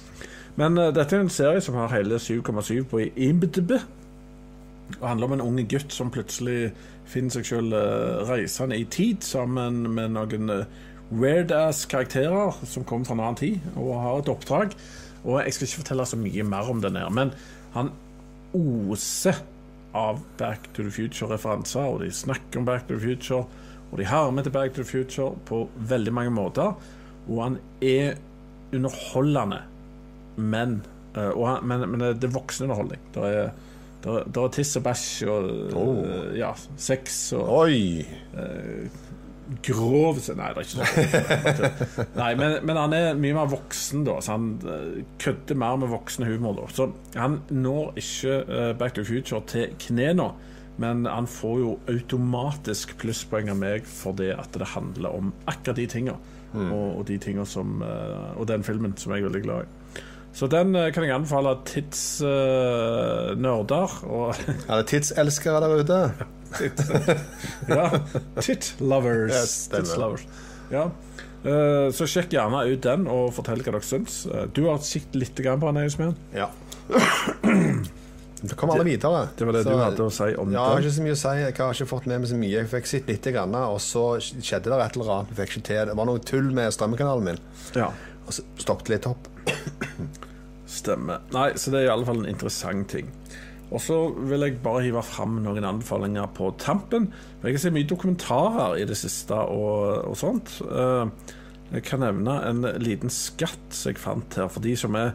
Men 0.57 0.77
uh, 0.77 0.89
dette 0.93 1.15
er 1.15 1.25
en 1.25 1.33
serie 1.33 1.61
som 1.63 1.77
har 1.79 1.93
hele 1.93 2.19
7,7 2.21 2.83
på 2.89 3.05
IMDb. 3.15 3.77
Og 4.97 5.07
handler 5.07 5.27
om 5.27 5.35
en 5.37 5.45
ung 5.45 5.57
gutt 5.69 5.93
som 5.93 6.11
plutselig 6.13 6.71
finner 7.07 7.37
seg 7.37 7.49
selv 7.49 7.75
uh, 7.75 8.23
reisende 8.27 8.77
i 8.79 8.87
tid 8.91 9.25
sammen 9.25 9.83
med 9.95 10.15
noen 10.15 10.53
uh, 10.53 10.63
weird-ass 11.11 11.85
karakterer 11.87 12.55
som 12.67 12.85
kommer 12.87 13.07
fra 13.07 13.15
en 13.15 13.23
annen 13.23 13.39
tid 13.39 13.67
og 13.75 13.93
har 14.01 14.21
et 14.21 14.31
oppdrag. 14.31 14.73
Og 15.23 15.39
jeg 15.43 15.53
skal 15.55 15.67
ikke 15.67 15.83
fortelle 15.83 16.07
så 16.07 16.19
mye 16.19 16.47
mer 16.47 16.71
om 16.71 16.81
den 16.83 16.99
her, 16.99 17.09
men 17.13 17.31
han 17.75 17.91
oser 18.55 19.39
av 19.97 20.19
Back 20.37 20.69
to 20.73 20.83
the 20.83 20.91
Future-referanser, 20.91 21.81
og 21.83 22.03
de 22.03 22.11
snakker 22.13 22.59
om 22.59 22.67
Back 22.67 22.87
to 22.87 22.95
the 22.95 23.01
Future, 23.01 23.45
og 23.91 23.99
de 23.99 24.05
harmer 24.07 24.45
til 24.45 24.53
Back 24.55 24.75
to 24.75 24.83
the 24.83 24.89
Future 24.89 25.35
på 25.47 25.65
veldig 25.89 26.13
mange 26.13 26.31
måter. 26.35 26.75
Og 27.27 27.43
han 27.43 27.57
er 27.81 28.15
underholdende, 28.75 29.61
men, 30.37 30.79
eh, 31.15 31.29
og 31.33 31.63
men, 31.65 31.83
men 31.91 31.99
det 32.21 32.29
er 32.29 32.33
voksenunderholdning. 32.37 33.01
Det 33.15 33.23
er, 33.29 33.51
der, 34.03 34.19
er- 34.21 34.27
der 34.29 34.41
er 34.47 34.53
tiss 34.53 34.75
og 34.77 34.83
bæsj 34.85 35.27
og 35.27 35.51
Oh. 35.75 36.01
eh, 36.05 36.37
ja, 36.39 36.53
sex 36.77 37.33
og 37.37 37.49
Oi! 37.63 38.05
grov 39.63 40.17
Nei, 40.35 40.49
det 40.51 40.59
er 40.59 40.65
ikke 40.65 40.73
sånn. 40.75 42.07
Nei, 42.19 42.31
men, 42.35 42.57
men 42.67 42.79
han 42.81 42.93
er 42.97 43.13
mye 43.15 43.35
mer 43.37 43.47
voksen, 43.51 44.01
da, 44.07 44.17
så 44.23 44.33
han 44.35 44.49
eh, 44.67 44.97
kødder 45.23 45.55
mer 45.59 45.77
med 45.79 45.91
voksen 45.93 46.25
humor. 46.27 46.57
da 46.59 46.65
Så 46.75 46.89
han 47.15 47.37
når 47.55 47.93
ikke 48.01 48.33
uh, 48.49 48.71
Back 48.79 48.97
to 48.97 49.05
Future 49.07 49.39
til 49.47 49.71
knærne, 49.87 50.33
men 50.77 51.07
han 51.09 51.25
får 51.31 51.55
jo 51.63 51.71
automatisk 51.89 52.91
plusspoeng 53.01 53.47
av 53.49 53.57
meg 53.57 53.87
for 53.89 54.13
det 54.19 54.33
at 54.35 54.51
det 54.59 54.67
handler 54.75 55.15
om 55.17 55.31
akkurat 55.49 55.79
de 55.79 55.87
tinga. 55.95 56.17
Og, 56.57 56.73
og 56.99 57.01
de 57.09 57.17
tinga 57.21 57.43
som 57.45 57.81
eh, 57.83 58.37
Og 58.39 58.45
den 58.49 58.63
filmen 58.63 58.93
som 58.97 59.11
jeg 59.13 59.19
er 59.21 59.27
veldig 59.27 59.41
glad 59.43 59.65
i. 59.65 59.76
Så 60.37 60.45
den 60.51 60.75
eh, 60.77 60.91
kan 60.93 61.03
jeg 61.05 61.13
anbefale 61.15 61.55
tidsnerder 61.65 63.89
og 64.05 64.35
Er 64.69 64.75
det 64.83 64.87
tidselskere 64.91 65.61
der 65.63 65.71
ute? 65.81 65.99
Ja. 67.67 67.89
Tit 68.39 68.75
lovers. 68.79 69.31
Yes. 69.33 69.67
Tits 69.73 69.97
lovers. 69.97 70.21
Ja. 70.71 70.85
Uh, 71.45 71.91
så 71.95 72.05
sjekk 72.09 72.29
gjerne 72.33 72.63
ut 72.67 72.81
den, 72.83 73.07
og 73.11 73.33
fortell 73.35 73.61
hva 73.61 73.71
dere 73.75 73.83
syns. 73.85 74.25
Eh, 74.29 74.45
du 74.53 74.61
har 74.67 74.77
sett 74.83 75.15
litt 75.15 75.35
grann 75.43 75.59
på 75.61 75.65
den, 75.69 75.77
Eisman. 75.83 76.15
Ja. 76.35 76.47
Det 78.37 78.53
kom 78.57 78.69
alle 78.73 78.83
videre. 78.85 79.27
Det 79.37 79.45
var 79.47 79.53
det 79.57 79.63
Så- 79.63 79.71
du 79.73 79.77
hadde 79.81 80.03
å 80.05 80.09
si 80.13 80.35
om 80.35 80.51
Ja, 80.53 80.61
jeg 80.61 80.69
har 80.73 80.79
ikke 80.81 80.97
så 80.97 81.01
mye 81.05 81.15
å 81.15 81.21
si. 81.23 81.33
Jeg 81.41 81.55
har 81.57 81.73
ikke 81.73 81.87
fått 81.89 82.05
med 82.05 82.19
meg 82.21 82.29
så 82.29 82.35
mye. 82.37 82.51
Jeg 82.57 82.67
fikk 82.73 82.85
sett 82.87 83.07
litt, 83.09 83.25
grann, 83.33 83.55
og 83.55 83.79
så 83.81 84.03
skjedde 84.21 84.69
det 84.69 84.77
et 84.85 84.95
eller 84.97 85.09
annet. 85.15 85.29
Jeg 85.33 85.37
fikk 85.41 85.51
ikke 85.55 85.65
til. 85.71 85.83
Det 85.89 85.95
var 85.97 86.05
noe 86.05 86.19
tull 86.19 86.49
med 86.53 86.67
strømmekanalen 86.75 87.23
min, 87.31 87.39
Ja, 87.75 87.87
og 88.27 88.31
så 88.37 88.41
stoppet 88.61 88.89
litt 88.93 89.05
opp. 89.09 89.23
Stemmer. 90.87 91.21
Nei, 91.35 91.51
så 91.59 91.71
det 91.73 91.83
er 91.83 91.89
i 91.89 91.93
alle 91.93 92.07
fall 92.07 92.23
en 92.23 92.31
interessant 92.31 92.87
ting. 92.95 93.11
Og 93.67 93.81
så 93.83 93.97
vil 94.15 94.45
jeg 94.47 94.61
bare 94.63 94.85
hive 94.85 95.01
fram 95.03 95.41
noen 95.43 95.65
anbefalinger 95.67 96.29
på 96.37 96.53
tampen. 96.63 97.09
Jeg 97.43 97.57
har 97.57 97.59
sett 97.65 97.75
mye 97.75 97.87
dokumentarer 97.89 98.77
i 98.79 98.85
det 98.87 98.95
siste 98.95 99.35
og, 99.35 100.05
og 100.07 100.15
sånt. 100.19 100.53
Eh, 100.63 101.33
Jeg 101.75 101.83
kan 101.83 101.99
nevne 101.99 102.37
en 102.47 102.61
liten 102.79 103.11
skatt 103.11 103.73
som 103.75 103.89
jeg 103.91 103.99
fant 103.99 104.37
her, 104.39 104.47
for 104.47 104.63
de 104.63 104.71
som 104.79 104.95
er 104.95 105.09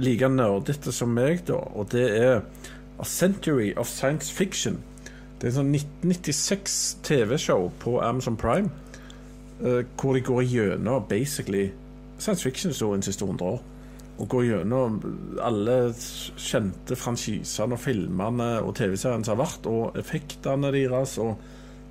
like 0.00 0.24
nerdete 0.32 0.88
som 0.96 1.10
meg, 1.12 1.42
da. 1.50 1.58
Og 1.76 1.90
det 1.92 2.06
er 2.16 2.38
A 2.96 3.04
Century 3.04 3.74
of 3.76 3.90
Science 3.92 4.32
Fiction. 4.32 4.78
Det 5.36 5.50
er 5.50 5.52
en 5.52 5.58
sånn 5.58 5.74
1996 5.76 6.78
TV-show 7.04 7.68
på 7.84 7.98
Amazon 8.00 8.38
Prime. 8.40 8.70
eh, 9.62 9.84
hvor 10.00 10.16
de 10.16 10.20
går 10.24 10.42
gjennom 10.48 11.04
basically 11.10 11.68
science 12.18 12.42
fiction-historien 12.42 13.02
siste 13.04 13.24
100 13.28 13.44
år. 13.52 13.60
Og 14.20 14.28
går 14.28 14.44
gjennom 14.44 14.98
alle 15.42 15.76
kjente 15.96 16.96
franchisene 16.98 17.78
og 17.78 17.80
filmene 17.80 18.50
og 18.60 18.74
TV-seriene 18.78 19.24
som 19.24 19.34
har 19.34 19.42
vært, 19.46 19.68
og 19.70 19.98
effektene 19.98 20.70
deres, 20.74 21.16
og 21.22 21.40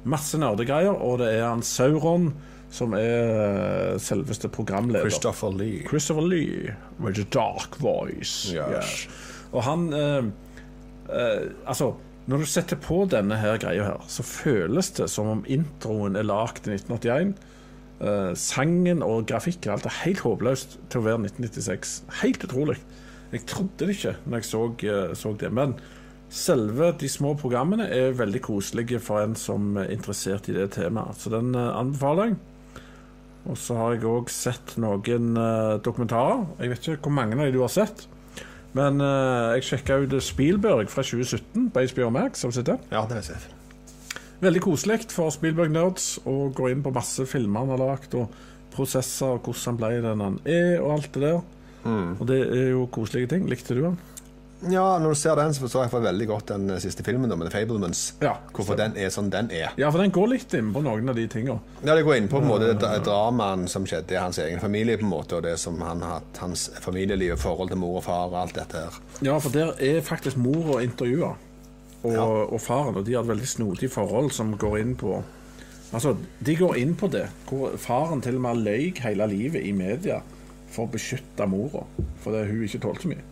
masse 0.09 0.37
nerdegreier. 0.39 0.93
Og 0.93 1.19
det 1.23 1.33
er 1.39 1.47
han 1.49 1.65
Sauron 1.65 2.29
som 2.71 2.93
er 2.95 3.97
selveste 3.99 4.47
programleder. 4.47 5.09
Christopher 5.09 5.51
Lee. 5.51 5.83
Christopher 5.87 6.23
Lee 6.23 6.75
with 7.01 7.19
a 7.19 7.27
dark 7.33 7.75
voice. 7.81 8.53
Yes. 8.55 9.09
Og 9.51 9.63
han 9.67 9.93
eh, 9.93 10.31
eh, 11.09 11.49
Altså, 11.67 11.93
når 12.25 12.37
du 12.37 12.45
setter 12.45 12.79
på 12.79 13.03
denne 13.11 13.37
her 13.41 13.57
greia 13.59 13.83
her, 13.89 14.03
så 14.07 14.23
føles 14.23 14.91
det 14.95 15.09
som 15.11 15.27
om 15.27 15.45
introen 15.49 16.15
er 16.15 16.27
lagd 16.27 16.69
i 16.69 16.77
1981. 16.77 17.33
Eh, 18.01 18.33
sangen 18.33 19.03
og 19.05 19.27
grafikken 19.29 19.75
alt 19.75 19.85
er 19.85 19.97
helt 20.01 20.23
håpløst 20.25 20.79
til 20.89 21.01
å 21.01 21.05
være 21.05 21.21
1996. 21.27 21.99
Helt 22.23 22.45
utrolig. 22.47 22.79
Jeg 23.31 23.45
trodde 23.47 23.85
det 23.85 23.93
ikke 23.95 24.15
når 24.25 24.41
jeg 24.41 24.47
så, 24.49 24.61
uh, 24.67 25.11
så 25.15 25.33
det. 25.39 25.51
Men 25.53 25.75
selve 26.31 26.89
de 26.99 27.07
små 27.07 27.35
programmene 27.39 27.85
er 27.93 28.17
veldig 28.17 28.41
koselige 28.43 28.99
for 28.99 29.21
en 29.21 29.37
som 29.39 29.77
er 29.79 29.93
interessert 29.93 30.49
i 30.49 30.55
det 30.57 30.71
temaet. 30.75 31.21
Så 31.21 31.31
den 31.31 31.53
uh, 31.55 31.69
anbefaler 31.77 32.31
jeg. 32.31 32.39
Og 33.51 33.57
så 33.57 33.77
har 33.77 33.95
jeg 33.95 34.09
òg 34.09 34.29
sett 34.29 34.75
noen 34.81 35.31
dokumentarer. 35.81 36.43
Jeg 36.59 36.73
vet 36.73 36.91
ikke 36.91 37.07
hvor 37.07 37.15
mange 37.15 37.39
av 37.39 37.47
de 37.47 37.55
du 37.55 37.63
har 37.63 37.71
sett. 37.73 38.03
Men 38.77 39.01
jeg 39.01 39.65
sjekka 39.65 39.97
ut 40.03 40.13
Spielberg 40.21 40.93
fra 40.93 41.01
2017 41.01 41.71
på 41.73 41.87
HBO 41.89 42.11
Max. 42.13 42.45
Har 42.45 42.53
du 42.53 42.59
sett 42.59 42.69
det? 42.69 42.77
Ja, 42.93 43.01
det 43.01 43.17
har 43.17 43.23
jeg 43.23 43.31
sett. 43.31 43.49
Veldig 44.41 44.61
koselig 44.65 45.03
for 45.13 45.29
Spielberg-nerds 45.33 46.15
å 46.25 46.49
gå 46.57 46.71
inn 46.71 46.81
på 46.81 46.93
masse 46.95 47.27
filmer 47.29 47.61
han 47.61 47.75
har 47.75 47.81
lagd, 47.83 48.15
og 48.17 48.31
prosesser, 48.73 49.35
og 49.35 49.45
hvordan 49.45 49.67
han 49.67 49.81
ble 49.81 49.91
den 50.07 50.23
han 50.25 50.39
er, 50.49 50.79
og 50.81 50.95
alt 50.95 51.11
det 51.13 51.21
der. 51.27 51.43
Og 51.91 52.23
det 52.29 52.39
er 52.47 52.71
jo 52.71 52.87
koselige 52.93 53.35
ting. 53.35 53.45
Likte 53.49 53.77
du 53.77 53.83
den? 53.85 53.99
Ja, 54.69 54.99
når 55.01 55.15
du 55.15 55.17
ser 55.17 55.37
den, 55.39 55.53
så 55.57 55.63
forstår 55.63 55.87
jeg 55.87 55.91
for 55.95 56.03
veldig 56.05 56.25
godt 56.29 56.51
den 56.53 56.73
siste 56.81 57.01
filmen, 57.05 57.29
da, 57.29 57.37
med 57.37 57.49
The 57.49 57.53
Fablemans. 57.55 58.01
Ja. 58.21 58.35
Hvorfor 58.53 58.77
den 58.77 58.93
er 58.97 59.09
sånn 59.13 59.31
den 59.33 59.49
er. 59.57 59.73
Ja, 59.81 59.89
for 59.89 60.01
den 60.03 60.13
går 60.13 60.29
litt 60.35 60.53
inn 60.57 60.69
på 60.73 60.83
noen 60.85 61.09
av 61.09 61.17
de 61.17 61.25
tinga. 61.33 61.55
Ja, 61.81 61.95
Det 61.95 62.03
går 62.05 62.19
inn 62.19 62.29
på, 62.29 62.37
på 62.37 62.43
en 62.45 62.49
måte, 62.51 62.73
det 62.77 62.91
dramaen 63.07 63.65
som 63.69 63.87
skjedde 63.89 64.13
i 64.13 64.19
hans 64.21 64.37
egen 64.41 64.61
familie, 64.61 64.97
på 65.01 65.05
en 65.07 65.13
måte, 65.15 65.39
og 65.39 65.47
det 65.49 65.55
som 65.61 65.81
han 65.81 66.01
har 66.05 66.19
hatt, 66.19 66.41
hans 66.43 66.67
familieliv, 66.81 67.37
forhold 67.41 67.73
til 67.73 67.81
mor 67.81 67.97
og 68.01 68.05
far 68.05 68.27
og 68.29 68.37
alt 68.43 68.57
dette 68.57 68.85
her. 68.85 68.99
Ja, 69.25 69.39
for 69.41 69.53
der 69.53 69.73
er 69.81 70.05
faktisk 70.05 70.37
mor 70.37 70.75
og 70.77 70.85
intervjua. 70.85 71.33
Og, 72.03 72.11
Ja. 72.13 72.23
og 72.25 72.61
faren, 72.61 72.95
og 72.97 73.05
de 73.05 73.13
har 73.13 73.21
et 73.21 73.27
veldig 73.29 73.47
snodig 73.47 73.91
forhold 73.91 74.31
som 74.31 74.55
går 74.57 74.77
inn 74.79 74.95
på 74.95 75.21
Altså, 75.93 76.15
de 76.45 76.53
går 76.55 76.77
inn 76.79 76.93
på 76.95 77.09
det, 77.11 77.25
hvor 77.49 77.73
faren 77.77 78.21
til 78.23 78.35
og 78.37 78.41
med 78.41 78.61
løy 78.63 78.93
hele 79.03 79.25
livet 79.27 79.65
i 79.67 79.73
media 79.75 80.21
for 80.71 80.85
å 80.87 80.91
beskytte 80.93 81.43
mora, 81.51 81.81
fordi 82.23 82.45
hun 82.47 82.61
ikke 82.63 82.79
tålte 82.79 83.01
så 83.03 83.09
mye. 83.11 83.25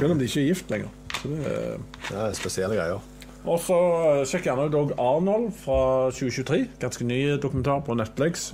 Selv 0.00 0.10
om 0.10 0.18
de 0.18 0.24
ikke 0.26 0.40
er 0.42 0.48
gift 0.48 0.70
lenger. 0.70 0.88
Så 1.22 1.28
det 1.28 1.78
Det 2.08 2.16
er 2.18 2.32
spesielle 2.34 2.74
greier. 2.74 2.98
Og 3.46 3.60
så 3.60 3.78
eh, 4.18 4.24
sjekk 4.26 4.44
gjerne 4.50 4.66
ut 4.66 4.74
òg 4.80 4.92
Arnold 4.98 5.52
fra 5.62 6.10
2023. 6.10 6.68
Ganske 6.80 7.04
ny 7.06 7.36
dokumentar 7.38 7.80
på 7.86 7.94
Netflix. 7.94 8.52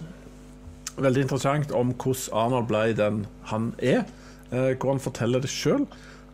Veldig 0.98 1.22
interessant 1.24 1.72
om 1.72 1.94
hvordan 1.94 2.36
Arnold 2.44 2.68
ble 2.68 2.92
den 3.00 3.26
han 3.48 3.72
er. 3.78 4.04
eh, 4.52 4.74
Hvor 4.76 4.90
han 4.92 5.00
forteller 5.00 5.40
det 5.40 5.48
sjøl. 5.48 5.86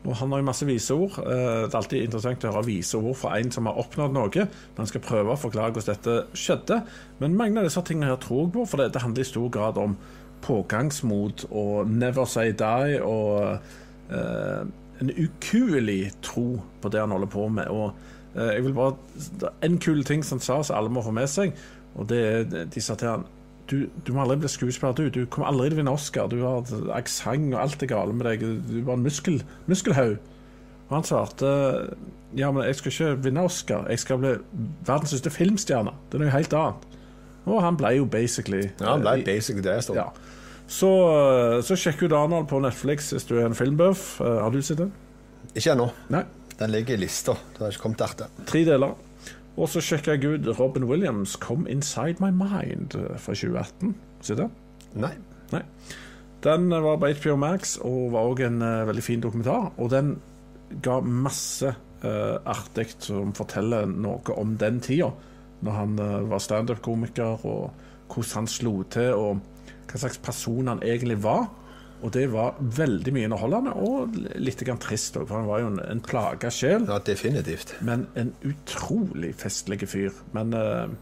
Og 0.05 0.17
han 0.21 0.33
har 0.33 0.43
jo 0.43 0.47
masse 0.47 0.67
viseord. 0.69 1.19
Eh, 1.19 1.65
Det 1.65 1.73
er 1.73 1.79
alltid 1.81 2.03
interessant 2.03 2.45
å 2.45 2.53
høre 2.53 2.67
viseord 2.67 3.17
fra 3.17 3.39
en 3.39 3.51
som 3.51 3.67
har 3.67 3.79
oppnådd 3.81 4.13
noe, 4.13 4.49
han 4.77 4.87
skal 4.91 5.01
prøve 5.01 5.33
å 5.33 5.41
forklare 5.41 5.73
hvordan 5.73 5.97
dette 5.97 6.37
skjedde. 6.37 6.83
Men 7.21 7.37
mange 7.37 7.59
av 7.59 7.65
disse 7.69 7.83
tingene 7.83 8.13
her 8.13 8.21
tror 8.21 8.45
jeg 8.45 8.53
på, 8.53 8.67
for 8.69 8.83
det, 8.83 9.03
handler 9.03 9.25
i 9.25 9.33
stor 9.33 9.49
grad 9.51 9.79
om 9.81 9.97
pågangsmot 10.45 11.47
og 11.51 11.89
never 11.89 12.25
say 12.29 12.53
die 12.53 12.99
og 13.01 13.59
eh, 14.13 14.65
en 15.01 15.11
ukuelig 15.11 16.13
tro 16.23 16.61
på 16.83 16.91
det 16.93 17.01
han 17.01 17.15
holder 17.15 17.31
på 17.33 17.49
med. 17.49 17.71
Og 17.73 17.95
eh, 18.37 18.55
jeg 18.59 18.67
vil 18.67 18.77
bare 18.77 19.53
En 19.63 19.79
kul 19.79 20.05
ting 20.05 20.25
som 20.25 20.39
han 20.39 20.45
sa, 20.45 20.63
som 20.63 20.77
alle 20.77 20.93
må 20.93 21.03
få 21.03 21.15
med 21.17 21.31
seg, 21.31 21.57
og 21.95 22.09
det 22.11 22.21
er 22.21 22.67
De 22.67 22.81
sa 22.81 22.95
til 22.95 23.09
han 23.09 23.25
du, 23.71 23.89
du 24.05 24.13
må 24.13 24.25
aldri 24.25 24.37
bli 24.43 24.51
skuespiller, 24.53 24.97
du. 24.99 25.09
Du 25.11 25.25
kommer 25.31 25.49
aldri 25.51 25.71
til 25.71 25.79
å 25.79 25.81
vinne 25.83 25.95
Oscar. 25.97 26.29
Du 26.33 26.41
har 26.45 26.69
aksent, 26.99 27.53
og 27.55 27.61
alt 27.63 27.83
er 27.85 27.91
galt 27.91 28.17
med 28.17 28.27
deg. 28.29 28.45
Du 28.69 28.79
er 28.81 28.87
bare 28.87 28.99
en 29.01 29.07
muskel, 29.07 29.41
muskelhaug. 29.71 30.19
Og 30.85 30.93
han 30.99 31.07
svarte 31.09 31.49
ja, 32.37 32.51
men 32.51 32.67
jeg 32.67 32.77
skal 32.81 32.93
ikke 32.93 33.13
vinne 33.29 33.45
Oscar. 33.47 33.87
Jeg 33.89 34.03
skal 34.03 34.21
bli 34.21 34.35
verdens 34.87 35.15
største 35.15 35.33
filmstjerne. 35.33 35.95
Det 36.11 36.19
er 36.19 36.25
noe 36.25 36.35
helt 36.35 36.57
annet. 36.59 36.89
Og 37.45 37.61
han 37.63 37.77
ble 37.77 37.93
jo 37.99 38.07
basically 38.09 38.63
Ja, 38.81 38.95
han 38.95 39.05
ble 39.05 39.19
eh, 39.21 39.27
basically 39.27 39.65
det. 39.65 39.77
Ja. 39.95 40.09
Så, 40.67 40.91
så 41.65 41.77
sjekk 41.77 42.07
ut 42.07 42.15
Arnold 42.17 42.49
på 42.49 42.61
Netflix 42.65 43.11
hvis 43.13 43.27
du 43.29 43.37
er 43.39 43.49
en 43.51 43.57
filmbuff. 43.57 44.15
Eh, 44.25 44.39
Har 44.43 44.53
du 44.55 44.61
sett 44.65 44.81
den? 44.81 44.93
Ikke 45.55 45.75
ennå. 45.75 45.91
Den 46.59 46.73
ligger 46.73 46.97
i 46.97 47.03
lista. 47.05 47.37
Det 47.55 47.63
har 47.65 47.75
ikke 47.75 47.85
kommet 47.85 48.01
dertil. 48.01 48.45
Tre 48.49 48.65
deler. 48.67 48.95
Og 49.55 49.69
så 49.71 49.83
sjekka 49.85 50.17
jeg 50.17 50.41
ut 50.41 50.49
Robin 50.59 50.85
Williams' 50.89 51.37
'Come 51.39 51.71
Inside 51.71 52.19
My 52.21 52.31
Mind' 52.35 52.97
eh, 52.99 53.19
fra 53.19 53.35
2018. 53.35 53.95
Se 54.21 54.35
det? 54.35 54.49
Nei. 54.95 55.15
Nei. 55.53 55.63
Den 56.45 56.73
eh, 56.73 56.83
var 56.83 56.99
på 56.99 57.07
HBO 57.07 57.37
Max 57.37 57.77
og 57.79 58.13
var 58.13 58.31
òg 58.33 58.43
en 58.49 58.63
uh, 58.63 58.87
veldig 58.89 59.03
fin 59.03 59.23
dokumentar. 59.23 59.71
Og 59.79 59.91
den 59.91 60.17
ga 60.83 60.99
masse 61.01 61.71
uh, 62.05 62.37
artig 62.45 62.91
som 62.99 63.33
forteller 63.37 63.87
noe 63.87 64.37
om 64.37 64.57
den 64.59 64.81
tida, 64.81 65.13
når 65.63 65.79
han 65.79 65.99
uh, 66.01 66.31
var 66.31 66.43
standup-komiker, 66.43 67.47
og 67.47 67.71
hvordan 68.11 68.35
han 68.35 68.51
slo 68.51 68.83
til, 68.91 69.15
og 69.15 69.39
hva 69.89 70.01
slags 70.01 70.19
person 70.19 70.69
han 70.69 70.83
egentlig 70.83 71.23
var. 71.23 71.47
Og 72.05 72.13
det 72.13 72.27
var 72.35 72.59
veldig 72.61 73.13
mye 73.17 73.29
underholdende 73.31 73.73
og 73.81 74.17
litt 74.37 74.61
trist 74.85 75.17
òg, 75.17 75.25
for 75.31 75.39
han 75.39 75.47
var 75.49 75.63
jo 75.63 75.71
en, 75.73 75.79
en 75.89 76.03
plaga 76.05 76.51
sjel. 76.53 76.85
Ja, 76.91 76.99
definitivt. 77.01 77.73
Men 77.81 78.07
en 78.21 78.35
utrolig 78.45 79.33
festlig 79.41 79.81
fyr. 79.89 80.13
Men 80.37 80.53
eh, 80.59 80.93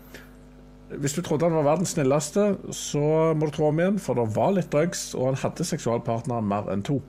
hvis 1.03 1.17
du 1.19 1.23
trodde 1.27 1.49
han 1.49 1.57
var 1.59 1.67
verdens 1.73 1.97
snilleste, 1.97 2.53
så 2.77 3.03
må 3.35 3.49
du 3.49 3.57
tro 3.57 3.67
om 3.73 3.83
igjen, 3.83 3.99
for 4.03 4.21
det 4.21 4.29
var 4.37 4.55
litt 4.55 4.71
drugs, 4.71 5.09
og 5.19 5.33
han 5.33 5.41
hadde 5.43 5.67
seksualpartnere 5.67 6.45
mer 6.47 6.71
enn 6.71 6.87
to. 6.87 7.01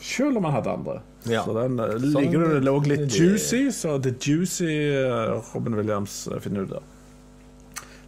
Selv 0.00 0.40
om 0.40 0.48
han 0.48 0.56
hadde 0.56 0.72
andre. 0.78 0.96
Ja. 1.28 1.44
Så 1.44 1.52
den 1.58 1.76
uh, 1.76 1.92
Sånn 2.00 2.32
det 2.32 2.62
lå 2.64 2.76
litt 2.88 3.04
det- 3.10 3.20
juicy, 3.20 3.66
så 3.76 3.98
det 4.00 4.16
juicy 4.24 4.70
eh, 4.96 5.36
Robin 5.52 5.76
Williams 5.76 6.22
eh, 6.30 6.40
finner 6.40 6.64
ut 6.64 6.72
der. 6.78 6.88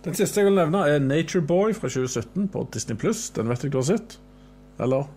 Den 0.03 0.17
siste 0.19 0.41
jeg 0.41 0.49
vil 0.49 0.57
nevne, 0.57 0.87
er 0.89 1.03
Nature 1.05 1.45
Boy 1.47 1.77
fra 1.77 1.91
2017 1.93 2.49
på 2.51 2.65
Disney 2.75 2.97
Pluss. 2.99 3.29
Den 3.37 3.53
vet 3.53 3.63
jeg 3.63 3.75
du 3.75 3.79
har 3.79 3.91
sett? 3.93 4.17
Eller 4.81 5.09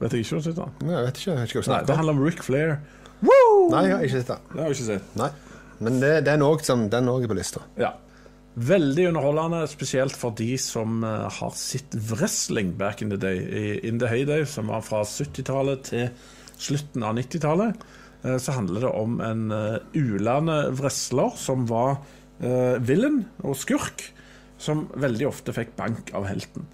vet 0.00 0.14
jeg 0.14 0.24
ikke 0.24 0.30
du 0.30 0.38
har 0.38 0.46
sett 0.46 0.60
den? 0.60 0.74
Nei, 0.86 0.94
Jeg 0.94 1.06
vet 1.06 1.20
ikke. 1.20 1.30
Jeg 1.30 1.40
vet 1.40 1.50
ikke 1.50 1.58
hva 1.58 1.62
Nei, 1.62 1.70
snakker 1.70 1.86
det 1.86 1.94
om. 1.94 2.00
handler 2.02 2.18
om 2.18 2.24
Rick 2.24 2.44
Flair. 2.46 2.76
Woo! 3.20 3.56
Nei, 3.72 3.82
jeg 3.88 3.96
har 3.96 4.04
ikke 4.06 4.20
sett 4.20 4.30
det. 4.30 4.38
Det 4.52 4.60
har 4.60 4.70
jeg 4.70 4.78
ikke 4.78 4.88
sett. 4.92 5.16
Nei. 5.20 5.30
Men 5.80 6.00
det, 6.00 6.12
den 6.28 6.44
òg 6.44 7.24
er 7.24 7.30
på 7.30 7.36
lista. 7.36 7.64
Ja. 7.80 7.94
Veldig 8.60 9.06
underholdende, 9.12 9.62
spesielt 9.70 10.16
for 10.18 10.34
de 10.36 10.56
som 10.60 11.04
eh, 11.06 11.28
har 11.38 11.52
sett 11.56 11.94
wrestling 12.10 12.74
back 12.80 13.00
in 13.00 13.12
the 13.12 13.18
day. 13.20 13.38
I, 13.38 13.64
in 13.88 14.00
the 14.02 14.08
heyday, 14.10 14.44
som 14.44 14.72
var 14.72 14.82
fra 14.84 15.04
70-tallet 15.06 15.84
til 15.92 16.08
slutten 16.60 17.04
av 17.06 17.16
90-tallet. 17.20 17.84
Eh, 18.24 18.36
så 18.42 18.56
handler 18.56 18.84
det 18.84 18.92
om 18.92 19.20
en 19.24 19.44
uh, 19.54 19.78
ulande 19.96 20.58
wrestler 20.76 21.36
som 21.40 21.64
var 21.70 22.00
uh, 22.42 22.76
villain 22.84 23.22
og 23.44 23.56
skurk, 23.56 24.10
som 24.60 24.88
veldig 24.92 25.30
ofte 25.30 25.54
fikk 25.56 25.72
bank 25.78 26.12
av 26.16 26.26
helten. 26.28 26.66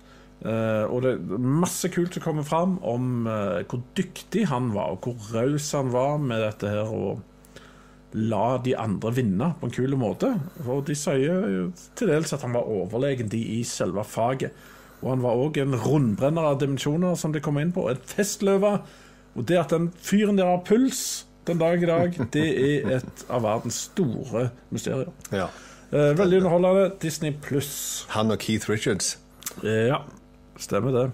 Eh, 0.47 0.85
og 0.87 1.03
det 1.03 1.15
er 1.17 1.41
masse 1.43 1.91
kult 1.91 2.15
som 2.15 2.23
kommer 2.23 2.47
fram 2.47 2.77
om 2.87 3.27
eh, 3.27 3.65
hvor 3.67 3.83
dyktig 3.99 4.47
han 4.53 4.71
var, 4.77 4.95
og 4.95 5.09
hvor 5.09 5.33
raus 5.35 5.73
han 5.75 5.91
var 5.95 6.21
med 6.23 6.45
dette 6.45 6.71
her. 6.71 6.93
og 6.93 7.25
la 8.17 8.57
de 8.65 8.73
andre 8.79 9.11
vinne 9.13 9.51
på 9.61 9.69
en 9.69 9.75
kul 9.75 9.97
måte. 10.01 10.31
Og 10.65 10.87
de 10.89 10.95
sier 10.97 11.43
jo 11.53 11.67
til 11.99 12.09
dels 12.09 12.33
at 12.33 12.45
han 12.47 12.55
var 12.57 12.69
overlegen 12.71 13.29
de 13.33 13.43
i 13.59 13.61
selve 13.67 14.05
faget. 14.09 14.55
Og 15.03 15.11
han 15.13 15.25
var 15.25 15.37
òg 15.37 15.59
en 15.61 15.77
rundbrenner 15.77 16.53
av 16.53 16.61
dimensjoner, 16.63 17.17
som 17.21 17.35
de 17.35 17.43
kom 17.45 17.59
inn 17.61 17.75
på. 17.77 17.89
Et 17.93 18.15
festløve. 18.17 18.79
Og 19.37 19.49
det 19.49 19.61
at 19.61 19.75
den 19.75 19.91
fyren 20.01 20.41
der 20.41 20.49
har 20.49 20.65
puls 20.65 21.27
den 21.47 21.61
dag 21.61 21.83
i 21.83 21.87
dag, 21.87 22.17
det 22.33 22.47
er 22.47 22.97
et 22.97 23.27
av 23.31 23.45
verdens 23.45 23.85
store 23.91 24.49
mysterier. 24.75 25.13
Ja. 25.31 25.51
Eh, 25.93 26.17
veldig 26.19 26.41
underholdende. 26.41 26.89
Disney 27.03 27.37
pluss. 27.43 28.07
Han 28.17 28.33
og 28.33 28.41
Keith 28.43 28.71
Richards. 28.71 29.19
Ja, 29.63 30.01
stemmer 30.63 30.93
det. 30.95 31.07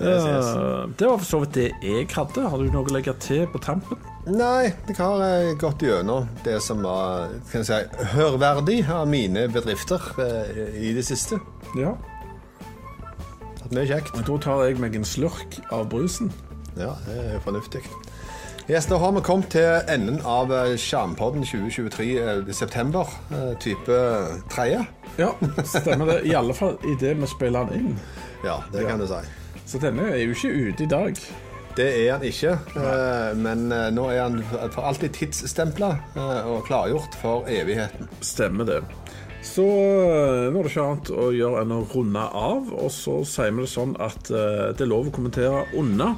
Eh, 0.00 0.88
det 0.98 1.06
var 1.06 1.18
for 1.20 1.24
så 1.28 1.40
vidt 1.44 1.54
det 1.54 1.66
jeg 1.84 2.08
hadde. 2.14 2.46
Har 2.50 2.58
du 2.58 2.70
noe 2.72 2.86
å 2.88 2.94
legge 2.94 3.14
til 3.22 3.44
på 3.52 3.60
tampen? 3.62 4.00
Nei, 4.26 4.72
jeg 4.88 4.96
har 4.98 5.54
gått 5.60 5.82
gjennom 5.86 6.26
det 6.44 6.58
som 6.64 6.82
var 6.84 7.30
kan 7.52 7.62
jeg 7.62 7.68
si, 7.70 8.06
hørverdig 8.16 8.80
av 8.92 9.06
mine 9.08 9.46
bedrifter 9.52 10.02
eh, 10.20 10.74
i 10.90 10.92
det 10.96 11.04
siste. 11.06 11.38
Ja. 11.78 11.94
Hatt 13.62 13.72
mye 13.76 13.86
kjekt. 13.88 14.16
Da 14.26 14.38
tar 14.42 14.64
jeg 14.68 14.80
meg 14.82 14.96
en 14.98 15.06
slurk 15.08 15.60
av 15.72 15.86
brusen. 15.92 16.32
Ja, 16.78 16.94
det 17.06 17.18
er 17.36 17.44
fornuftig. 17.44 17.84
Yes, 18.70 18.86
da 18.86 19.00
har 19.02 19.10
vi 19.16 19.22
kommet 19.26 19.48
til 19.50 19.80
enden 19.90 20.20
av 20.28 20.52
Sjampodden 20.78 21.42
2023 21.46 22.10
eh, 22.22 22.42
i 22.46 22.54
september. 22.54 23.08
eh, 23.34 23.52
Type 23.62 23.96
tredje. 24.52 24.84
Ja, 25.18 25.32
stemmer 25.66 26.06
det. 26.12 26.18
I 26.30 26.36
alle 26.38 26.54
fall 26.54 26.76
idet 26.86 27.16
vi 27.18 27.26
spiller 27.30 27.66
den 27.70 27.80
inn. 27.94 27.96
Ja, 28.44 28.60
det 28.72 28.86
kan 28.88 29.00
du 29.00 29.06
si. 29.10 29.20
Så 29.68 29.80
denne 29.82 30.08
er 30.10 30.24
jo 30.24 30.34
ikke 30.34 30.50
ute 30.50 30.84
i 30.84 30.90
dag. 30.90 31.22
Det 31.76 31.86
er 31.86 32.16
han 32.16 32.24
ikke, 32.26 32.56
eh, 32.80 33.30
men 33.38 33.68
eh, 33.72 33.88
nå 33.94 34.08
er 34.10 34.24
han 34.24 34.40
for 34.74 34.88
alltid 34.88 35.14
tidsstempla 35.14 35.90
og 36.50 36.64
klargjort 36.66 37.14
for 37.20 37.46
evigheten. 37.48 38.10
Stemmer 38.26 38.66
det. 38.66 38.80
Så 39.46 39.64
nå 39.64 40.50
er 40.50 40.66
det 40.66 40.72
ikke 40.72 40.84
annet 40.84 41.12
å 41.14 41.30
gjøre 41.32 41.62
enn 41.62 41.72
å 41.72 41.84
runde 41.94 42.26
av. 42.26 42.74
Og 42.74 42.90
så 42.92 43.20
sier 43.24 43.54
vi 43.54 43.64
det 43.64 43.72
sånn 43.72 43.94
at 44.02 44.28
det 44.28 44.84
er 44.84 44.90
lov 44.90 45.08
å 45.08 45.14
kommentere 45.14 45.64
unna. 45.80 46.14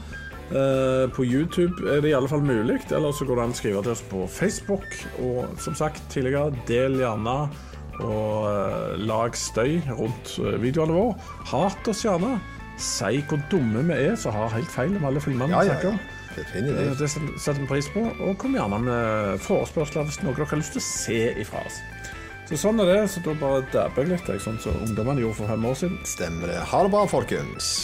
Eh, 0.52 1.08
på 1.08 1.24
YouTube 1.24 1.86
er 1.88 2.02
det 2.02 2.10
i 2.10 2.14
alle 2.16 2.28
fall 2.28 2.42
mulig. 2.44 2.80
Eller 2.92 3.14
så 3.16 3.24
går 3.24 3.38
det 3.38 3.44
an 3.46 3.54
å 3.54 3.58
skrive 3.58 3.82
til 3.84 3.94
oss 3.94 4.04
på 4.10 4.24
Facebook. 4.28 4.88
Og 5.24 5.60
som 5.62 5.76
sagt 5.78 6.02
tidligere, 6.12 6.52
del 6.68 6.98
gjerne 7.00 7.36
og 8.04 8.48
øh, 8.50 8.98
lag 9.06 9.36
støy 9.36 9.80
rundt 9.98 10.38
øh, 10.38 10.56
videoene 10.62 10.96
våre. 10.96 11.14
Hat 11.52 11.88
oss 11.88 12.02
gjerne. 12.06 12.36
Si 12.78 13.20
hvor 13.28 13.40
dumme 13.50 13.84
vi 13.86 13.98
er 14.08 14.16
som 14.18 14.34
har 14.34 14.52
helt 14.56 14.70
feil 14.72 14.96
om 14.96 15.04
alle 15.10 15.20
filmene 15.20 15.52
vi 15.52 15.58
ja, 15.58 15.64
snakker 15.72 15.92
om. 15.92 16.00
Eh, 16.32 16.36
Definitivt. 16.36 16.98
Det 16.98 17.10
setter 17.10 17.60
vi 17.60 17.66
pris 17.66 17.88
på. 17.94 18.06
Og 18.20 18.36
kom 18.38 18.56
gjerne 18.56 18.80
med 18.86 19.38
forespørsler 19.44 20.08
hvis 20.08 20.22
noe 20.24 20.34
dere 20.36 20.48
har 20.50 20.62
lyst 20.62 20.76
til 20.76 20.82
å 20.82 20.88
se 20.88 21.22
ifra 21.44 21.64
oss. 21.66 21.80
Så 22.48 22.58
sånn 22.66 22.82
er 22.82 22.90
det. 22.90 23.00
Så 23.12 23.22
da 23.24 23.36
bare 23.38 23.64
dabber 23.72 24.06
jeg 24.06 24.16
litt, 24.16 24.32
sånn 24.44 24.60
som 24.62 24.76
ungdommene 24.84 25.24
gjorde 25.24 25.40
for 25.42 25.52
fem 25.54 25.66
år 25.68 25.82
siden. 25.84 25.98
Stemmer 26.08 26.52
det. 26.52 26.60
Ha 26.72 26.84
det 26.86 26.94
bra, 26.96 27.06
folkens. 27.08 27.74